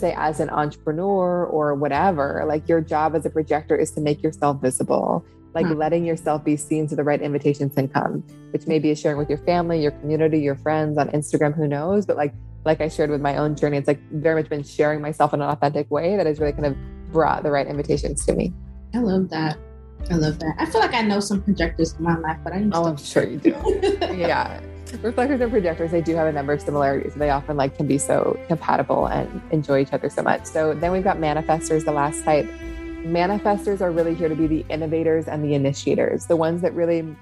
Say 0.00 0.14
as 0.16 0.40
an 0.40 0.50
entrepreneur 0.50 1.44
or 1.46 1.74
whatever 1.74 2.44
like 2.46 2.68
your 2.68 2.80
job 2.80 3.14
as 3.14 3.24
a 3.26 3.30
projector 3.30 3.76
is 3.76 3.90
to 3.90 4.00
make 4.00 4.22
yourself 4.22 4.60
visible 4.60 5.24
like 5.54 5.66
hmm. 5.66 5.74
letting 5.74 6.04
yourself 6.04 6.44
be 6.44 6.56
seen 6.56 6.88
so 6.88 6.96
the 6.96 7.04
right 7.04 7.20
invitations 7.20 7.74
can 7.74 7.88
come 7.88 8.22
which 8.52 8.66
maybe 8.66 8.90
is 8.90 9.00
sharing 9.00 9.18
with 9.18 9.28
your 9.28 9.38
family 9.38 9.80
your 9.80 9.92
community 9.92 10.40
your 10.40 10.56
friends 10.56 10.98
on 10.98 11.08
instagram 11.10 11.54
who 11.54 11.66
knows? 11.66 12.06
But 12.06 12.16
like 12.16 12.34
like 12.64 12.80
i 12.80 12.88
shared 12.88 13.10
with 13.10 13.20
my 13.20 13.36
own 13.36 13.56
journey 13.56 13.78
it's 13.78 13.88
like 13.88 14.00
very 14.10 14.40
much 14.40 14.50
been 14.50 14.62
sharing 14.62 15.00
myself 15.00 15.32
in 15.32 15.40
an 15.40 15.48
authentic 15.48 15.90
way 15.90 16.16
that 16.16 16.26
has 16.26 16.38
really 16.40 16.52
kind 16.52 16.66
of 16.66 16.76
brought 17.10 17.42
the 17.42 17.50
right 17.50 17.66
invitations 17.66 18.24
to 18.24 18.32
me. 18.32 18.52
I 18.94 18.98
love 18.98 19.28
that. 19.30 19.58
I 20.10 20.14
love 20.14 20.38
that. 20.38 20.54
I 20.58 20.66
feel 20.66 20.80
like 20.80 20.94
i 20.94 21.02
know 21.02 21.20
some 21.20 21.42
projectors 21.42 21.94
in 21.94 22.04
my 22.04 22.16
life 22.18 22.38
but 22.44 22.52
i 22.52 22.68
oh 22.72 22.86
i'm 22.86 22.96
sure 22.96 23.26
you 23.26 23.38
do. 23.38 23.50
yeah 24.00 24.60
reflectors 24.98 25.40
and 25.40 25.50
projectors 25.50 25.90
they 25.90 26.00
do 26.00 26.14
have 26.14 26.26
a 26.26 26.32
number 26.32 26.52
of 26.52 26.60
similarities. 26.60 27.14
They 27.14 27.30
often 27.30 27.56
like 27.56 27.76
can 27.76 27.86
be 27.86 27.98
so 27.98 28.38
compatible 28.48 29.06
and 29.06 29.42
enjoy 29.50 29.80
each 29.80 29.92
other 29.92 30.10
so 30.10 30.22
much. 30.22 30.46
So 30.46 30.74
then 30.74 30.92
we've 30.92 31.04
got 31.04 31.18
manifestors 31.18 31.84
the 31.84 31.92
last 31.92 32.24
type. 32.24 32.46
Manifestors 33.04 33.80
are 33.80 33.90
really 33.90 34.14
here 34.14 34.28
to 34.28 34.34
be 34.34 34.46
the 34.46 34.64
innovators 34.68 35.26
and 35.28 35.44
the 35.44 35.54
initiators 35.54 36.26
the 36.26 36.36
ones 36.36 36.60
that 36.62 36.74
really 36.74 37.16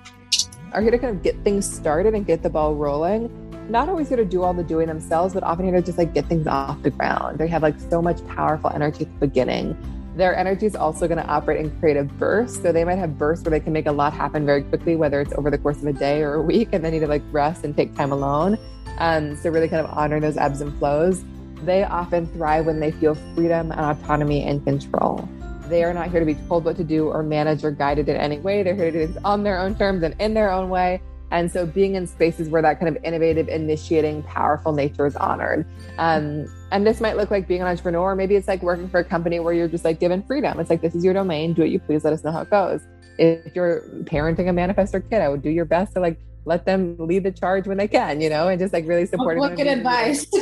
are 0.73 0.83
here 0.83 0.91
to 0.91 0.99
kind 0.99 1.17
of 1.17 1.23
get 1.23 1.37
things 1.45 1.71
started 1.71 2.15
and 2.15 2.27
get 2.27 2.43
the 2.43 2.51
ball 2.51 2.75
rolling. 2.75 3.31
Not 3.71 3.89
always 3.89 4.09
here 4.09 4.17
to 4.17 4.25
do 4.25 4.43
all 4.43 4.55
the 4.55 4.65
doing 4.65 4.89
themselves 4.89 5.35
but 5.35 5.43
often 5.43 5.67
here 5.67 5.75
to 5.75 5.83
just 5.83 5.99
like 5.99 6.15
get 6.15 6.27
things 6.27 6.47
off 6.47 6.83
the 6.83 6.91
ground. 6.91 7.39
They 7.39 7.49
have 7.49 7.63
like 7.63 7.79
so 7.81 8.03
much 8.03 8.27
powerful 8.27 8.71
energy 8.71 9.05
at 9.05 9.21
the 9.21 9.27
beginning 9.27 9.77
their 10.19 10.37
energy 10.37 10.67
is 10.67 10.75
also 10.75 11.07
going 11.07 11.19
to 11.19 11.27
operate 11.27 11.65
in 11.65 11.71
creative 11.79 12.19
bursts. 12.19 12.61
So 12.61 12.73
they 12.73 12.83
might 12.85 12.99
have 12.99 13.17
bursts 13.17 13.45
where 13.45 13.53
they 13.53 13.61
can 13.61 13.73
make 13.73 13.87
a 13.87 13.93
lot 13.93 14.13
happen 14.13 14.45
very 14.45 14.65
quickly, 14.65 14.97
whether 14.97 15.21
it's 15.21 15.33
over 15.35 15.49
the 15.49 15.59
course 15.59 15.79
of 15.79 15.87
a 15.87 15.93
day 15.93 16.23
or 16.23 16.35
a 16.35 16.43
week, 16.43 16.71
and 16.73 16.85
they 16.85 16.91
need 16.91 17.01
to 17.01 17.07
like 17.07 17.23
rest 17.31 17.65
and 17.65 17.77
take 17.77 17.95
time 17.95 18.11
alone. 18.11 18.59
Um, 18.99 19.37
so 19.37 19.49
really 19.49 19.69
kind 19.69 19.87
of 19.87 19.97
honoring 19.97 20.23
those 20.23 20.37
ebbs 20.37 20.61
and 20.61 20.77
flows. 20.81 21.23
They 21.63 21.85
often 21.85 22.27
thrive 22.27 22.67
when 22.67 22.81
they 22.81 22.91
feel 22.91 23.15
freedom 23.37 23.71
and 23.71 23.81
autonomy 23.81 24.43
and 24.43 24.63
control. 24.65 25.29
They 25.69 25.85
are 25.85 25.95
not 25.95 26.11
here 26.11 26.19
to 26.19 26.27
be 26.27 26.35
told 26.35 26.65
what 26.65 26.77
to 26.79 26.85
do 26.85 27.07
or 27.09 27.23
managed 27.23 27.65
or 27.65 27.71
guided 27.71 28.09
in 28.09 28.17
any 28.17 28.41
way. 28.41 28.65
They're 28.65 28.75
here 28.75 28.91
to 28.91 28.93
do 28.93 29.07
things 29.07 29.19
on 29.25 29.45
their 29.45 29.61
own 29.61 29.77
terms 29.77 30.03
and 30.03 30.17
in 30.19 30.35
their 30.35 30.51
own 30.51 30.69
way. 30.69 31.01
And 31.31 31.51
so 31.51 31.67
being 31.67 31.95
in 31.95 32.07
spaces 32.07 32.49
where 32.49 32.63
that 32.63 32.81
kind 32.81 32.95
of 32.95 33.03
innovative, 33.05 33.49
initiating, 33.49 34.23
powerful 34.23 34.73
nature 34.73 35.07
is 35.07 35.17
honored. 35.17 35.67
Um, 35.99 36.47
and 36.71 36.87
this 36.87 37.01
might 37.01 37.17
look 37.17 37.31
like 37.31 37.47
being 37.47 37.61
an 37.61 37.67
entrepreneur. 37.67 38.15
Maybe 38.15 38.37
it's 38.37 38.49
like 38.49 38.63
working 38.63 38.89
for 38.89 39.01
a 39.01 39.05
company 39.05 39.41
where 39.41 39.53
you're 39.53 39.69
just 39.69 39.85
like 39.85 40.01
given 40.01 40.23
freedom. 40.23 40.59
It's 40.61 40.71
like, 40.71 40.81
this 40.81 40.95
is 40.95 41.05
your 41.05 41.15
domain. 41.15 41.53
Do 41.53 41.63
what 41.63 41.71
you 41.71 41.79
please. 41.79 42.05
Let 42.05 42.13
us 42.13 42.25
know 42.25 42.33
how 42.33 42.43
it 42.43 42.51
goes. 42.51 42.81
If 43.19 43.55
you're 43.55 43.83
parenting 44.05 44.49
a 44.49 44.53
manifestor 44.53 45.03
kid, 45.09 45.21
I 45.21 45.29
would 45.29 45.43
do 45.43 45.51
your 45.51 45.65
best 45.65 45.95
to 45.95 46.01
like 46.01 46.19
let 46.45 46.65
them 46.65 46.97
lead 46.99 47.25
the 47.25 47.33
charge 47.33 47.67
when 47.67 47.77
they 47.77 47.89
can, 47.89 48.21
you 48.21 48.31
know, 48.31 48.49
and 48.49 48.59
just 48.59 48.73
like 48.73 48.87
really 48.87 49.07
support 49.07 49.39
What 49.39 49.57
good 49.57 49.67
advice. 49.67 50.27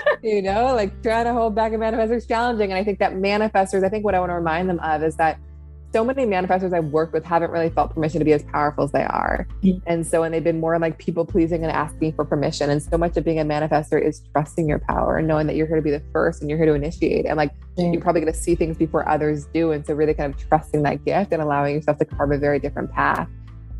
you 0.22 0.42
know, 0.42 0.74
like 0.74 1.02
trying 1.02 1.24
to 1.24 1.32
hold 1.32 1.54
back 1.54 1.72
a 1.72 1.76
manifestor 1.76 2.16
is 2.16 2.26
challenging. 2.26 2.70
And 2.70 2.78
I 2.78 2.84
think 2.84 2.98
that 2.98 3.12
manifestors, 3.12 3.84
I 3.84 3.88
think 3.88 4.04
what 4.04 4.14
I 4.14 4.20
want 4.20 4.30
to 4.30 4.34
remind 4.34 4.68
them 4.68 4.80
of 4.80 5.02
is 5.02 5.16
that 5.16 5.38
so 5.92 6.04
many 6.04 6.24
manifestors 6.24 6.72
I've 6.72 6.86
worked 6.86 7.12
with 7.12 7.24
haven't 7.24 7.50
really 7.50 7.68
felt 7.70 7.92
permission 7.94 8.20
to 8.20 8.24
be 8.24 8.32
as 8.32 8.44
powerful 8.44 8.84
as 8.84 8.92
they 8.92 9.02
are. 9.02 9.46
Mm-hmm. 9.62 9.78
And 9.86 10.06
so, 10.06 10.22
and 10.22 10.32
they've 10.32 10.44
been 10.44 10.60
more 10.60 10.78
like 10.78 10.98
people 10.98 11.24
pleasing 11.24 11.64
and 11.64 11.72
asking 11.72 12.12
for 12.12 12.24
permission. 12.24 12.70
And 12.70 12.80
so 12.80 12.96
much 12.96 13.16
of 13.16 13.24
being 13.24 13.40
a 13.40 13.44
manifestor 13.44 14.00
is 14.00 14.22
trusting 14.32 14.68
your 14.68 14.78
power 14.78 15.18
and 15.18 15.26
knowing 15.26 15.48
that 15.48 15.56
you're 15.56 15.66
here 15.66 15.76
to 15.76 15.82
be 15.82 15.90
the 15.90 16.02
first 16.12 16.42
and 16.42 16.48
you're 16.48 16.58
here 16.58 16.66
to 16.66 16.74
initiate. 16.74 17.26
And 17.26 17.36
like, 17.36 17.52
mm-hmm. 17.76 17.92
you're 17.92 18.02
probably 18.02 18.20
going 18.20 18.32
to 18.32 18.38
see 18.38 18.54
things 18.54 18.76
before 18.76 19.08
others 19.08 19.46
do. 19.52 19.72
And 19.72 19.84
so, 19.84 19.94
really 19.94 20.14
kind 20.14 20.32
of 20.32 20.48
trusting 20.48 20.82
that 20.84 21.04
gift 21.04 21.32
and 21.32 21.42
allowing 21.42 21.74
yourself 21.74 21.98
to 21.98 22.04
carve 22.04 22.30
a 22.30 22.38
very 22.38 22.60
different 22.60 22.92
path. 22.92 23.28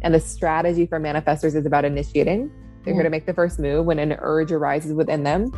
And 0.03 0.13
the 0.13 0.21
strategy 0.21 0.87
for 0.87 0.99
manifestors 0.99 1.55
is 1.55 1.67
about 1.67 1.85
initiating. 1.85 2.49
They're 2.49 2.93
mm-hmm. 2.93 2.95
here 2.95 3.03
to 3.05 3.11
make 3.11 3.27
the 3.27 3.35
first 3.35 3.61
move 3.61 3.87
when 3.87 4.01
an 4.01 4.17
urge 4.19 4.51
arises 4.51 4.95
within 4.95 5.23
them, 5.23 5.53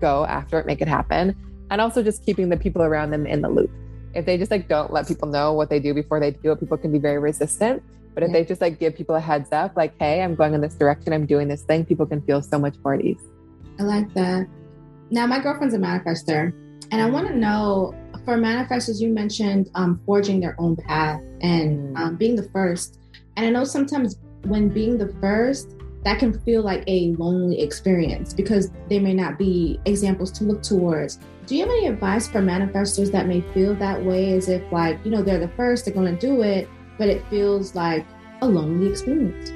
go 0.00 0.24
after 0.26 0.60
it, 0.60 0.66
make 0.66 0.80
it 0.80 0.88
happen. 0.88 1.34
And 1.70 1.80
also 1.80 2.02
just 2.02 2.24
keeping 2.24 2.50
the 2.50 2.56
people 2.56 2.82
around 2.82 3.10
them 3.10 3.26
in 3.26 3.40
the 3.40 3.48
loop 3.48 3.70
if 4.14 4.24
they 4.26 4.38
just 4.38 4.50
like 4.50 4.68
don't 4.68 4.92
let 4.92 5.08
people 5.08 5.28
know 5.28 5.52
what 5.52 5.70
they 5.70 5.80
do 5.80 5.94
before 5.94 6.20
they 6.20 6.30
do 6.30 6.52
it, 6.52 6.60
people 6.60 6.76
can 6.76 6.92
be 6.92 6.98
very 6.98 7.18
resistant. 7.18 7.82
But 8.14 8.22
if 8.22 8.28
yeah. 8.28 8.34
they 8.34 8.44
just 8.44 8.60
like 8.60 8.78
give 8.78 8.94
people 8.94 9.16
a 9.16 9.20
heads 9.20 9.50
up, 9.52 9.76
like, 9.76 9.94
hey, 9.98 10.22
I'm 10.22 10.34
going 10.34 10.54
in 10.54 10.60
this 10.60 10.74
direction, 10.74 11.12
I'm 11.12 11.26
doing 11.26 11.48
this 11.48 11.62
thing, 11.62 11.84
people 11.84 12.06
can 12.06 12.22
feel 12.22 12.42
so 12.42 12.58
much 12.58 12.76
more 12.84 12.94
at 12.94 13.00
ease. 13.00 13.20
I 13.80 13.82
like 13.82 14.12
that. 14.14 14.46
Now, 15.10 15.26
my 15.26 15.40
girlfriend's 15.40 15.74
a 15.74 15.78
manifestor, 15.78 16.52
and 16.92 17.02
I 17.02 17.06
want 17.10 17.26
to 17.28 17.36
know 17.36 17.94
for 18.24 18.36
manifestors, 18.36 19.00
you 19.00 19.08
mentioned 19.08 19.70
um, 19.74 20.00
forging 20.06 20.40
their 20.40 20.54
own 20.58 20.76
path 20.76 21.20
and 21.40 21.94
mm. 21.94 21.98
um, 21.98 22.16
being 22.16 22.36
the 22.36 22.48
first. 22.50 22.98
And 23.36 23.46
I 23.46 23.50
know 23.50 23.64
sometimes 23.64 24.18
when 24.44 24.68
being 24.68 24.96
the 24.96 25.12
first, 25.20 25.73
that 26.04 26.18
can 26.18 26.38
feel 26.40 26.62
like 26.62 26.84
a 26.86 27.14
lonely 27.16 27.60
experience 27.60 28.32
because 28.32 28.70
there 28.88 29.00
may 29.00 29.14
not 29.14 29.38
be 29.38 29.80
examples 29.86 30.30
to 30.32 30.44
look 30.44 30.62
towards. 30.62 31.18
Do 31.46 31.56
you 31.56 31.62
have 31.62 31.70
any 31.70 31.86
advice 31.86 32.28
for 32.28 32.40
manifestors 32.40 33.10
that 33.12 33.26
may 33.26 33.40
feel 33.52 33.74
that 33.74 34.02
way 34.02 34.34
as 34.34 34.48
if, 34.48 34.62
like, 34.72 34.98
you 35.04 35.10
know, 35.10 35.22
they're 35.22 35.38
the 35.38 35.48
first, 35.48 35.84
they're 35.84 35.94
going 35.94 36.16
to 36.16 36.26
do 36.26 36.42
it, 36.42 36.68
but 36.98 37.08
it 37.08 37.24
feels 37.28 37.74
like 37.74 38.06
a 38.40 38.46
lonely 38.46 38.88
experience? 38.88 39.50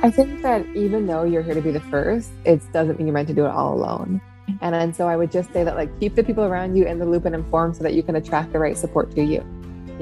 I 0.00 0.10
think 0.10 0.42
that 0.42 0.66
even 0.74 1.06
though 1.06 1.24
you're 1.24 1.42
here 1.42 1.54
to 1.54 1.62
be 1.62 1.70
the 1.70 1.80
first, 1.80 2.30
it 2.44 2.60
doesn't 2.72 2.98
mean 2.98 3.06
you're 3.06 3.14
meant 3.14 3.28
to 3.28 3.34
do 3.34 3.44
it 3.46 3.50
all 3.50 3.74
alone. 3.74 4.20
And, 4.60 4.74
and 4.74 4.94
so 4.94 5.08
I 5.08 5.16
would 5.16 5.30
just 5.30 5.52
say 5.52 5.64
that, 5.64 5.76
like, 5.76 5.98
keep 6.00 6.14
the 6.14 6.24
people 6.24 6.44
around 6.44 6.76
you 6.76 6.84
in 6.84 6.98
the 6.98 7.06
loop 7.06 7.24
and 7.24 7.34
informed 7.34 7.76
so 7.76 7.82
that 7.84 7.94
you 7.94 8.02
can 8.02 8.16
attract 8.16 8.52
the 8.52 8.58
right 8.58 8.76
support 8.76 9.10
to 9.12 9.22
you. 9.22 9.44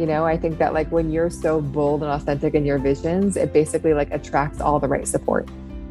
You 0.01 0.07
know, 0.07 0.25
I 0.25 0.39
think 0.39 0.57
that, 0.59 0.73
like, 0.73 0.91
when 0.91 1.13
you're 1.13 1.29
so 1.29 1.61
bold 1.61 2.03
and 2.03 2.11
authentic 2.11 2.55
in 2.55 2.65
your 2.65 2.79
visions, 2.79 3.37
it 3.37 3.53
basically, 3.53 3.93
like, 3.93 4.11
attracts 4.13 4.59
all 4.59 4.81
the 4.81 4.89
right 4.89 5.07
support, 5.07 5.47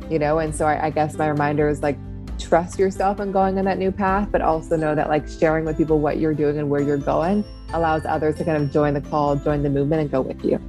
you 0.10 0.18
know? 0.18 0.40
And 0.40 0.54
so 0.54 0.66
I, 0.66 0.88
I 0.88 0.90
guess 0.90 1.16
my 1.16 1.28
reminder 1.28 1.70
is, 1.70 1.84
like, 1.84 1.98
trust 2.40 2.80
yourself 2.80 3.20
in 3.20 3.32
going 3.32 3.60
on 3.60 3.66
that 3.66 3.78
new 3.78 3.92
path, 3.92 4.30
but 4.32 4.42
also 4.42 4.76
know 4.76 4.96
that 4.96 5.10
like 5.10 5.28
sharing 5.28 5.66
with 5.66 5.78
people 5.78 6.00
what 6.00 6.18
you're 6.18 6.34
doing 6.34 6.58
and 6.58 6.70
where 6.70 6.82
you're 6.82 6.98
going 6.98 7.44
allows 7.74 8.04
others 8.06 8.36
to 8.38 8.46
kind 8.46 8.64
of 8.64 8.72
join 8.72 8.94
the 8.94 9.02
call, 9.02 9.36
join 9.36 9.62
the 9.62 9.70
movement, 9.70 10.02
and 10.02 10.10
go 10.10 10.22
with 10.22 10.44
you. 10.44 10.60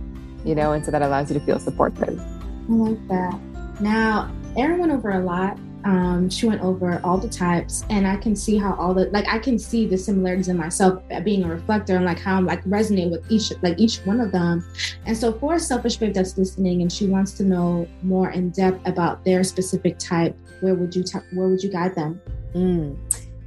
You 0.44 0.55
know, 0.55 0.72
and 0.72 0.85
so 0.85 0.90
that 0.90 1.00
allows 1.00 1.31
you 1.31 1.38
to 1.38 1.46
feel 1.46 1.59
supported. 1.59 2.18
I 2.18 2.72
like 2.72 3.09
that. 3.09 3.40
Now, 3.81 4.31
Erin 4.57 4.81
went 4.81 4.92
over 4.92 5.12
a 5.12 5.20
lot 5.20 5.59
um, 5.85 6.29
she 6.29 6.47
went 6.47 6.61
over 6.62 7.01
all 7.05 7.19
the 7.19 7.29
types 7.29 7.85
and 7.90 8.07
i 8.07 8.16
can 8.16 8.35
see 8.37 8.57
how 8.57 8.75
all 8.75 8.95
the 8.95 9.07
like 9.07 9.27
i 9.29 9.38
can 9.38 9.59
see 9.59 9.87
the 9.87 9.97
similarities 9.97 10.49
in 10.49 10.57
myself 10.57 11.03
being 11.25 11.45
a 11.45 11.49
reflector 11.49 11.97
and 11.97 12.05
like 12.05 12.19
how 12.19 12.37
i'm 12.37 12.47
like 12.47 12.62
resonate 12.64 13.11
with 13.11 13.25
each 13.31 13.53
like 13.62 13.79
each 13.79 13.99
one 13.99 14.21
of 14.21 14.33
them 14.33 14.64
and 15.07 15.16
so 15.16 15.33
for 15.33 15.55
a 15.55 15.61
selfish 15.61 15.97
babe 15.97 16.14
that's 16.14 16.37
listening 16.37 16.83
and 16.83 16.93
she 16.93 17.07
wants 17.07 17.33
to 17.33 17.45
know 17.45 17.88
more 18.03 18.31
in 18.31 18.51
depth 18.51 18.87
about 18.87 19.25
their 19.25 19.43
specific 19.43 19.99
type 19.99 20.37
where 20.61 20.75
would 20.75 20.95
you 20.95 21.03
t- 21.03 21.19
where 21.33 21.49
would 21.49 21.62
you 21.62 21.71
guide 21.71 21.95
them 21.95 22.21
mm. 22.55 22.97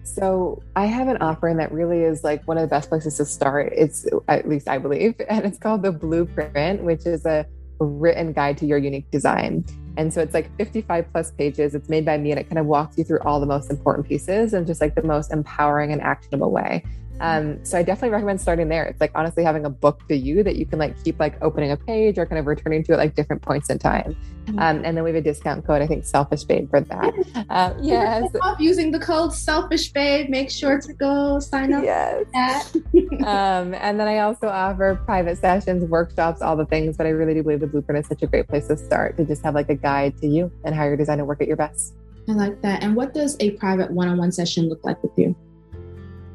So 0.04 0.62
I 0.76 0.86
have 0.86 1.08
an 1.08 1.18
offering 1.18 1.58
that 1.58 1.72
really 1.72 2.04
is 2.04 2.24
like 2.24 2.48
one 2.48 2.58
of 2.58 2.62
the 2.62 2.68
best 2.68 2.90
places 2.90 3.18
to 3.18 3.26
start. 3.26 3.74
It's 3.76 4.06
at 4.28 4.48
least 4.48 4.70
I 4.70 4.78
believe, 4.78 5.16
and 5.30 5.44
it's 5.44 5.58
called 5.58 5.82
the 5.82 5.92
Blueprint, 5.92 6.84
which 6.84 7.08
is 7.08 7.26
a 7.26 7.48
written 7.84 8.34
guide 8.34 8.58
to 8.60 8.66
your 8.66 8.78
unique 8.78 9.10
design. 9.12 9.66
And 9.98 10.14
so 10.14 10.22
it's 10.22 10.34
like 10.34 10.56
55 10.58 11.06
plus 11.12 11.32
pages. 11.32 11.76
It's 11.76 11.90
made 11.90 12.06
by 12.06 12.18
me 12.18 12.32
and 12.32 12.40
it 12.40 12.46
kind 12.46 12.58
of 12.58 12.66
walks 12.66 12.98
you 12.98 13.04
through 13.04 13.20
all 13.20 13.40
the 13.40 13.46
most 13.46 13.70
important 13.70 14.08
pieces 14.08 14.54
and 14.54 14.66
just 14.66 14.82
like 14.82 14.96
the 14.96 15.04
most 15.04 15.32
empowering 15.32 15.92
and 15.92 16.02
actionable 16.02 16.52
way. 16.52 16.84
Um, 17.20 17.64
so 17.64 17.78
I 17.78 17.84
definitely 17.84 18.10
recommend 18.10 18.42
starting 18.42 18.70
there. 18.70 18.84
It's 18.84 19.00
like 19.00 19.12
honestly 19.16 19.44
having 19.44 19.66
a 19.66 19.70
book 19.70 20.08
to 20.08 20.16
you 20.16 20.44
that 20.44 20.56
you 20.56 20.66
can 20.66 20.80
like 20.80 21.02
keep 21.04 21.20
like 21.20 21.42
opening 21.42 21.72
a 21.72 21.78
page 21.78 22.18
or 22.18 22.26
kind 22.26 22.40
of 22.40 22.48
returning 22.48 22.84
to 22.86 22.94
at 22.94 22.98
like 22.98 23.16
different 23.16 23.42
points 23.42 23.70
in 23.70 23.80
time. 23.80 24.16
Mm-hmm. 24.46 24.60
Um, 24.60 24.82
and 24.84 24.98
then 24.98 25.04
we 25.04 25.12
have 25.12 25.16
a 25.16 25.22
discount 25.22 25.66
code, 25.66 25.82
I 25.82 25.88
think 25.88 26.04
Selfish 26.04 26.44
Babe 26.44 26.70
for 26.70 26.82
that. 26.82 27.14
Um, 27.50 27.78
yes. 27.82 28.30
using 28.60 28.92
the 28.92 29.00
code 29.00 29.34
Selfish 29.34 29.92
Babe. 29.94 30.30
Make 30.30 30.50
sure 30.50 30.82
to 30.82 30.94
go 30.94 31.40
sign 31.40 31.74
up. 31.74 31.84
Yes. 31.84 32.76
um, 33.26 33.74
and 33.74 34.00
then 34.00 34.08
I 34.08 34.20
also 34.20 34.48
offer 34.48 35.00
private 35.06 35.38
sessions, 35.38 35.84
workshops, 35.86 36.42
all 36.42 36.56
the 36.56 36.66
things. 36.66 36.98
But 36.98 37.06
I 37.06 37.10
really 37.10 37.34
do 37.34 37.44
believe 37.44 37.62
the 37.62 37.68
blueprint 37.68 38.04
is 38.04 38.10
such 38.10 38.24
a 38.24 38.28
great 38.28 38.48
place 38.48 38.68
to 38.68 38.78
start 38.78 39.18
to 39.18 39.26
just 39.26 39.44
have 39.44 39.56
like 39.56 39.70
a 39.70 39.76
guide 39.76 40.18
to 40.20 40.28
you 40.28 40.52
and 40.66 40.76
how 40.76 40.84
your 40.84 40.98
design 40.98 41.20
to 41.20 41.26
work 41.26 41.42
at 41.42 41.48
your 41.48 41.58
best. 41.58 41.94
I 42.28 42.34
like 42.34 42.62
that. 42.62 42.84
And 42.84 42.96
what 42.96 43.14
does 43.14 43.36
a 43.40 43.52
private 43.52 43.92
one 43.92 44.08
on 44.08 44.18
one 44.18 44.32
session 44.32 44.70
look 44.70 44.84
like 44.84 45.02
with 45.04 45.12
you? 45.18 45.36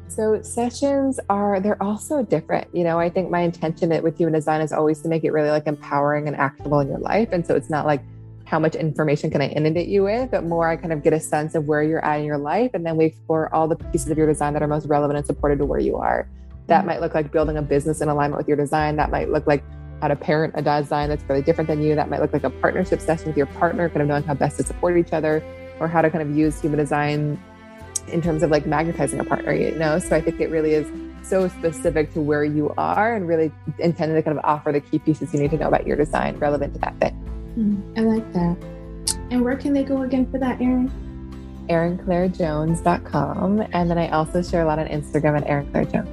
So 0.09 0.41
sessions 0.41 1.19
are 1.29 1.59
they're 1.59 1.81
also 1.81 2.23
different. 2.23 2.67
You 2.73 2.83
know, 2.83 2.99
I 2.99 3.09
think 3.09 3.29
my 3.29 3.41
intention 3.41 3.89
with 4.01 4.17
human 4.17 4.33
design 4.33 4.61
is 4.61 4.73
always 4.73 5.01
to 5.01 5.07
make 5.07 5.23
it 5.23 5.31
really 5.31 5.49
like 5.51 5.67
empowering 5.67 6.27
and 6.27 6.35
actionable 6.35 6.79
in 6.79 6.87
your 6.87 6.97
life. 6.97 7.29
And 7.31 7.45
so 7.45 7.55
it's 7.55 7.69
not 7.69 7.85
like 7.85 8.01
how 8.45 8.57
much 8.57 8.73
information 8.73 9.29
can 9.29 9.41
I 9.41 9.49
inundate 9.49 9.87
you 9.87 10.03
with, 10.03 10.31
but 10.31 10.43
more 10.43 10.67
I 10.67 10.75
kind 10.75 10.91
of 10.91 11.03
get 11.03 11.13
a 11.13 11.19
sense 11.19 11.53
of 11.53 11.65
where 11.65 11.83
you're 11.83 12.03
at 12.03 12.19
in 12.19 12.25
your 12.25 12.39
life. 12.39 12.71
And 12.73 12.83
then 12.83 12.97
we 12.97 13.05
explore 13.05 13.53
all 13.53 13.67
the 13.67 13.75
pieces 13.75 14.09
of 14.09 14.17
your 14.17 14.25
design 14.25 14.53
that 14.53 14.63
are 14.63 14.67
most 14.67 14.87
relevant 14.87 15.17
and 15.17 15.27
supported 15.27 15.59
to 15.59 15.65
where 15.65 15.79
you 15.79 15.97
are. 15.97 16.27
That 16.65 16.79
mm-hmm. 16.79 16.87
might 16.87 17.01
look 17.01 17.13
like 17.13 17.31
building 17.31 17.57
a 17.57 17.61
business 17.61 18.01
in 18.01 18.09
alignment 18.09 18.39
with 18.39 18.47
your 18.47 18.57
design. 18.57 18.95
That 18.95 19.11
might 19.11 19.29
look 19.29 19.45
like 19.45 19.63
how 20.01 20.07
to 20.07 20.15
parent 20.15 20.55
a 20.57 20.63
design 20.63 21.09
that's 21.09 21.23
really 21.29 21.43
different 21.43 21.67
than 21.67 21.83
you. 21.83 21.93
That 21.93 22.09
might 22.09 22.21
look 22.21 22.33
like 22.33 22.43
a 22.43 22.49
partnership 22.49 22.99
session 22.99 23.27
with 23.27 23.37
your 23.37 23.45
partner, 23.45 23.87
kind 23.89 24.01
of 24.01 24.07
knowing 24.07 24.23
how 24.23 24.33
best 24.33 24.57
to 24.57 24.63
support 24.63 24.97
each 24.97 25.13
other 25.13 25.43
or 25.79 25.87
how 25.87 26.01
to 26.01 26.09
kind 26.09 26.27
of 26.27 26.35
use 26.35 26.59
human 26.59 26.79
design 26.79 27.39
in 28.07 28.21
terms 28.21 28.43
of 28.43 28.51
like 28.51 28.65
magnetizing 28.65 29.19
a 29.19 29.23
partner, 29.23 29.53
you 29.53 29.71
know? 29.71 29.99
So 29.99 30.15
I 30.15 30.21
think 30.21 30.39
it 30.39 30.49
really 30.49 30.73
is 30.73 30.87
so 31.23 31.47
specific 31.47 32.13
to 32.13 32.21
where 32.21 32.43
you 32.43 32.73
are 32.77 33.15
and 33.15 33.27
really 33.27 33.51
intended 33.77 34.15
to 34.15 34.23
kind 34.23 34.37
of 34.37 34.43
offer 34.43 34.71
the 34.71 34.79
key 34.79 34.99
pieces 34.99 35.33
you 35.33 35.39
need 35.39 35.51
to 35.51 35.57
know 35.57 35.67
about 35.67 35.85
your 35.85 35.97
design 35.97 36.37
relevant 36.37 36.73
to 36.73 36.79
that 36.79 36.99
fit. 36.99 37.13
Mm, 37.57 37.97
I 37.97 38.01
like 38.01 38.33
that. 38.33 38.57
And 39.31 39.43
where 39.43 39.55
can 39.55 39.73
they 39.73 39.83
go 39.83 40.01
again 40.03 40.29
for 40.31 40.39
that, 40.39 40.61
Erin? 40.61 40.91
ErinClaireJones.com. 41.69 43.67
And 43.73 43.89
then 43.89 43.97
I 43.97 44.09
also 44.09 44.41
share 44.41 44.61
a 44.63 44.65
lot 44.65 44.79
on 44.79 44.87
Instagram 44.87 45.37
at 45.37 45.47
Erin 45.47 45.69
Claire 45.71 45.85
Jones. 45.85 46.09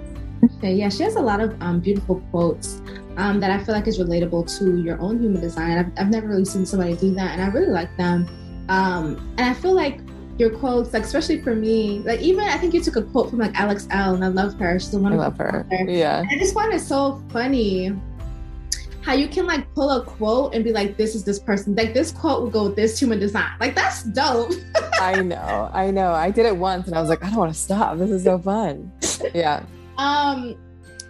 Okay, 0.58 0.74
yeah, 0.74 0.90
she 0.90 1.02
has 1.02 1.16
a 1.16 1.20
lot 1.20 1.40
of 1.40 1.60
um, 1.62 1.80
beautiful 1.80 2.20
quotes 2.30 2.82
um, 3.16 3.40
that 3.40 3.50
I 3.50 3.64
feel 3.64 3.74
like 3.74 3.86
is 3.86 3.98
relatable 3.98 4.58
to 4.58 4.80
your 4.82 5.00
own 5.00 5.18
human 5.20 5.40
design. 5.40 5.78
I've, 5.78 5.90
I've 5.98 6.10
never 6.10 6.28
really 6.28 6.44
seen 6.44 6.66
somebody 6.66 6.94
do 6.94 7.14
that, 7.14 7.32
and 7.32 7.42
I 7.42 7.48
really 7.48 7.72
like 7.72 7.94
them. 7.96 8.28
Um, 8.68 9.34
and 9.38 9.48
I 9.48 9.54
feel 9.54 9.72
like 9.72 10.00
your 10.38 10.50
quotes, 10.50 10.92
like 10.92 11.04
especially 11.04 11.40
for 11.40 11.54
me, 11.54 12.00
like 12.00 12.20
even 12.20 12.44
I 12.44 12.58
think 12.58 12.74
you 12.74 12.82
took 12.82 12.96
a 12.96 13.02
quote 13.02 13.30
from 13.30 13.38
like 13.38 13.58
Alex 13.58 13.88
Elle, 13.90 14.14
and 14.14 14.24
I 14.24 14.28
love 14.28 14.54
her. 14.58 14.78
She's 14.78 14.90
the 14.90 14.98
one 14.98 15.12
I 15.12 15.16
love 15.16 15.38
her. 15.38 15.66
Yeah. 15.70 16.24
I 16.30 16.36
just 16.38 16.54
find 16.54 16.72
it 16.72 16.80
so 16.80 17.22
funny 17.30 17.92
how 19.02 19.14
you 19.14 19.28
can 19.28 19.46
like 19.46 19.72
pull 19.72 19.90
a 19.90 20.04
quote 20.04 20.52
and 20.52 20.64
be 20.64 20.72
like, 20.72 20.96
this 20.96 21.14
is 21.14 21.24
this 21.24 21.38
person. 21.38 21.74
Like 21.76 21.94
this 21.94 22.10
quote 22.10 22.42
would 22.42 22.52
go 22.52 22.64
with 22.64 22.76
this 22.76 22.98
human 22.98 23.20
design. 23.20 23.52
Like 23.60 23.74
that's 23.74 24.02
dope. 24.02 24.52
I 25.00 25.22
know. 25.22 25.70
I 25.72 25.90
know. 25.92 26.12
I 26.12 26.30
did 26.30 26.44
it 26.44 26.56
once 26.56 26.88
and 26.88 26.96
I 26.96 27.00
was 27.00 27.08
like, 27.08 27.22
I 27.22 27.28
don't 27.28 27.38
want 27.38 27.54
to 27.54 27.58
stop. 27.58 27.98
This 27.98 28.10
is 28.10 28.24
so 28.24 28.38
fun. 28.38 28.90
Yeah. 29.32 29.64
Um, 29.96 30.56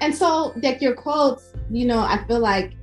and 0.03 0.15
so 0.15 0.53
like 0.63 0.83
your 0.83 0.95
quotes, 0.95 1.55
you 1.71 1.87
know, 1.87 2.01
I 2.01 2.23
feel 2.29 2.39
like 2.39 2.75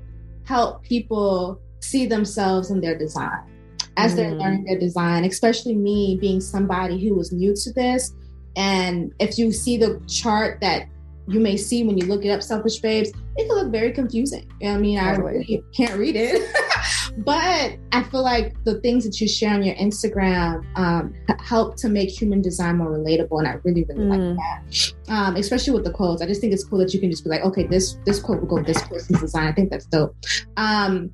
help 0.46 0.84
people 0.84 1.62
see 1.80 2.08
themselves 2.08 2.72
in 2.72 2.82
their 2.82 2.98
design 2.98 3.53
as 3.98 4.16
they're 4.16 4.34
learning 4.34 4.66
their 4.66 4.80
design, 4.80 5.24
especially 5.26 5.76
me 5.76 6.18
being 6.20 6.42
somebody 6.42 7.00
who 7.00 7.16
was 7.16 7.32
new 7.32 7.54
to 7.56 7.74
this. 7.74 8.14
And 8.56 9.14
if 9.20 9.38
you 9.38 9.52
see 9.52 9.78
the 9.78 10.02
chart 10.08 10.60
that 10.62 10.88
you 11.28 11.40
may 11.40 11.56
see 11.56 11.84
when 11.84 11.98
you 11.98 12.06
look 12.06 12.26
it 12.26 12.30
up, 12.30 12.44
Selfish 12.44 12.80
Babes, 12.80 13.10
it 13.10 13.48
can 13.48 13.56
look 13.56 13.72
very 13.72 13.92
confusing. 13.92 14.50
I 14.64 14.78
mean, 14.78 15.00
I 15.00 15.16
really 15.16 15.64
can't 15.76 15.98
read 15.98 16.16
it, 16.16 16.42
but 17.20 17.78
I 17.92 18.04
feel 18.04 18.24
like 18.24 18.62
the 18.66 18.80
things 18.82 19.06
that 19.06 19.20
you 19.22 19.28
share 19.28 19.54
on 19.54 19.64
your 19.64 19.76
Instagram 19.76 20.66
um, 20.78 21.14
help 21.40 21.78
to 21.78 21.90
make 21.90 22.10
human 22.10 22.42
design 22.42 22.78
more 22.78 22.90
relatable, 22.90 23.40
and 23.40 23.48
I 23.48 23.54
really, 23.64 23.86
really 23.86 24.06
mm. 24.06 24.38
like 24.38 24.38
that. 24.38 25.12
Um, 25.12 25.36
especially 25.38 25.74
with 25.74 25.86
the 25.86 25.92
quotes, 25.92 26.22
I 26.22 26.26
just 26.26 26.42
think 26.42 26.54
it's 26.54 26.64
cool 26.64 26.80
that 26.80 26.94
you 26.94 27.00
can 27.00 27.10
just 27.10 27.24
be 27.24 27.30
like, 27.30 27.42
okay, 27.42 27.68
this 27.68 27.98
this 28.06 28.20
quote 28.20 28.42
will 28.42 28.48
go 28.48 28.56
with 28.56 28.68
this 28.68 28.82
person's 28.84 29.22
design. 29.22 29.48
I 29.48 29.54
think 29.54 29.70
that's 29.70 29.86
dope. 29.86 30.16
Um, 30.58 31.10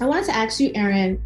I 0.00 0.06
wanted 0.06 0.26
to 0.26 0.36
ask 0.36 0.60
you, 0.60 0.70
Erin, 0.74 1.20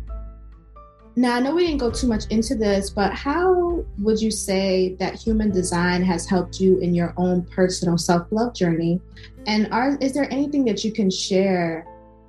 now, 1.14 1.36
I 1.36 1.40
know 1.40 1.54
we 1.54 1.66
didn't 1.66 1.78
go 1.80 1.90
too 1.90 2.06
much 2.06 2.24
into 2.30 2.54
this, 2.54 2.88
but 2.88 3.12
how 3.12 3.84
would 3.98 4.20
you 4.20 4.30
say 4.30 4.96
that 4.98 5.14
human 5.14 5.50
design 5.50 6.02
has 6.02 6.26
helped 6.26 6.58
you 6.58 6.78
in 6.78 6.94
your 6.94 7.12
own 7.18 7.42
personal 7.42 7.98
self 7.98 8.26
love 8.30 8.54
journey? 8.54 8.98
And 9.46 9.70
are, 9.72 9.98
is 10.00 10.14
there 10.14 10.30
anything 10.32 10.64
that 10.64 10.84
you 10.84 10.92
can 10.92 11.10
share 11.10 11.86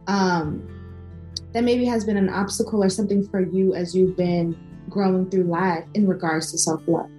um, 0.07 0.67
that 1.53 1.63
maybe 1.63 1.85
has 1.85 2.03
been 2.03 2.17
an 2.17 2.27
obstacle 2.29 2.83
or 2.83 2.89
something 2.89 3.25
for 3.25 3.39
you 3.39 3.73
as 3.73 3.95
you've 3.95 4.17
been 4.17 4.57
growing 4.89 5.29
through 5.29 5.45
life 5.45 5.85
in 5.93 6.05
regards 6.05 6.51
to 6.51 6.57
self 6.57 6.85
love? 6.85 7.09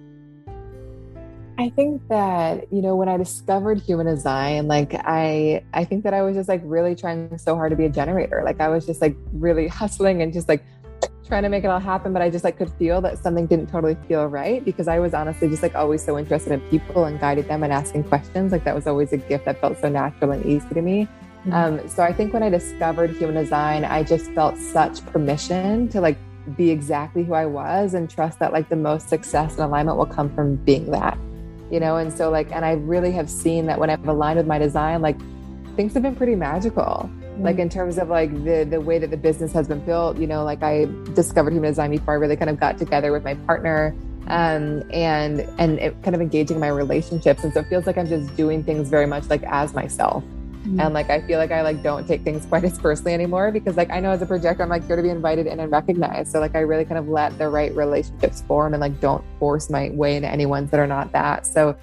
I 1.57 1.69
think 1.69 2.05
that, 2.09 2.71
you 2.71 2.81
know, 2.81 2.95
when 2.95 3.07
I 3.07 3.15
discovered 3.17 3.79
human 3.79 4.05
design, 4.05 4.67
like 4.67 4.93
I 4.93 5.63
I 5.73 5.85
think 5.85 6.03
that 6.03 6.13
I 6.13 6.21
was 6.21 6.35
just 6.35 6.49
like 6.49 6.61
really 6.63 6.95
trying 6.95 7.35
so 7.37 7.55
hard 7.55 7.71
to 7.71 7.77
be 7.77 7.85
a 7.85 7.89
generator. 7.89 8.43
Like 8.43 8.59
I 8.59 8.67
was 8.67 8.85
just 8.85 9.01
like 9.01 9.15
really 9.31 9.67
hustling 9.67 10.21
and 10.21 10.33
just 10.33 10.49
like 10.49 10.63
trying 11.27 11.43
to 11.43 11.49
make 11.49 11.63
it 11.63 11.67
all 11.67 11.79
happen, 11.79 12.13
but 12.13 12.21
I 12.21 12.29
just 12.29 12.43
like 12.43 12.57
could 12.57 12.71
feel 12.73 13.01
that 13.01 13.17
something 13.17 13.47
didn't 13.47 13.67
totally 13.67 13.97
feel 14.07 14.25
right 14.27 14.63
because 14.63 14.87
I 14.87 14.99
was 14.99 15.13
honestly 15.13 15.49
just 15.49 15.63
like 15.63 15.75
always 15.75 16.03
so 16.03 16.17
interested 16.17 16.53
in 16.53 16.61
people 16.69 17.05
and 17.05 17.19
guided 17.19 17.47
them 17.47 17.63
and 17.63 17.73
asking 17.73 18.03
questions. 18.05 18.51
Like 18.51 18.63
that 18.63 18.75
was 18.75 18.87
always 18.87 19.11
a 19.13 19.17
gift 19.17 19.45
that 19.45 19.59
felt 19.59 19.79
so 19.79 19.89
natural 19.89 20.31
and 20.31 20.45
easy 20.45 20.67
to 20.69 20.81
me. 20.81 21.07
Mm-hmm. 21.45 21.53
Um, 21.53 21.89
so 21.89 22.03
I 22.03 22.13
think 22.13 22.33
when 22.33 22.43
I 22.43 22.49
discovered 22.49 23.11
human 23.11 23.35
design, 23.35 23.85
I 23.85 24.03
just 24.03 24.31
felt 24.31 24.57
such 24.57 25.05
permission 25.07 25.89
to 25.89 26.01
like 26.01 26.17
be 26.55 26.69
exactly 26.69 27.23
who 27.23 27.33
I 27.33 27.45
was 27.45 27.95
and 27.95 28.09
trust 28.09 28.39
that 28.39 28.53
like 28.53 28.69
the 28.69 28.75
most 28.75 29.09
success 29.09 29.53
and 29.53 29.61
alignment 29.61 29.97
will 29.97 30.05
come 30.05 30.33
from 30.33 30.55
being 30.57 30.91
that, 30.91 31.17
you 31.71 31.79
know? 31.79 31.97
And 31.97 32.13
so 32.13 32.29
like, 32.29 32.51
and 32.51 32.63
I 32.63 32.73
really 32.73 33.11
have 33.13 33.29
seen 33.29 33.65
that 33.65 33.79
when 33.79 33.89
I've 33.89 34.07
aligned 34.07 34.37
with 34.37 34.47
my 34.47 34.59
design, 34.59 35.01
like 35.01 35.17
things 35.75 35.93
have 35.95 36.03
been 36.03 36.15
pretty 36.15 36.35
magical 36.35 37.09
like 37.39 37.59
in 37.59 37.69
terms 37.69 37.97
of 37.97 38.09
like 38.09 38.31
the 38.43 38.65
the 38.69 38.79
way 38.79 38.97
that 38.97 39.11
the 39.11 39.17
business 39.17 39.51
has 39.51 39.67
been 39.67 39.83
built 39.85 40.17
you 40.17 40.27
know 40.27 40.43
like 40.43 40.63
i 40.63 40.85
discovered 41.13 41.51
human 41.51 41.69
design 41.69 41.91
before 41.91 42.13
i 42.13 42.17
really 42.17 42.35
kind 42.35 42.49
of 42.49 42.59
got 42.59 42.77
together 42.77 43.11
with 43.11 43.23
my 43.23 43.35
partner 43.45 43.93
um, 44.27 44.83
and 44.91 45.41
and 45.59 45.79
it 45.79 46.01
kind 46.01 46.15
of 46.15 46.21
engaging 46.21 46.59
my 46.59 46.67
relationships. 46.67 47.43
And 47.43 47.53
so 47.53 47.59
it 47.59 47.67
feels 47.67 47.85
like 47.85 47.97
i'm 47.97 48.07
just 48.07 48.35
doing 48.35 48.63
things 48.63 48.89
very 48.89 49.05
much 49.05 49.29
like 49.29 49.43
as 49.43 49.73
myself. 49.73 50.23
Mm-hmm. 50.23 50.79
and 50.79 50.95
like 50.95 51.11
i 51.11 51.21
feel 51.21 51.37
like 51.37 51.51
i 51.51 51.61
like 51.61 51.83
don't 51.83 52.07
take 52.07 52.23
things 52.23 52.43
quite 52.49 52.63
as 52.63 52.79
personally 52.79 53.13
anymore 53.13 53.51
because 53.51 53.77
like 53.77 53.91
i 53.91 53.99
know 53.99 54.09
as 54.09 54.23
a 54.23 54.25
projector 54.25 54.63
i'm 54.63 54.69
like 54.69 54.83
here 54.87 54.95
to 54.95 55.03
be 55.03 55.11
invited 55.11 55.45
in 55.45 55.59
and 55.59 55.71
recognized. 55.71 56.31
So 56.31 56.39
like 56.39 56.55
i 56.55 56.61
really 56.61 56.85
kind 56.85 56.97
of 56.97 57.07
let 57.07 57.37
the 57.37 57.47
right 57.49 57.71
relationships 57.75 58.41
form 58.41 58.73
and 58.73 58.81
like 58.81 58.99
don't 58.99 59.23
force 59.37 59.69
my 59.69 59.91
way 59.91 60.15
into 60.15 60.27
any 60.27 60.47
ones 60.47 60.71
that 60.71 60.79
are 60.79 60.87
not 60.87 61.11
that. 61.11 61.45
So 61.45 61.77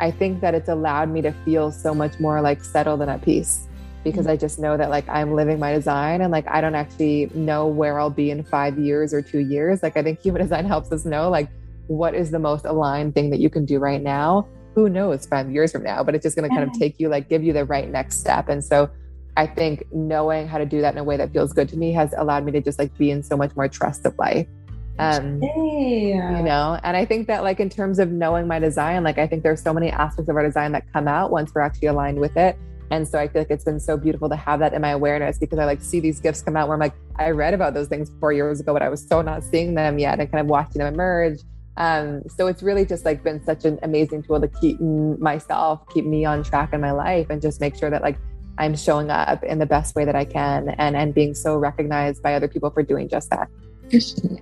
i 0.00 0.10
think 0.10 0.40
that 0.40 0.54
it's 0.54 0.68
allowed 0.68 1.08
me 1.08 1.22
to 1.22 1.30
feel 1.44 1.70
so 1.70 1.94
much 1.94 2.18
more 2.18 2.40
like 2.40 2.64
settled 2.64 3.00
and 3.00 3.10
at 3.10 3.22
peace 3.22 3.65
because 4.06 4.28
I 4.28 4.36
just 4.36 4.60
know 4.60 4.76
that 4.76 4.88
like 4.88 5.08
I'm 5.08 5.34
living 5.34 5.58
my 5.58 5.72
design 5.72 6.20
and 6.20 6.30
like 6.30 6.46
I 6.48 6.60
don't 6.60 6.76
actually 6.76 7.28
know 7.34 7.66
where 7.66 7.98
I'll 7.98 8.08
be 8.08 8.30
in 8.30 8.44
five 8.44 8.78
years 8.78 9.12
or 9.12 9.20
two 9.20 9.40
years. 9.40 9.82
Like 9.82 9.96
I 9.96 10.02
think 10.04 10.20
human 10.20 10.42
design 10.42 10.64
helps 10.64 10.92
us 10.92 11.04
know 11.04 11.28
like 11.28 11.48
what 11.88 12.14
is 12.14 12.30
the 12.30 12.38
most 12.38 12.64
aligned 12.66 13.14
thing 13.14 13.30
that 13.30 13.40
you 13.40 13.50
can 13.50 13.64
do 13.64 13.80
right 13.80 14.00
now. 14.00 14.46
Who 14.76 14.88
knows 14.88 15.26
five 15.26 15.50
years 15.50 15.72
from 15.72 15.82
now, 15.82 16.04
but 16.04 16.14
it's 16.14 16.22
just 16.22 16.36
going 16.36 16.48
to 16.48 16.54
kind 16.54 16.70
of 16.70 16.78
take 16.78 17.00
you 17.00 17.08
like 17.08 17.28
give 17.28 17.42
you 17.42 17.52
the 17.52 17.64
right 17.64 17.90
next 17.90 18.20
step. 18.20 18.48
And 18.48 18.64
so 18.64 18.88
I 19.36 19.48
think 19.48 19.82
knowing 19.92 20.46
how 20.46 20.58
to 20.58 20.66
do 20.66 20.80
that 20.82 20.94
in 20.94 20.98
a 20.98 21.04
way 21.04 21.16
that 21.16 21.32
feels 21.32 21.52
good 21.52 21.68
to 21.70 21.76
me 21.76 21.92
has 21.94 22.14
allowed 22.16 22.44
me 22.44 22.52
to 22.52 22.60
just 22.60 22.78
like 22.78 22.96
be 22.96 23.10
in 23.10 23.24
so 23.24 23.36
much 23.36 23.56
more 23.56 23.66
trust 23.66 24.06
of 24.06 24.16
life. 24.18 24.46
Um, 25.00 25.42
hey. 25.42 26.10
you 26.14 26.42
know, 26.42 26.78
and 26.84 26.96
I 26.96 27.04
think 27.04 27.26
that 27.26 27.42
like 27.42 27.58
in 27.58 27.68
terms 27.68 27.98
of 27.98 28.12
knowing 28.12 28.46
my 28.46 28.60
design, 28.60 29.02
like 29.02 29.18
I 29.18 29.26
think 29.26 29.42
there's 29.42 29.60
so 29.60 29.74
many 29.74 29.90
aspects 29.90 30.28
of 30.30 30.36
our 30.36 30.44
design 30.44 30.70
that 30.72 30.90
come 30.92 31.08
out 31.08 31.32
once 31.32 31.52
we're 31.52 31.62
actually 31.62 31.88
aligned 31.88 32.20
with 32.20 32.36
it 32.36 32.56
and 32.90 33.06
so 33.06 33.18
I 33.18 33.28
feel 33.28 33.42
like 33.42 33.50
it's 33.50 33.64
been 33.64 33.80
so 33.80 33.96
beautiful 33.96 34.28
to 34.28 34.36
have 34.36 34.60
that 34.60 34.72
in 34.72 34.82
my 34.82 34.90
awareness 34.90 35.38
because 35.38 35.58
I 35.58 35.64
like 35.64 35.82
see 35.82 36.00
these 36.00 36.20
gifts 36.20 36.42
come 36.42 36.56
out 36.56 36.68
where 36.68 36.74
I'm 36.74 36.80
like, 36.80 36.94
I 37.16 37.30
read 37.30 37.54
about 37.54 37.74
those 37.74 37.88
things 37.88 38.10
four 38.20 38.32
years 38.32 38.60
ago, 38.60 38.72
but 38.72 38.82
I 38.82 38.88
was 38.88 39.06
so 39.06 39.22
not 39.22 39.42
seeing 39.42 39.74
them 39.74 39.98
yet 39.98 40.20
and 40.20 40.30
kind 40.30 40.40
of 40.40 40.46
watching 40.46 40.80
them 40.80 40.92
emerge. 40.92 41.40
Um, 41.76 42.22
so 42.28 42.46
it's 42.46 42.62
really 42.62 42.86
just 42.86 43.04
like 43.04 43.22
been 43.22 43.44
such 43.44 43.64
an 43.64 43.78
amazing 43.82 44.22
tool 44.22 44.40
to 44.40 44.48
keep 44.48 44.80
myself, 44.80 45.82
keep 45.92 46.06
me 46.06 46.24
on 46.24 46.42
track 46.42 46.72
in 46.72 46.80
my 46.80 46.92
life 46.92 47.26
and 47.28 47.42
just 47.42 47.60
make 47.60 47.76
sure 47.76 47.90
that 47.90 48.02
like 48.02 48.18
I'm 48.58 48.74
showing 48.74 49.10
up 49.10 49.42
in 49.42 49.58
the 49.58 49.66
best 49.66 49.94
way 49.94 50.04
that 50.04 50.16
I 50.16 50.24
can 50.24 50.70
and 50.78 50.96
and 50.96 51.14
being 51.14 51.34
so 51.34 51.56
recognized 51.56 52.22
by 52.22 52.34
other 52.34 52.48
people 52.48 52.70
for 52.70 52.82
doing 52.82 53.08
just 53.08 53.30
that. 53.30 53.48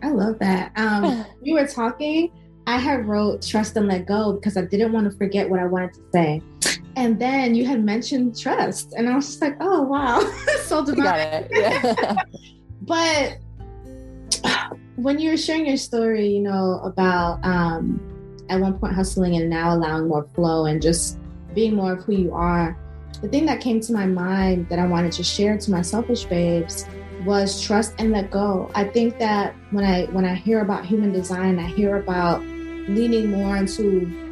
I 0.02 0.10
love 0.10 0.38
that. 0.38 0.72
Um, 0.76 1.26
you 1.42 1.54
were 1.54 1.66
talking, 1.66 2.30
I 2.66 2.78
had 2.78 3.06
wrote 3.06 3.42
trust 3.42 3.76
and 3.76 3.88
let 3.88 4.06
go 4.06 4.32
because 4.32 4.56
I 4.56 4.62
didn't 4.62 4.92
want 4.92 5.10
to 5.10 5.16
forget 5.18 5.48
what 5.48 5.60
I 5.60 5.66
wanted 5.66 5.94
to 5.94 6.00
say. 6.12 6.40
And 6.96 7.18
then 7.18 7.54
you 7.54 7.66
had 7.66 7.82
mentioned 7.82 8.38
trust, 8.38 8.94
and 8.96 9.08
I 9.08 9.16
was 9.16 9.26
just 9.26 9.40
like, 9.40 9.56
oh 9.60 9.82
wow, 9.82 10.20
so 10.62 10.84
divine. 10.84 11.04
Got 11.04 11.18
it. 11.18 11.48
Yeah. 11.50 12.14
but 12.82 13.38
when 14.96 15.18
you 15.18 15.30
were 15.30 15.36
sharing 15.36 15.66
your 15.66 15.76
story, 15.76 16.28
you 16.28 16.40
know 16.40 16.80
about 16.84 17.44
um, 17.44 18.00
at 18.48 18.60
one 18.60 18.78
point 18.78 18.94
hustling 18.94 19.36
and 19.36 19.50
now 19.50 19.74
allowing 19.74 20.08
more 20.08 20.24
flow 20.34 20.66
and 20.66 20.80
just 20.80 21.18
being 21.54 21.74
more 21.74 21.92
of 21.94 22.04
who 22.04 22.14
you 22.14 22.32
are, 22.32 22.76
the 23.20 23.28
thing 23.28 23.46
that 23.46 23.60
came 23.60 23.80
to 23.80 23.92
my 23.92 24.06
mind 24.06 24.68
that 24.68 24.78
I 24.78 24.86
wanted 24.86 25.12
to 25.12 25.24
share 25.24 25.56
to 25.56 25.70
my 25.70 25.82
selfish 25.82 26.24
babes 26.24 26.86
was 27.24 27.60
trust 27.60 27.94
and 27.98 28.12
let 28.12 28.30
go. 28.30 28.70
I 28.74 28.84
think 28.84 29.18
that 29.18 29.54
when 29.70 29.84
I 29.84 30.04
when 30.06 30.24
I 30.24 30.34
hear 30.34 30.60
about 30.60 30.84
human 30.84 31.12
design, 31.12 31.58
I 31.58 31.66
hear 31.66 31.96
about 31.96 32.42
leaning 32.42 33.30
more 33.30 33.56
into 33.56 34.23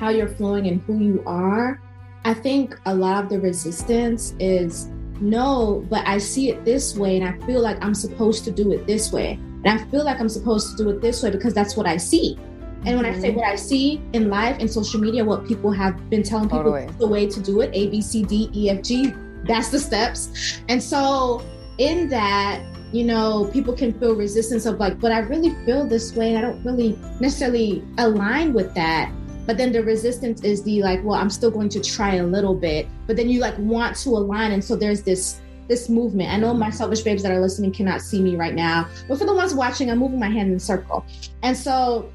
how 0.00 0.08
you're 0.08 0.28
flowing 0.28 0.66
and 0.66 0.80
who 0.82 0.98
you 0.98 1.22
are, 1.26 1.78
I 2.24 2.32
think 2.32 2.74
a 2.86 2.94
lot 2.94 3.22
of 3.22 3.28
the 3.28 3.38
resistance 3.38 4.34
is 4.40 4.88
no, 5.20 5.86
but 5.90 6.08
I 6.08 6.16
see 6.16 6.48
it 6.48 6.64
this 6.64 6.96
way 6.96 7.18
and 7.18 7.28
I 7.28 7.38
feel 7.46 7.60
like 7.60 7.84
I'm 7.84 7.94
supposed 7.94 8.44
to 8.44 8.50
do 8.50 8.72
it 8.72 8.86
this 8.86 9.12
way. 9.12 9.32
And 9.32 9.68
I 9.68 9.76
feel 9.90 10.02
like 10.02 10.18
I'm 10.18 10.30
supposed 10.30 10.74
to 10.74 10.82
do 10.82 10.88
it 10.88 11.02
this 11.02 11.22
way 11.22 11.30
because 11.30 11.52
that's 11.52 11.76
what 11.76 11.86
I 11.86 11.98
see. 11.98 12.38
And 12.86 12.96
when 12.96 13.04
I 13.04 13.12
say 13.18 13.28
mm-hmm. 13.28 13.40
what 13.40 13.46
I 13.46 13.56
see 13.56 14.00
in 14.14 14.30
life 14.30 14.56
and 14.58 14.70
social 14.70 14.98
media, 14.98 15.22
what 15.22 15.46
people 15.46 15.70
have 15.70 16.08
been 16.08 16.22
telling 16.22 16.48
people 16.48 16.64
totally. 16.64 16.86
the 16.98 17.06
way 17.06 17.26
to 17.26 17.40
do 17.40 17.60
it, 17.60 17.70
A, 17.74 17.88
B, 17.88 18.00
C, 18.00 18.22
D, 18.22 18.50
E, 18.54 18.70
F, 18.70 18.82
G, 18.82 19.12
that's 19.44 19.68
the 19.68 19.78
steps. 19.78 20.62
And 20.70 20.82
so 20.82 21.42
in 21.76 22.08
that, 22.08 22.62
you 22.90 23.04
know, 23.04 23.50
people 23.52 23.74
can 23.74 23.92
feel 24.00 24.14
resistance 24.14 24.64
of 24.64 24.80
like, 24.80 24.98
but 24.98 25.12
I 25.12 25.18
really 25.18 25.54
feel 25.66 25.86
this 25.86 26.14
way 26.14 26.34
and 26.34 26.38
I 26.38 26.40
don't 26.40 26.64
really 26.64 26.98
necessarily 27.20 27.84
align 27.98 28.54
with 28.54 28.74
that. 28.74 29.12
But 29.46 29.56
then 29.56 29.72
the 29.72 29.82
resistance 29.82 30.42
is 30.42 30.62
the 30.62 30.82
like, 30.82 31.02
well, 31.04 31.18
I'm 31.18 31.30
still 31.30 31.50
going 31.50 31.68
to 31.70 31.80
try 31.80 32.16
a 32.16 32.24
little 32.24 32.54
bit. 32.54 32.86
But 33.06 33.16
then 33.16 33.28
you 33.28 33.40
like 33.40 33.58
want 33.58 33.96
to 33.98 34.10
align. 34.10 34.52
And 34.52 34.62
so 34.62 34.76
there's 34.76 35.02
this 35.02 35.40
this 35.68 35.88
movement. 35.88 36.32
I 36.32 36.36
know 36.36 36.52
my 36.52 36.70
selfish 36.70 37.02
babes 37.02 37.22
that 37.22 37.30
are 37.30 37.40
listening 37.40 37.72
cannot 37.72 38.00
see 38.00 38.20
me 38.20 38.34
right 38.34 38.54
now, 38.54 38.88
but 39.06 39.18
for 39.18 39.24
the 39.24 39.32
ones 39.32 39.54
watching, 39.54 39.88
I'm 39.88 39.98
moving 39.98 40.18
my 40.18 40.28
hand 40.28 40.50
in 40.50 40.56
a 40.56 40.60
circle. 40.60 41.06
And 41.44 41.56
so 41.56 42.10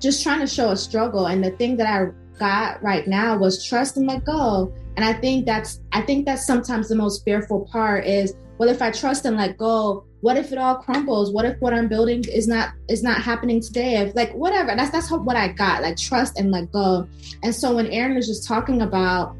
just 0.00 0.24
trying 0.24 0.40
to 0.40 0.46
show 0.46 0.70
a 0.70 0.76
struggle. 0.76 1.26
And 1.26 1.42
the 1.42 1.52
thing 1.52 1.76
that 1.76 1.86
I 1.86 2.10
got 2.38 2.82
right 2.82 3.06
now 3.06 3.36
was 3.38 3.64
trust 3.64 3.96
and 3.96 4.08
let 4.08 4.24
go. 4.24 4.72
And 4.96 5.04
I 5.04 5.12
think 5.12 5.46
that's 5.46 5.80
I 5.92 6.02
think 6.02 6.26
that's 6.26 6.46
sometimes 6.46 6.88
the 6.88 6.96
most 6.96 7.24
fearful 7.24 7.68
part 7.70 8.04
is 8.06 8.34
well 8.58 8.68
if 8.68 8.80
I 8.80 8.90
trust 8.90 9.24
and 9.24 9.36
let 9.36 9.56
go, 9.56 10.04
what 10.20 10.36
if 10.36 10.52
it 10.52 10.58
all 10.58 10.76
crumbles? 10.76 11.32
What 11.32 11.44
if 11.44 11.60
what 11.60 11.74
I'm 11.74 11.88
building 11.88 12.24
is 12.28 12.48
not 12.48 12.70
is 12.88 13.02
not 13.02 13.22
happening 13.22 13.60
today? 13.60 13.96
If 13.98 14.14
like 14.14 14.32
whatever. 14.32 14.74
That's 14.76 14.90
that's 14.90 15.10
what 15.10 15.36
I 15.36 15.48
got, 15.48 15.82
like 15.82 15.96
trust 15.96 16.38
and 16.38 16.50
let 16.50 16.72
go. 16.72 17.08
And 17.42 17.54
so 17.54 17.74
when 17.74 17.88
Erin 17.88 18.14
was 18.14 18.26
just 18.26 18.46
talking 18.46 18.82
about 18.82 19.36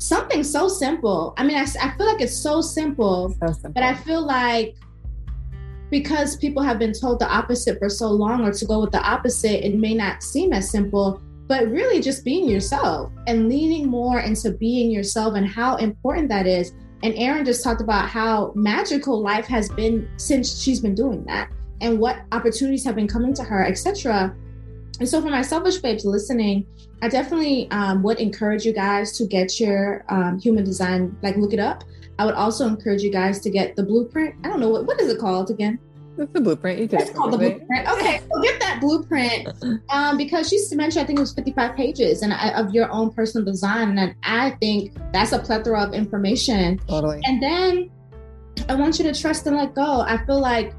something 0.00 0.42
so 0.42 0.66
simple. 0.66 1.34
I 1.36 1.44
mean, 1.44 1.56
I, 1.56 1.66
I 1.80 1.90
feel 1.96 2.06
like 2.06 2.20
it's 2.20 2.36
so 2.36 2.60
simple, 2.62 3.36
so 3.40 3.52
simple, 3.52 3.72
but 3.72 3.82
I 3.82 3.94
feel 3.94 4.24
like 4.24 4.74
because 5.90 6.36
people 6.36 6.62
have 6.62 6.78
been 6.78 6.92
told 6.92 7.18
the 7.18 7.28
opposite 7.28 7.78
for 7.78 7.88
so 7.88 8.08
long 8.08 8.44
or 8.44 8.52
to 8.52 8.64
go 8.64 8.80
with 8.80 8.92
the 8.92 9.02
opposite, 9.02 9.66
it 9.66 9.76
may 9.76 9.92
not 9.94 10.22
seem 10.22 10.52
as 10.52 10.70
simple, 10.70 11.20
but 11.48 11.68
really 11.68 12.00
just 12.00 12.24
being 12.24 12.48
yourself 12.48 13.12
and 13.26 13.48
leaning 13.48 13.88
more 13.88 14.20
into 14.20 14.52
being 14.52 14.90
yourself 14.90 15.34
and 15.34 15.46
how 15.46 15.76
important 15.76 16.28
that 16.28 16.46
is. 16.46 16.72
And 17.02 17.14
Erin 17.16 17.44
just 17.44 17.64
talked 17.64 17.80
about 17.80 18.08
how 18.08 18.52
magical 18.54 19.20
life 19.20 19.46
has 19.46 19.68
been 19.70 20.08
since 20.16 20.62
she's 20.62 20.80
been 20.80 20.94
doing 20.94 21.24
that 21.24 21.50
and 21.80 21.98
what 21.98 22.22
opportunities 22.32 22.84
have 22.84 22.94
been 22.94 23.08
coming 23.08 23.32
to 23.34 23.42
her, 23.42 23.64
etc. 23.64 24.34
And 24.98 25.08
so, 25.08 25.22
for 25.22 25.30
my 25.30 25.40
selfish 25.40 25.78
babes 25.78 26.04
listening, 26.04 26.66
I 27.00 27.08
definitely 27.08 27.70
um, 27.70 28.02
would 28.02 28.20
encourage 28.20 28.66
you 28.66 28.74
guys 28.74 29.16
to 29.16 29.26
get 29.26 29.58
your 29.58 30.04
um, 30.10 30.38
human 30.38 30.64
design, 30.64 31.16
like 31.22 31.36
look 31.36 31.54
it 31.54 31.58
up. 31.58 31.84
I 32.18 32.26
would 32.26 32.34
also 32.34 32.66
encourage 32.66 33.02
you 33.02 33.10
guys 33.10 33.40
to 33.40 33.50
get 33.50 33.76
the 33.76 33.82
blueprint. 33.82 34.34
I 34.44 34.48
don't 34.48 34.60
know 34.60 34.68
what 34.68 34.84
what 34.84 35.00
is 35.00 35.10
it 35.10 35.18
called 35.18 35.50
again. 35.50 35.78
It's 36.20 36.32
the 36.34 36.40
blueprint. 36.40 36.78
You. 36.78 36.98
It's 36.98 37.10
called 37.10 37.32
the 37.32 37.38
blueprint. 37.38 37.88
Okay, 37.88 38.20
so 38.30 38.42
get 38.42 38.60
that 38.60 38.78
blueprint 38.80 39.48
um, 39.88 40.18
because 40.18 40.50
she 40.50 40.58
mentioned 40.76 41.02
I 41.02 41.06
think 41.06 41.18
it 41.18 41.22
was 41.22 41.32
55 41.32 41.74
pages 41.74 42.20
and 42.20 42.34
uh, 42.34 42.52
of 42.56 42.74
your 42.74 42.90
own 42.92 43.10
personal 43.10 43.44
design, 43.44 43.96
and 43.96 44.14
I 44.22 44.50
think 44.60 44.92
that's 45.12 45.32
a 45.32 45.38
plethora 45.38 45.82
of 45.82 45.94
information. 45.94 46.78
Totally. 46.86 47.20
And 47.24 47.42
then 47.42 47.90
I 48.68 48.74
want 48.74 48.98
you 48.98 49.04
to 49.10 49.18
trust 49.18 49.46
and 49.46 49.56
let 49.56 49.74
go. 49.74 50.02
I 50.02 50.22
feel 50.26 50.40
like 50.40 50.74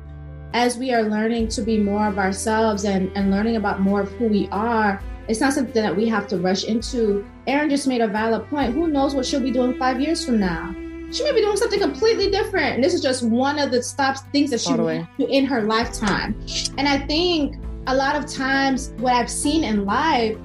as 0.53 0.77
we 0.77 0.93
are 0.93 1.03
learning 1.03 1.47
to 1.47 1.61
be 1.61 1.79
more 1.79 2.07
of 2.07 2.19
ourselves 2.19 2.83
and, 2.83 3.11
and 3.15 3.31
learning 3.31 3.55
about 3.55 3.79
more 3.79 4.01
of 4.01 4.11
who 4.13 4.27
we 4.27 4.47
are, 4.51 5.01
it's 5.27 5.39
not 5.39 5.53
something 5.53 5.81
that 5.81 5.95
we 5.95 6.07
have 6.07 6.27
to 6.27 6.37
rush 6.37 6.65
into. 6.65 7.25
Erin 7.47 7.69
just 7.69 7.87
made 7.87 8.01
a 8.01 8.07
valid 8.07 8.47
point. 8.49 8.73
Who 8.73 8.87
knows 8.87 9.15
what 9.15 9.25
she'll 9.25 9.39
be 9.39 9.51
doing 9.51 9.77
five 9.79 9.99
years 9.99 10.23
from 10.23 10.39
now? 10.39 10.75
She 11.11 11.23
may 11.23 11.33
be 11.33 11.41
doing 11.41 11.57
something 11.57 11.79
completely 11.79 12.31
different. 12.31 12.75
And 12.75 12.83
this 12.83 12.93
is 12.93 13.01
just 13.01 13.21
one 13.21 13.59
of 13.59 13.69
the 13.69 13.83
stops 13.83 14.21
things 14.31 14.49
that 14.51 14.61
she 14.61 14.69
totally. 14.69 15.05
do 15.19 15.27
in 15.27 15.45
her 15.45 15.63
lifetime. 15.63 16.39
And 16.77 16.87
I 16.87 16.99
think 17.05 17.57
a 17.87 17.95
lot 17.95 18.15
of 18.15 18.25
times 18.27 18.93
what 18.97 19.13
I've 19.13 19.29
seen 19.29 19.65
in 19.65 19.85
life 19.85 20.37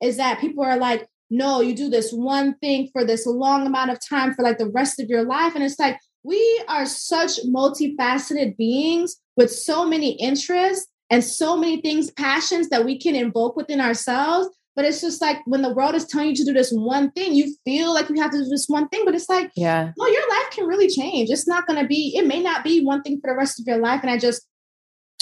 is 0.00 0.16
that 0.18 0.38
people 0.40 0.62
are 0.62 0.76
like, 0.76 1.08
no, 1.30 1.60
you 1.60 1.74
do 1.74 1.88
this 1.88 2.12
one 2.12 2.54
thing 2.58 2.88
for 2.92 3.04
this 3.04 3.26
long 3.26 3.66
amount 3.66 3.90
of 3.90 3.98
time 4.08 4.32
for 4.32 4.42
like 4.42 4.58
the 4.58 4.70
rest 4.70 5.00
of 5.00 5.08
your 5.08 5.24
life. 5.24 5.56
And 5.56 5.64
it's 5.64 5.80
like, 5.80 5.98
we 6.22 6.62
are 6.68 6.86
such 6.86 7.40
multifaceted 7.44 8.56
beings 8.56 9.16
with 9.36 9.50
so 9.50 9.84
many 9.84 10.12
interests 10.12 10.86
and 11.10 11.24
so 11.24 11.56
many 11.56 11.80
things, 11.80 12.12
passions 12.12 12.68
that 12.68 12.84
we 12.84 13.00
can 13.00 13.16
invoke 13.16 13.56
within 13.56 13.80
ourselves. 13.80 14.48
But 14.80 14.88
it's 14.88 15.02
just 15.02 15.20
like 15.20 15.42
when 15.44 15.60
the 15.60 15.74
world 15.74 15.94
is 15.94 16.06
telling 16.06 16.30
you 16.30 16.34
to 16.36 16.44
do 16.46 16.54
this 16.54 16.72
one 16.72 17.10
thing, 17.10 17.34
you 17.34 17.54
feel 17.66 17.92
like 17.92 18.08
you 18.08 18.18
have 18.18 18.30
to 18.30 18.38
do 18.38 18.48
this 18.48 18.64
one 18.66 18.88
thing. 18.88 19.04
But 19.04 19.14
it's 19.14 19.28
like, 19.28 19.50
yeah, 19.54 19.92
well, 19.98 20.10
your 20.10 20.26
life 20.30 20.50
can 20.52 20.64
really 20.64 20.88
change. 20.88 21.28
It's 21.28 21.46
not 21.46 21.66
going 21.66 21.78
to 21.82 21.86
be, 21.86 22.14
it 22.16 22.26
may 22.26 22.42
not 22.42 22.64
be 22.64 22.82
one 22.82 23.02
thing 23.02 23.20
for 23.20 23.30
the 23.30 23.36
rest 23.36 23.60
of 23.60 23.66
your 23.66 23.76
life. 23.76 24.00
And 24.00 24.10
I 24.10 24.16
just 24.16 24.48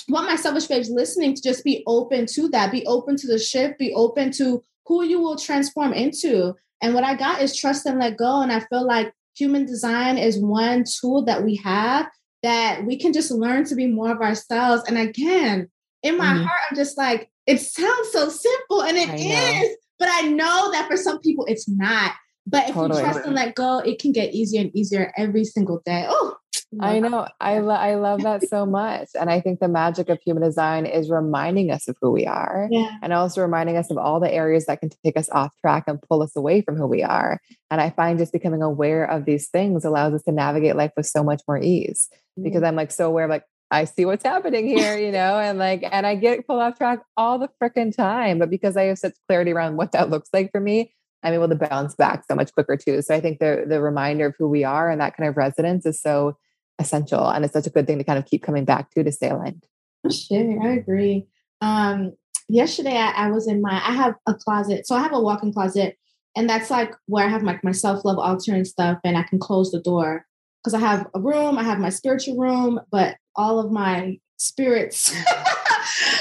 want 0.08 0.28
my 0.28 0.36
selfish 0.36 0.66
babes 0.66 0.90
listening 0.90 1.34
to 1.34 1.42
just 1.42 1.64
be 1.64 1.82
open 1.88 2.26
to 2.34 2.48
that, 2.50 2.70
be 2.70 2.86
open 2.86 3.16
to 3.16 3.26
the 3.26 3.36
shift, 3.36 3.80
be 3.80 3.92
open 3.94 4.30
to 4.34 4.62
who 4.86 5.02
you 5.02 5.18
will 5.18 5.34
transform 5.34 5.92
into. 5.92 6.54
And 6.80 6.94
what 6.94 7.02
I 7.02 7.16
got 7.16 7.42
is 7.42 7.56
trust 7.56 7.84
and 7.84 7.98
let 7.98 8.16
go. 8.16 8.42
And 8.42 8.52
I 8.52 8.60
feel 8.60 8.86
like 8.86 9.12
human 9.36 9.66
design 9.66 10.18
is 10.18 10.38
one 10.40 10.84
tool 11.00 11.24
that 11.24 11.42
we 11.42 11.56
have 11.64 12.08
that 12.44 12.84
we 12.86 12.96
can 12.96 13.12
just 13.12 13.32
learn 13.32 13.64
to 13.64 13.74
be 13.74 13.88
more 13.88 14.12
of 14.12 14.20
ourselves. 14.20 14.84
And 14.86 14.96
again, 14.96 15.68
in 16.04 16.16
my 16.16 16.26
mm-hmm. 16.26 16.44
heart, 16.44 16.60
I'm 16.70 16.76
just 16.76 16.96
like, 16.96 17.28
it 17.48 17.60
sounds 17.60 18.12
so 18.12 18.28
simple 18.28 18.82
and 18.82 18.96
it 18.96 19.08
is, 19.18 19.76
but 19.98 20.08
I 20.12 20.28
know 20.28 20.70
that 20.72 20.86
for 20.88 20.96
some 20.96 21.18
people 21.20 21.46
it's 21.46 21.68
not. 21.68 22.12
But 22.46 22.68
if 22.68 22.74
totally. 22.74 23.00
you 23.00 23.06
trust 23.06 23.26
and 23.26 23.34
let 23.34 23.54
go, 23.54 23.80
it 23.80 23.98
can 23.98 24.12
get 24.12 24.32
easier 24.32 24.62
and 24.62 24.74
easier 24.74 25.12
every 25.18 25.44
single 25.44 25.82
day. 25.84 26.06
Oh, 26.08 26.34
I 26.80 26.98
know. 26.98 27.26
I, 27.40 27.58
lo- 27.58 27.74
I 27.74 27.94
love 27.94 28.22
that 28.22 28.48
so 28.48 28.64
much. 28.64 29.08
And 29.18 29.30
I 29.30 29.40
think 29.40 29.60
the 29.60 29.68
magic 29.68 30.08
of 30.08 30.18
human 30.24 30.42
design 30.42 30.86
is 30.86 31.10
reminding 31.10 31.70
us 31.70 31.88
of 31.88 31.96
who 32.00 32.10
we 32.10 32.26
are 32.26 32.68
yeah. 32.70 32.90
and 33.02 33.12
also 33.12 33.42
reminding 33.42 33.76
us 33.76 33.90
of 33.90 33.98
all 33.98 34.20
the 34.20 34.32
areas 34.32 34.66
that 34.66 34.80
can 34.80 34.90
take 35.04 35.18
us 35.18 35.28
off 35.30 35.52
track 35.60 35.84
and 35.86 36.00
pull 36.02 36.22
us 36.22 36.36
away 36.36 36.62
from 36.62 36.76
who 36.76 36.86
we 36.86 37.02
are. 37.02 37.40
And 37.70 37.80
I 37.80 37.90
find 37.90 38.18
just 38.18 38.32
becoming 38.32 38.62
aware 38.62 39.04
of 39.04 39.24
these 39.24 39.48
things 39.48 39.84
allows 39.84 40.14
us 40.14 40.22
to 40.22 40.32
navigate 40.32 40.76
life 40.76 40.92
with 40.96 41.06
so 41.06 41.22
much 41.22 41.42
more 41.48 41.58
ease 41.58 42.08
mm-hmm. 42.12 42.44
because 42.44 42.62
I'm 42.62 42.76
like 42.76 42.92
so 42.92 43.08
aware 43.08 43.24
of 43.24 43.30
like, 43.30 43.44
I 43.70 43.84
see 43.84 44.04
what's 44.06 44.24
happening 44.24 44.66
here, 44.66 44.96
you 44.96 45.12
know, 45.12 45.38
and 45.38 45.58
like, 45.58 45.84
and 45.90 46.06
I 46.06 46.14
get 46.14 46.46
pulled 46.46 46.60
off 46.60 46.78
track 46.78 47.00
all 47.16 47.38
the 47.38 47.50
freaking 47.62 47.94
time. 47.94 48.38
But 48.38 48.48
because 48.48 48.76
I 48.76 48.84
have 48.84 48.98
such 48.98 49.14
clarity 49.28 49.52
around 49.52 49.76
what 49.76 49.92
that 49.92 50.10
looks 50.10 50.30
like 50.32 50.50
for 50.52 50.60
me, 50.60 50.94
I'm 51.22 51.34
able 51.34 51.48
to 51.48 51.54
bounce 51.54 51.94
back 51.94 52.24
so 52.28 52.34
much 52.34 52.52
quicker 52.52 52.76
too. 52.76 53.02
So 53.02 53.14
I 53.14 53.20
think 53.20 53.40
the 53.40 53.64
the 53.68 53.80
reminder 53.80 54.26
of 54.26 54.34
who 54.38 54.48
we 54.48 54.64
are 54.64 54.88
and 54.88 55.00
that 55.00 55.16
kind 55.16 55.28
of 55.28 55.36
resonance 55.36 55.84
is 55.84 56.00
so 56.00 56.36
essential 56.78 57.28
and 57.28 57.44
it's 57.44 57.54
such 57.54 57.66
a 57.66 57.70
good 57.70 57.86
thing 57.86 57.98
to 57.98 58.04
kind 58.04 58.18
of 58.18 58.26
keep 58.26 58.42
coming 58.42 58.64
back 58.64 58.90
to 58.90 59.02
to 59.02 59.12
stay 59.12 59.30
aligned 59.30 59.66
sure 60.10 60.62
i 60.62 60.72
agree 60.74 61.26
um 61.60 62.12
yesterday 62.48 62.96
I, 62.96 63.10
I, 63.10 63.30
was 63.30 63.48
in 63.48 63.60
my 63.60 63.82
i 63.84 63.92
have 63.92 64.14
a 64.26 64.34
closet 64.34 64.86
so 64.86 64.94
i 64.94 65.00
have 65.00 65.12
a 65.12 65.20
walk-in 65.20 65.52
closet 65.52 65.96
and 66.36 66.48
that's 66.48 66.70
like 66.70 66.94
where 67.06 67.26
i 67.26 67.28
have 67.28 67.42
my, 67.42 67.58
my 67.62 67.72
self-love 67.72 68.18
altar 68.18 68.54
and 68.54 68.66
stuff 68.66 68.98
and 69.04 69.18
i 69.18 69.24
can 69.24 69.38
close 69.38 69.72
the 69.72 69.80
door 69.80 70.24
because 70.62 70.74
i 70.74 70.78
have 70.78 71.06
a 71.14 71.20
room 71.20 71.58
i 71.58 71.64
have 71.64 71.80
my 71.80 71.90
spiritual 71.90 72.36
room 72.36 72.80
but 72.92 73.16
all 73.38 73.58
of 73.58 73.72
my 73.72 74.18
spirits 74.36 75.14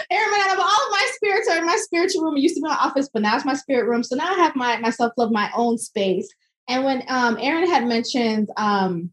Erin 0.09 0.39
out 0.41 0.53
of 0.53 0.59
all 0.59 0.65
of 0.65 0.91
my 0.91 1.11
spirits 1.13 1.49
are 1.49 1.57
in 1.57 1.65
my 1.65 1.75
spiritual 1.75 2.23
room. 2.23 2.37
It 2.37 2.41
used 2.41 2.55
to 2.55 2.61
be 2.61 2.67
my 2.67 2.75
office, 2.75 3.09
but 3.11 3.21
now 3.21 3.35
it's 3.35 3.45
my 3.45 3.53
spirit 3.53 3.87
room. 3.87 4.03
So 4.03 4.15
now 4.15 4.31
I 4.31 4.35
have 4.35 4.55
my 4.55 4.77
my 4.77 4.89
self 4.89 5.13
love, 5.17 5.31
my 5.31 5.51
own 5.55 5.77
space. 5.77 6.29
And 6.69 6.83
when 6.83 7.03
um, 7.07 7.37
Erin 7.39 7.69
had 7.69 7.85
mentioned 7.85 8.49
um, 8.57 9.11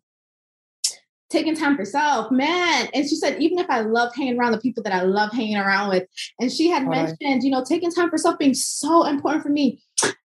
taking 1.30 1.56
time 1.56 1.76
for 1.76 1.84
self, 1.84 2.30
man. 2.30 2.88
And 2.94 3.08
she 3.08 3.16
said, 3.16 3.40
even 3.40 3.58
if 3.58 3.68
I 3.68 3.80
love 3.80 4.14
hanging 4.14 4.38
around 4.38 4.52
the 4.52 4.60
people 4.60 4.82
that 4.84 4.92
I 4.92 5.02
love 5.02 5.32
hanging 5.32 5.56
around 5.56 5.88
with, 5.90 6.04
and 6.40 6.50
she 6.50 6.68
had 6.68 6.86
mentioned, 6.86 7.42
you 7.42 7.50
know, 7.50 7.64
taking 7.64 7.90
time 7.90 8.10
for 8.10 8.18
self 8.18 8.38
being 8.38 8.54
so 8.54 9.04
important 9.04 9.42
for 9.42 9.50
me. 9.50 9.82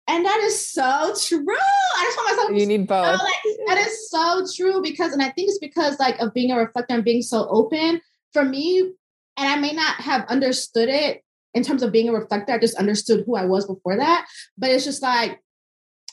And 0.09 0.25
that 0.25 0.39
is 0.41 0.67
so 0.67 1.13
true. 1.21 1.45
I 1.47 2.03
just 2.03 2.17
want 2.17 2.35
myself. 2.35 2.59
You 2.59 2.65
need 2.65 2.87
both. 2.87 3.19
Like, 3.19 3.67
that 3.67 3.77
is 3.77 4.09
so 4.09 4.43
true 4.55 4.81
because, 4.81 5.13
and 5.13 5.21
I 5.21 5.29
think 5.29 5.49
it's 5.49 5.59
because 5.59 5.99
like 5.99 6.19
of 6.19 6.33
being 6.33 6.51
a 6.51 6.57
reflector 6.57 6.95
and 6.95 7.05
being 7.05 7.21
so 7.21 7.47
open 7.47 8.01
for 8.33 8.43
me. 8.43 8.79
And 9.37 9.47
I 9.47 9.55
may 9.57 9.71
not 9.71 10.01
have 10.01 10.25
understood 10.27 10.89
it 10.89 11.23
in 11.53 11.61
terms 11.61 11.83
of 11.83 11.91
being 11.91 12.09
a 12.09 12.11
reflector. 12.11 12.53
I 12.53 12.57
just 12.57 12.75
understood 12.77 13.23
who 13.25 13.35
I 13.35 13.45
was 13.45 13.67
before 13.67 13.97
that. 13.97 14.27
But 14.57 14.71
it's 14.71 14.83
just 14.83 15.03
like 15.03 15.39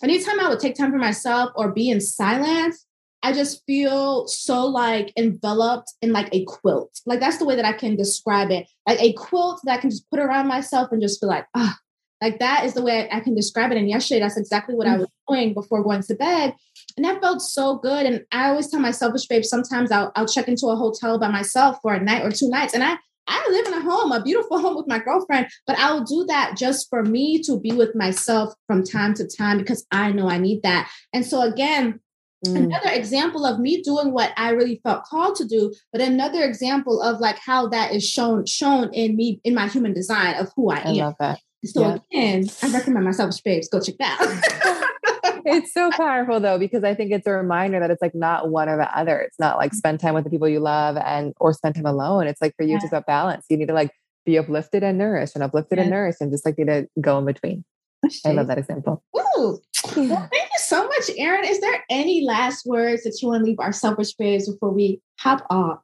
anytime 0.02 0.40
I 0.40 0.50
would 0.50 0.60
take 0.60 0.76
time 0.76 0.92
for 0.92 0.98
myself 0.98 1.52
or 1.56 1.72
be 1.72 1.88
in 1.88 2.02
silence, 2.02 2.84
I 3.22 3.32
just 3.32 3.64
feel 3.66 4.28
so 4.28 4.66
like 4.66 5.10
enveloped 5.16 5.94
in 6.02 6.12
like 6.12 6.28
a 6.32 6.44
quilt. 6.44 7.00
Like 7.06 7.18
that's 7.18 7.38
the 7.38 7.46
way 7.46 7.56
that 7.56 7.64
I 7.64 7.72
can 7.72 7.96
describe 7.96 8.50
it. 8.50 8.68
Like 8.86 9.00
a 9.00 9.14
quilt 9.14 9.62
that 9.64 9.78
I 9.78 9.80
can 9.80 9.88
just 9.88 10.08
put 10.10 10.20
around 10.20 10.48
myself 10.48 10.92
and 10.92 11.00
just 11.00 11.18
feel 11.18 11.30
like, 11.30 11.46
ah, 11.54 11.78
like 12.20 12.38
that 12.38 12.64
is 12.64 12.74
the 12.74 12.82
way 12.82 13.08
I 13.10 13.20
can 13.20 13.34
describe 13.34 13.72
it. 13.72 13.78
And 13.78 13.88
yesterday, 13.88 14.20
that's 14.20 14.38
exactly 14.38 14.74
what 14.74 14.86
mm-hmm. 14.86 14.94
I 14.94 14.98
mm. 14.98 15.00
was 15.00 15.08
doing 15.28 15.54
before 15.54 15.82
going 15.82 16.02
to 16.02 16.14
bed. 16.14 16.54
And 16.96 17.04
that 17.04 17.20
felt 17.20 17.42
so 17.42 17.76
good. 17.76 18.06
And 18.06 18.24
I 18.32 18.48
always 18.48 18.68
tell 18.68 18.80
my 18.80 18.90
selfish 18.90 19.26
babe, 19.26 19.44
sometimes 19.44 19.90
I'll, 19.90 20.12
I'll 20.16 20.26
check 20.26 20.48
into 20.48 20.66
a 20.68 20.76
hotel 20.76 21.18
by 21.18 21.28
myself 21.28 21.78
for 21.82 21.94
a 21.94 22.02
night 22.02 22.24
or 22.24 22.30
two 22.30 22.48
nights. 22.48 22.72
And 22.72 22.82
I, 22.82 22.96
I 23.28 23.46
live 23.50 23.66
in 23.66 23.74
a 23.74 23.82
home, 23.82 24.12
a 24.12 24.22
beautiful 24.22 24.58
home 24.60 24.76
with 24.76 24.86
my 24.88 24.98
girlfriend, 24.98 25.48
but 25.66 25.78
I 25.78 25.92
will 25.92 26.04
do 26.04 26.24
that 26.28 26.56
just 26.56 26.88
for 26.88 27.02
me 27.02 27.42
to 27.42 27.60
be 27.60 27.72
with 27.72 27.94
myself 27.94 28.54
from 28.66 28.82
time 28.82 29.14
to 29.14 29.28
time 29.28 29.58
because 29.58 29.86
I 29.90 30.12
know 30.12 30.28
I 30.28 30.38
need 30.38 30.62
that. 30.62 30.90
And 31.12 31.24
so 31.24 31.42
again, 31.42 32.00
mm. 32.46 32.56
another 32.56 32.90
example 32.90 33.44
of 33.44 33.58
me 33.58 33.82
doing 33.82 34.12
what 34.12 34.32
I 34.38 34.50
really 34.50 34.80
felt 34.82 35.04
called 35.04 35.36
to 35.36 35.44
do, 35.44 35.74
but 35.92 36.00
another 36.00 36.44
example 36.44 37.02
of 37.02 37.20
like 37.20 37.38
how 37.38 37.68
that 37.68 37.92
is 37.92 38.08
shown 38.08 38.46
shown 38.46 38.92
in 38.94 39.16
me 39.16 39.40
in 39.44 39.54
my 39.54 39.68
human 39.68 39.92
design 39.92 40.36
of 40.36 40.50
who 40.56 40.70
I, 40.70 40.76
I 40.76 40.88
am. 40.90 41.36
So 41.64 41.80
yeah. 41.80 41.98
again, 42.10 42.48
I 42.62 42.72
recommend 42.72 43.04
myself 43.04 43.34
babes. 43.44 43.68
Go 43.68 43.80
check 43.80 43.96
that. 43.98 44.82
it's 45.46 45.72
so 45.72 45.90
powerful 45.92 46.40
though 46.40 46.58
because 46.58 46.84
I 46.84 46.94
think 46.94 47.12
it's 47.12 47.26
a 47.26 47.32
reminder 47.32 47.80
that 47.80 47.90
it's 47.90 48.02
like 48.02 48.14
not 48.14 48.50
one 48.50 48.68
or 48.68 48.76
the 48.76 48.98
other. 48.98 49.18
It's 49.18 49.38
not 49.38 49.58
like 49.58 49.74
spend 49.74 50.00
time 50.00 50.14
with 50.14 50.24
the 50.24 50.30
people 50.30 50.48
you 50.48 50.60
love 50.60 50.96
and 50.96 51.32
or 51.40 51.52
spend 51.52 51.76
time 51.76 51.86
alone. 51.86 52.26
It's 52.26 52.40
like 52.40 52.54
for 52.56 52.64
you 52.64 52.72
yeah. 52.72 52.78
to 52.80 52.86
about 52.88 53.06
balance. 53.06 53.46
You 53.48 53.56
need 53.56 53.68
to 53.68 53.74
like 53.74 53.90
be 54.24 54.38
uplifted 54.38 54.82
and 54.82 54.98
nourished 54.98 55.34
and 55.34 55.44
uplifted 55.44 55.78
yeah. 55.78 55.82
and 55.82 55.90
nourished 55.90 56.20
and 56.20 56.30
just 56.30 56.44
like 56.44 56.58
need 56.58 56.66
to 56.66 56.88
go 57.00 57.18
in 57.18 57.24
between. 57.24 57.64
Oh, 58.04 58.10
I 58.24 58.32
love 58.32 58.48
that 58.48 58.58
example. 58.58 59.02
Ooh. 59.16 59.60
Well, 59.96 60.28
thank 60.32 60.32
you 60.32 60.58
so 60.58 60.86
much, 60.86 61.10
Erin. 61.16 61.44
Is 61.44 61.60
there 61.60 61.84
any 61.90 62.24
last 62.24 62.66
words 62.66 63.04
that 63.04 63.18
you 63.22 63.28
want 63.28 63.42
to 63.42 63.46
leave 63.46 63.58
our 63.58 63.72
selfish 63.72 64.14
babes 64.14 64.50
before 64.50 64.72
we 64.72 65.00
hop 65.18 65.46
off? 65.50 65.78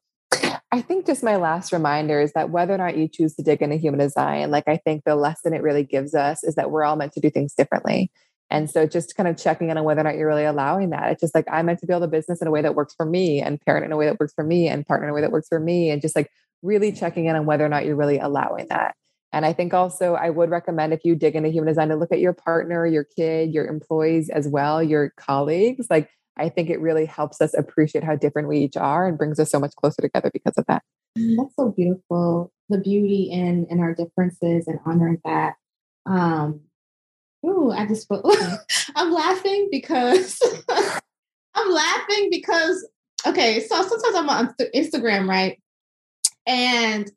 I 0.75 0.81
think 0.81 1.05
just 1.05 1.23
my 1.23 1.37
last 1.37 1.71
reminder 1.71 2.19
is 2.19 2.33
that 2.33 2.49
whether 2.49 2.73
or 2.73 2.79
not 2.79 2.97
you 2.97 3.07
choose 3.07 3.35
to 3.35 3.43
dig 3.43 3.61
into 3.61 3.77
human 3.77 4.01
design, 4.01 4.51
like 4.51 4.67
I 4.67 4.79
think 4.79 5.05
the 5.05 5.15
lesson 5.17 5.53
it 5.53 5.63
really 5.63 5.85
gives 5.85 6.15
us 6.15 6.43
is 6.43 6.55
that 6.55 6.71
we're 6.71 6.83
all 6.83 6.97
meant 6.97 7.13
to 7.13 7.21
do 7.21 7.29
things 7.29 7.53
differently. 7.53 8.11
And 8.49 8.71
so 8.71 8.87
just 8.87 9.15
kind 9.15 9.29
of 9.29 9.37
checking 9.37 9.69
in 9.69 9.77
on 9.77 9.85
whether 9.85 10.01
or 10.01 10.05
not 10.05 10.17
you're 10.17 10.27
really 10.27 10.47
allowing 10.47 10.91
that. 10.91 11.13
It's 11.13 11.21
just 11.21 11.35
like 11.35 11.45
I'm 11.51 11.67
meant 11.67 11.81
to 11.81 11.87
build 11.87 12.03
a 12.03 12.09
business 12.09 12.41
in 12.41 12.49
a 12.49 12.51
way 12.51 12.63
that 12.63 12.75
works 12.75 12.95
for 12.95 13.05
me 13.05 13.43
and 13.43 13.61
parent 13.61 13.85
in 13.85 13.93
a 13.93 13.99
way 13.99 14.07
that 14.07 14.19
works 14.19 14.33
for 14.33 14.45
me 14.45 14.67
and 14.67 14.87
partner 14.87 15.07
in 15.07 15.11
a 15.11 15.15
way 15.15 15.21
that 15.21 15.31
works 15.31 15.49
for 15.49 15.61
me. 15.61 15.91
And 15.91 16.01
just 16.01 16.17
like 16.17 16.31
really 16.63 16.91
checking 16.91 17.27
in 17.27 17.37
on 17.37 17.45
whether 17.45 17.67
or 17.67 17.69
not 17.69 17.85
you're 17.85 17.97
really 17.97 18.19
allowing 18.19 18.69
that. 18.69 18.95
And 19.31 19.45
I 19.45 19.53
think 19.53 19.75
also 19.75 20.15
I 20.15 20.31
would 20.31 20.51
recommend 20.51 20.95
if 20.95 21.01
you 21.05 21.15
dig 21.17 21.35
into 21.35 21.51
human 21.51 21.69
design 21.69 21.89
to 21.89 21.97
look 21.97 22.13
at 22.13 22.21
your 22.21 22.35
partner, 22.35 22.87
your 22.87 23.05
kid, 23.05 23.53
your 23.53 23.67
employees 23.67 24.31
as 24.31 24.49
well, 24.49 24.83
your 24.83 25.11
colleagues. 25.17 25.87
Like 25.91 26.11
I 26.37 26.49
think 26.49 26.71
it 26.71 26.81
really 26.81 27.07
helps 27.07 27.41
us 27.41 27.55
appreciate 27.55 28.05
how 28.05 28.17
different 28.17 28.49
we 28.49 28.59
each 28.59 28.77
are 28.77 29.07
and 29.07 29.19
brings 29.19 29.39
us 29.39 29.51
so 29.51 29.61
much 29.61 29.75
closer 29.77 30.01
together 30.01 30.31
because 30.33 30.55
of 30.57 30.65
that. 30.67 30.83
Mm, 31.19 31.37
that's 31.39 31.57
so 31.57 31.71
beautiful. 31.71 32.51
The 32.69 32.79
beauty 32.79 33.31
in 33.31 33.67
in 33.71 33.81
our 33.81 33.95
differences 33.95 34.67
and 34.67 34.79
honoring 34.87 35.21
that. 35.25 35.55
Um 36.07 36.61
ooh, 37.45 37.71
I 37.71 37.87
just 37.87 38.09
feel, 38.09 38.23
I'm 38.97 39.13
laughing 39.13 39.69
because 39.71 40.41
I'm 41.55 41.71
laughing 41.71 42.29
because 42.31 42.89
okay, 43.27 43.61
so 43.61 43.83
sometimes 43.83 44.17
I'm 44.17 44.29
on 44.29 44.55
Instagram, 44.75 45.29
right? 45.29 45.61
And 46.47 47.11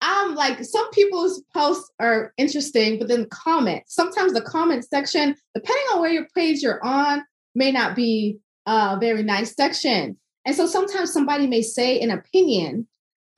I'm 0.00 0.34
like, 0.34 0.64
some 0.64 0.90
people's 0.90 1.42
posts 1.54 1.88
are 2.00 2.32
interesting, 2.36 2.98
but 2.98 3.06
then 3.06 3.28
comments, 3.30 3.94
sometimes 3.94 4.32
the 4.32 4.40
comment 4.40 4.84
section, 4.84 5.36
depending 5.54 5.84
on 5.92 6.00
where 6.00 6.10
your 6.10 6.26
page 6.34 6.60
you're 6.60 6.84
on, 6.84 7.22
may 7.54 7.70
not 7.70 7.94
be 7.94 8.40
a 8.66 8.98
very 9.00 9.22
nice 9.22 9.54
section. 9.54 10.16
And 10.44 10.56
so 10.56 10.66
sometimes 10.66 11.12
somebody 11.12 11.46
may 11.46 11.62
say 11.62 12.00
an 12.00 12.10
opinion, 12.10 12.88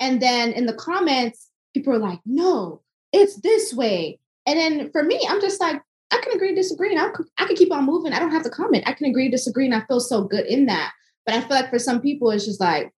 and 0.01 0.21
then 0.21 0.53
in 0.53 0.67
the 0.67 0.75
comments, 0.75 1.51
people 1.75 1.93
are 1.93 1.99
like, 1.99 2.21
no, 2.25 2.83
it's 3.13 3.41
this 3.41 3.75
way. 3.75 4.19
And 4.47 4.59
then 4.59 4.91
for 4.91 5.03
me, 5.03 5.27
I'm 5.29 5.41
just 5.41 5.61
like, 5.61 5.81
I 6.11 6.21
can 6.23 6.33
agree, 6.33 6.55
disagree, 6.55 6.95
and 6.95 7.01
I, 7.01 7.09
I 7.43 7.47
can 7.47 7.57
keep 7.57 7.73
on 7.73 7.85
moving. 7.85 8.13
I 8.13 8.19
don't 8.19 8.31
have 8.31 8.45
to 8.45 8.51
comment. 8.51 8.85
I 8.87 8.93
can 8.93 9.07
agree, 9.07 9.29
disagree, 9.29 9.67
and 9.67 9.75
I 9.75 9.81
feel 9.87 10.01
so 10.01 10.25
good 10.25 10.47
in 10.47 10.67
that. 10.67 10.93
But 11.27 11.35
I 11.35 11.41
feel 11.41 11.57
like 11.57 11.71
for 11.71 11.79
some 11.79 12.01
people, 12.01 12.31
it's 12.31 12.45
just 12.45 12.61
like, 12.61 12.93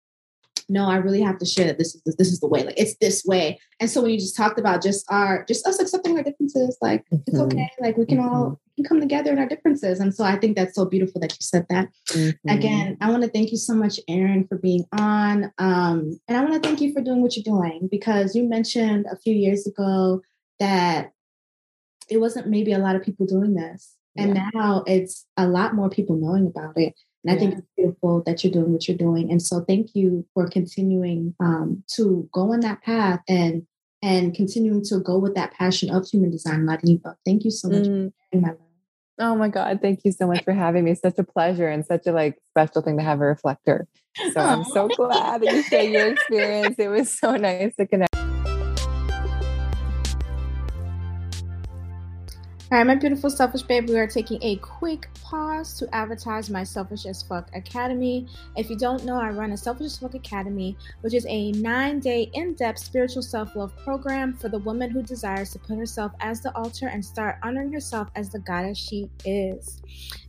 no, 0.68 0.90
I 0.90 0.98
really 0.98 1.22
have 1.22 1.38
to 1.40 1.46
share 1.46 1.66
that 1.66 1.78
this 1.78 1.96
is 1.96 2.16
this 2.16 2.32
is 2.32 2.40
the 2.40 2.48
way. 2.48 2.64
Like 2.64 2.80
it's 2.80 2.96
this 2.98 3.24
way. 3.26 3.60
And 3.80 3.90
so 3.90 4.02
when 4.02 4.12
you 4.12 4.18
just 4.18 4.36
talked 4.36 4.60
about 4.60 4.82
just 4.82 5.06
our 5.10 5.46
just 5.46 5.68
us 5.68 5.80
accepting 5.80 6.18
our 6.18 6.24
differences, 6.24 6.78
like 6.82 7.06
mm-hmm. 7.06 7.24
it's 7.28 7.40
okay. 7.40 7.70
Like 7.80 7.98
we 7.98 8.06
can 8.06 8.18
mm-hmm. 8.18 8.28
all 8.28 8.60
we 8.78 8.84
can 8.84 8.90
come 8.90 9.00
together 9.00 9.32
in 9.32 9.40
our 9.40 9.48
differences. 9.48 10.00
And 10.00 10.14
so 10.14 10.24
I 10.24 10.38
think 10.38 10.56
that's 10.56 10.76
so 10.76 10.86
beautiful 10.86 11.22
that 11.22 11.32
you 11.32 11.38
said 11.42 11.66
that. 11.70 11.90
Mm-hmm. 12.10 12.50
Again, 12.50 12.98
I 13.02 13.10
want 13.12 13.24
to 13.24 13.30
thank 13.30 13.52
you 13.52 13.58
so 13.58 13.76
much, 13.76 14.00
Erin, 14.08 14.48
for 14.48 14.58
being 14.58 14.86
on. 14.92 15.52
Um, 15.58 16.20
and 16.28 16.38
I 16.38 16.42
want 16.42 16.62
to 16.62 16.68
thank 16.68 16.82
you 16.82 16.94
for 16.94 17.02
doing 17.02 17.22
what 17.22 17.36
you're 17.36 17.44
doing 17.44 17.88
because 17.90 18.36
you 18.36 18.48
mentioned 18.48 19.06
a 19.12 19.18
few 19.18 19.34
years 19.34 19.68
ago 19.68 20.22
that 20.60 21.12
it 22.10 22.18
wasn't 22.18 22.48
maybe 22.48 22.74
a 22.74 22.80
lot 22.80 22.96
of 22.96 23.04
people 23.04 23.26
doing 23.26 23.54
this. 23.56 23.96
And 24.18 24.36
yeah. 24.36 24.50
now 24.54 24.84
it's 24.88 25.26
a 25.38 25.48
lot 25.48 25.76
more 25.76 25.90
people 25.90 26.16
knowing 26.16 26.48
about 26.48 26.78
it. 26.78 26.94
And 27.26 27.36
I 27.36 27.40
think 27.40 27.58
it's 27.58 27.68
beautiful 27.76 28.22
that 28.26 28.44
you're 28.44 28.54
doing 28.54 28.72
what 28.72 28.88
you're 28.88 28.98
doing. 28.98 29.32
And 29.32 29.42
so 29.42 29.62
thank 29.62 29.96
you 29.96 30.26
for 30.34 30.48
continuing 30.48 31.34
um, 31.40 31.84
to 31.96 32.30
go 32.32 32.54
on 32.54 32.60
that 32.62 32.84
path 32.84 33.22
and 33.28 33.66
and 34.04 34.36
continuing 34.36 34.84
to 34.84 35.00
go 35.00 35.18
with 35.18 35.34
that 35.34 35.54
passion 35.54 35.90
of 35.90 36.08
human 36.08 36.30
design, 36.30 36.68
Ladiva. 36.68 37.16
Thank 37.26 37.44
you 37.44 37.50
so 37.50 37.70
much 37.70 37.88
mm. 37.88 38.12
my 38.36 38.52
Oh 39.18 39.36
my 39.36 39.48
God. 39.48 39.80
Thank 39.82 40.02
you 40.04 40.12
so 40.12 40.28
much 40.28 40.44
for 40.44 40.54
having 40.54 40.84
me. 40.84 40.94
Such 40.94 41.18
a 41.18 41.24
pleasure 41.24 41.70
and 41.70 41.86
such 41.86 42.06
a 42.06 42.12
like 42.12 42.38
special 42.50 42.82
thing 42.82 42.98
to 42.98 43.04
have 43.04 43.22
a 43.22 43.26
reflector. 43.26 43.88
So 44.34 44.42
I'm 44.42 44.64
so 44.66 44.88
glad 44.90 45.42
that 45.42 45.54
you 45.54 45.64
shared 45.64 45.92
your 45.92 46.08
experience. 46.08 46.76
It 46.78 46.90
was 46.90 47.10
so 47.10 47.36
nice 47.36 47.76
to 47.78 47.88
connect. 47.88 48.25
All 52.72 52.80
right, 52.80 52.88
my 52.88 52.96
beautiful 52.96 53.30
selfish 53.30 53.62
babe, 53.62 53.88
we 53.88 54.00
are 54.00 54.08
taking 54.08 54.42
a 54.42 54.56
quick 54.56 55.08
pause 55.22 55.78
to 55.78 55.88
advertise 55.94 56.50
my 56.50 56.64
Selfish 56.64 57.06
as 57.06 57.22
Fuck 57.22 57.48
Academy. 57.54 58.26
If 58.58 58.72
you 58.72 58.76
don't 58.76 59.06
know, 59.06 59.18
I 59.18 59.30
run 59.30 59.52
a 59.52 59.58
Selfish 59.58 59.86
as 59.86 59.98
Fuck 60.00 60.16
Academy, 60.16 60.76
which 61.02 61.14
is 61.14 61.28
a 61.30 61.52
nine 61.52 62.00
day 62.00 62.32
in 62.34 62.56
depth 62.56 62.80
spiritual 62.80 63.22
self 63.22 63.56
love 63.56 63.72
program 63.84 64.34
for 64.34 64.50
the 64.50 64.58
woman 64.58 64.90
who 64.90 65.04
desires 65.04 65.52
to 65.52 65.60
put 65.60 65.78
herself 65.78 66.14
as 66.22 66.42
the 66.42 66.56
altar 66.58 66.88
and 66.88 67.06
start 67.06 67.38
honoring 67.44 67.72
herself 67.72 68.08
as 68.16 68.32
the 68.32 68.40
goddess 68.40 68.80
she 68.80 69.12
is. 69.26 69.80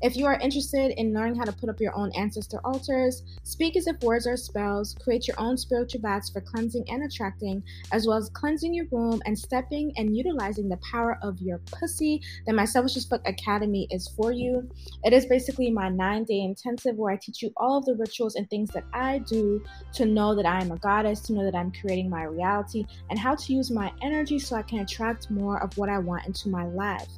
If 0.03 0.14
you 0.14 0.26
are 0.26 0.39
interested 0.39 0.91
in 1.01 1.14
learning 1.14 1.37
how 1.37 1.45
to 1.45 1.53
put 1.53 1.70
up 1.70 1.80
your 1.80 1.97
own 1.97 2.12
ancestor 2.14 2.61
altars, 2.66 3.22
speak 3.45 3.76
as 3.76 3.87
if 3.87 3.99
words 4.03 4.26
are 4.26 4.37
spells, 4.37 4.95
create 5.03 5.26
your 5.26 5.41
own 5.41 5.57
spiritual 5.57 6.03
baths 6.03 6.28
for 6.28 6.43
cleansing 6.43 6.84
and 6.89 7.03
attracting, 7.03 7.62
as 7.93 8.07
well 8.07 8.18
as 8.18 8.28
cleansing 8.28 8.74
your 8.74 8.87
room 8.93 9.22
and 9.24 9.39
stepping 9.39 9.95
and 9.97 10.14
utilizing 10.14 10.68
the 10.68 10.78
power 10.93 11.18
of 11.22 11.41
your 11.41 11.59
pussy 11.72 12.20
then 12.45 12.57
my 12.57 12.64
Selfish 12.64 13.07
Fuck 13.09 13.26
Academy 13.26 13.87
is 13.91 14.09
for 14.09 14.32
you. 14.32 14.68
It 15.05 15.12
is 15.12 15.26
basically 15.26 15.70
my 15.70 15.89
nine 15.89 16.24
day 16.24 16.41
intensive 16.41 16.97
where 16.97 17.12
I 17.12 17.16
teach 17.16 17.43
you 17.43 17.53
all 17.57 17.78
of 17.78 17.84
the 17.84 17.95
rituals 17.95 18.34
and 18.34 18.49
things 18.51 18.70
that 18.70 18.84
I 18.93 19.18
do 19.18 19.62
to 19.95 20.05
know 20.05 20.34
that 20.34 20.47
I 20.47 20.61
am 20.61 20.72
a 20.72 20.78
goddess, 20.78 21.20
to 21.22 21.32
know 21.32 21.45
that 21.45 21.55
I'm 21.55 21.72
creating 21.72 22.11
my 22.11 22.24
reality, 22.24 22.84
and 23.11 23.18
how 23.18 23.34
to 23.34 23.53
use 23.53 23.70
my 23.70 23.93
energy 24.03 24.39
so 24.39 24.57
I 24.57 24.62
can 24.62 24.80
attract 24.80 25.30
more 25.30 25.62
of 25.62 25.76
what 25.78 25.89
I 25.89 25.99
want 25.99 26.26
into 26.26 26.49
my 26.49 26.66
life. 26.66 27.09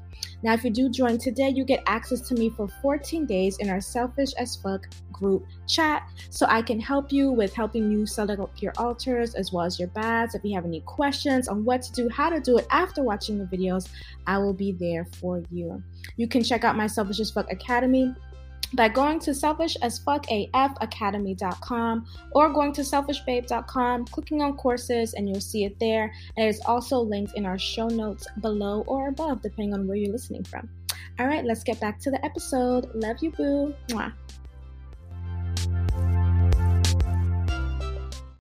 Now, 0.42 0.52
if 0.52 0.64
you 0.64 0.70
do 0.70 0.88
join 0.88 1.18
today, 1.18 1.48
you 1.48 1.64
get 1.64 1.82
access 1.86 2.20
to 2.28 2.34
me 2.34 2.50
for 2.50 2.68
14 2.68 3.26
days 3.26 3.58
in 3.58 3.68
our 3.68 3.80
Selfish 3.80 4.32
as 4.34 4.56
Fuck 4.56 4.86
group 5.12 5.44
chat 5.66 6.08
so 6.30 6.46
I 6.48 6.62
can 6.62 6.78
help 6.78 7.10
you 7.10 7.32
with 7.32 7.52
helping 7.52 7.90
you 7.90 8.06
set 8.06 8.30
up 8.30 8.50
your 8.62 8.72
altars 8.78 9.34
as 9.34 9.52
well 9.52 9.64
as 9.64 9.78
your 9.78 9.88
baths. 9.88 10.34
If 10.34 10.44
you 10.44 10.54
have 10.54 10.64
any 10.64 10.80
questions 10.82 11.48
on 11.48 11.64
what 11.64 11.82
to 11.82 11.92
do, 11.92 12.08
how 12.08 12.30
to 12.30 12.40
do 12.40 12.58
it 12.58 12.66
after 12.70 13.02
watching 13.02 13.38
the 13.38 13.44
videos, 13.44 13.88
I 14.26 14.38
will 14.38 14.54
be 14.54 14.72
there 14.72 15.06
for 15.20 15.42
you. 15.50 15.82
You 16.16 16.28
can 16.28 16.44
check 16.44 16.64
out 16.64 16.76
my 16.76 16.86
Selfish 16.86 17.20
as 17.20 17.30
Fuck 17.30 17.50
Academy 17.50 18.14
by 18.74 18.88
going 18.88 19.18
to 19.20 19.30
selfishasfuckafacademy.com 19.30 22.06
or 22.32 22.52
going 22.52 22.72
to 22.72 22.80
selfishbabe.com, 22.82 24.04
clicking 24.06 24.42
on 24.42 24.56
courses, 24.56 25.14
and 25.14 25.28
you'll 25.28 25.40
see 25.40 25.64
it 25.64 25.78
there. 25.80 26.12
And 26.36 26.46
it 26.46 26.50
is 26.50 26.60
also 26.66 26.98
linked 26.98 27.36
in 27.36 27.46
our 27.46 27.58
show 27.58 27.88
notes 27.88 28.26
below 28.40 28.82
or 28.86 29.08
above, 29.08 29.42
depending 29.42 29.74
on 29.74 29.86
where 29.86 29.96
you're 29.96 30.12
listening 30.12 30.44
from. 30.44 30.68
All 31.18 31.26
right, 31.26 31.44
let's 31.44 31.64
get 31.64 31.80
back 31.80 31.98
to 32.00 32.10
the 32.10 32.24
episode. 32.24 32.90
Love 32.94 33.16
you, 33.20 33.32
boo. 33.32 33.74
Mwah. 33.88 34.12